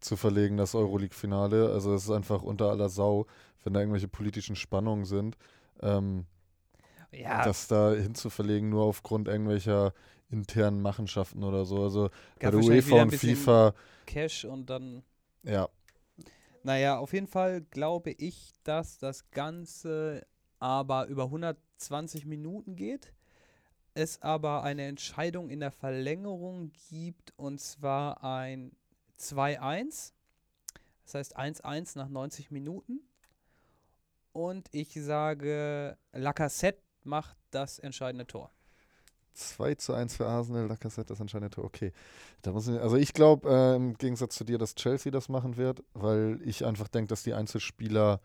[0.00, 1.70] zu verlegen, das Euroleague-Finale.
[1.70, 3.26] Also es ist einfach unter aller Sau,
[3.64, 5.38] wenn da irgendwelche politischen Spannungen sind,
[5.80, 6.26] ähm,
[7.10, 9.94] Ja, das da hinzuverlegen, nur aufgrund irgendwelcher
[10.32, 11.82] internen Machenschaften oder so.
[11.82, 12.10] Also
[12.40, 13.74] bei der UEFA und FIFA,
[14.06, 15.02] Cash und dann.
[15.42, 15.68] ja,
[16.62, 20.26] Naja, auf jeden Fall glaube ich, dass das Ganze
[20.58, 23.12] aber über 120 Minuten geht.
[23.94, 28.72] Es aber eine Entscheidung in der Verlängerung gibt und zwar ein
[29.18, 30.12] 2-1.
[31.04, 33.00] Das heißt 1-1 nach 90 Minuten.
[34.32, 38.50] Und ich sage, Lacassette macht das entscheidende Tor.
[39.34, 41.64] 2 zu 1 für Arsenal, Lacassette das entscheidende Tor.
[41.64, 41.92] Okay.
[42.42, 45.56] Da muss ich, also ich glaube äh, im Gegensatz zu dir, dass Chelsea das machen
[45.56, 48.20] wird, weil ich einfach denke, dass die Einzelspieler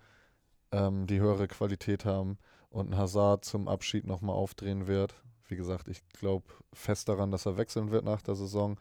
[0.72, 2.38] ähm, die höhere Qualität haben
[2.70, 5.16] und ein Hazard zum Abschied nochmal aufdrehen wird.
[5.48, 8.78] Wie gesagt, ich glaube fest daran, dass er wechseln wird nach der Saison.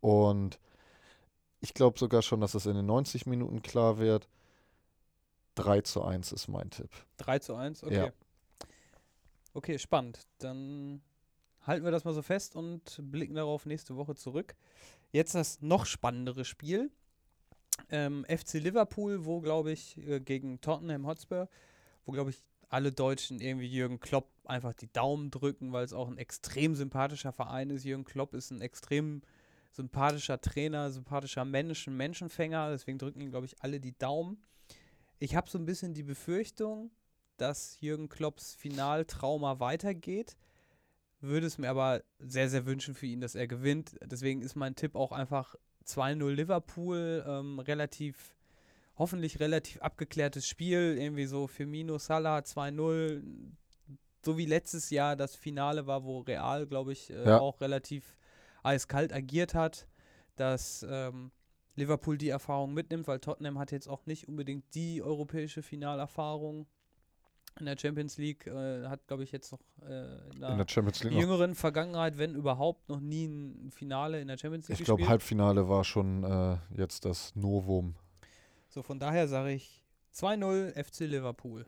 [0.00, 0.58] Und
[1.60, 4.28] ich glaube sogar schon, dass es in den 90 Minuten klar wird.
[5.56, 6.90] 3 zu 1 ist mein Tipp.
[7.18, 7.94] 3 zu 1, okay.
[7.94, 8.10] Ja.
[9.54, 10.20] Okay, spannend.
[10.38, 11.02] Dann
[11.66, 14.54] halten wir das mal so fest und blicken darauf nächste Woche zurück.
[15.10, 16.90] Jetzt das noch spannendere Spiel.
[17.90, 21.48] Ähm, FC Liverpool, wo glaube ich äh, gegen Tottenham Hotspur,
[22.04, 26.08] wo glaube ich alle Deutschen irgendwie Jürgen Klopp einfach die Daumen drücken, weil es auch
[26.08, 27.84] ein extrem sympathischer Verein ist.
[27.84, 29.22] Jürgen Klopp ist ein extrem
[29.72, 32.70] sympathischer Trainer, sympathischer Mensch, ein Menschenfänger.
[32.70, 34.42] Deswegen drücken ihm glaube ich alle die Daumen.
[35.18, 36.90] Ich habe so ein bisschen die Befürchtung,
[37.36, 40.36] dass Jürgen Klopps Finaltrauma weitergeht
[41.22, 43.94] würde es mir aber sehr, sehr wünschen für ihn, dass er gewinnt.
[44.04, 45.54] Deswegen ist mein Tipp auch einfach
[45.86, 47.24] 2-0 Liverpool.
[47.26, 48.34] Ähm, relativ,
[48.96, 50.96] hoffentlich relativ abgeklärtes Spiel.
[50.98, 53.22] Irgendwie so Firmino, Salah 2-0.
[54.24, 57.38] So wie letztes Jahr das Finale war, wo Real, glaube ich, äh, Ja.
[57.40, 58.16] auch relativ
[58.62, 59.88] eiskalt agiert hat.
[60.36, 61.30] Dass ähm,
[61.74, 66.66] Liverpool die Erfahrung mitnimmt, weil Tottenham hat jetzt auch nicht unbedingt die europäische Finalerfahrung
[67.58, 68.46] in der Champions League.
[68.46, 70.04] Äh, hat, glaube ich, jetzt noch äh,
[70.34, 71.20] in In der Champions League noch.
[71.20, 75.06] jüngeren Vergangenheit, wenn überhaupt, noch nie ein Finale in der Champions League Ich glaube.
[75.08, 77.94] Halbfinale war schon äh, jetzt das Novum.
[78.68, 79.84] So, von daher sage ich
[80.14, 81.66] 2-0 FC Liverpool.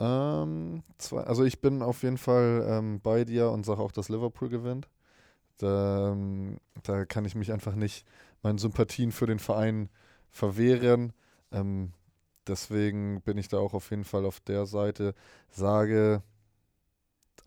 [0.00, 4.08] Ähm, zwei, also ich bin auf jeden Fall ähm, bei dir und sage auch, dass
[4.08, 4.88] Liverpool gewinnt.
[5.58, 8.06] Da, ähm, da kann ich mich einfach nicht
[8.42, 9.90] meinen Sympathien für den Verein
[10.30, 11.12] verwehren.
[11.52, 11.92] Ähm,
[12.50, 15.14] deswegen bin ich da auch auf jeden Fall auf der Seite.
[15.48, 16.22] Sage,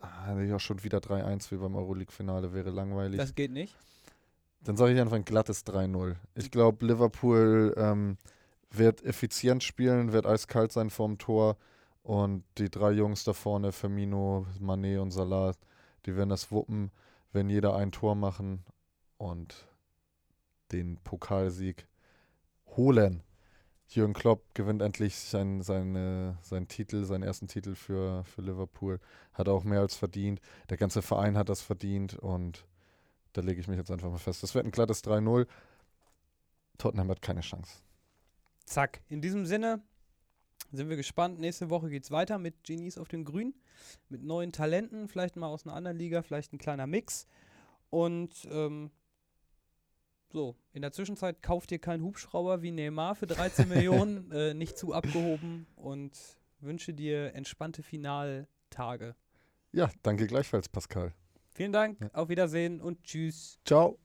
[0.00, 3.18] ah, ja schon wieder 3-1 wie beim Euroleague-Finale wäre langweilig.
[3.18, 3.76] Das geht nicht.
[4.62, 6.16] Dann sage ich einfach ein glattes 3-0.
[6.34, 8.16] Ich glaube, Liverpool ähm,
[8.70, 11.56] wird effizient spielen, wird eiskalt sein vorm Tor.
[12.02, 15.54] Und die drei Jungs da vorne, Firmino, Mané und Salah,
[16.04, 16.90] die werden das wuppen,
[17.32, 18.64] wenn jeder ein Tor machen
[19.16, 19.66] und
[20.72, 21.86] den Pokalsieg
[22.76, 23.22] holen.
[23.94, 29.00] Jürgen Klopp gewinnt endlich sein, seine, seinen Titel, seinen ersten Titel für, für Liverpool.
[29.32, 30.40] Hat auch mehr als verdient.
[30.70, 32.66] Der ganze Verein hat das verdient und
[33.32, 34.42] da lege ich mich jetzt einfach mal fest.
[34.42, 35.46] Das wird ein glattes 3-0.
[36.78, 37.82] Tottenham hat keine Chance.
[38.64, 39.00] Zack.
[39.08, 39.82] In diesem Sinne
[40.72, 41.38] sind wir gespannt.
[41.38, 43.54] Nächste Woche geht es weiter mit Genies auf dem Grün.
[44.08, 47.26] Mit neuen Talenten, vielleicht mal aus einer anderen Liga, vielleicht ein kleiner Mix.
[47.90, 48.90] Und ähm,
[50.32, 54.76] so, in der Zwischenzeit kauft ihr keinen Hubschrauber wie Neymar für 13 Millionen, äh, nicht
[54.76, 56.12] zu abgehoben und
[56.60, 59.14] wünsche dir entspannte Finaltage.
[59.72, 61.12] Ja, danke gleichfalls, Pascal.
[61.54, 62.10] Vielen Dank, Ja.
[62.14, 63.58] auf Wiedersehen und tschüss.
[63.64, 63.98] Ciao.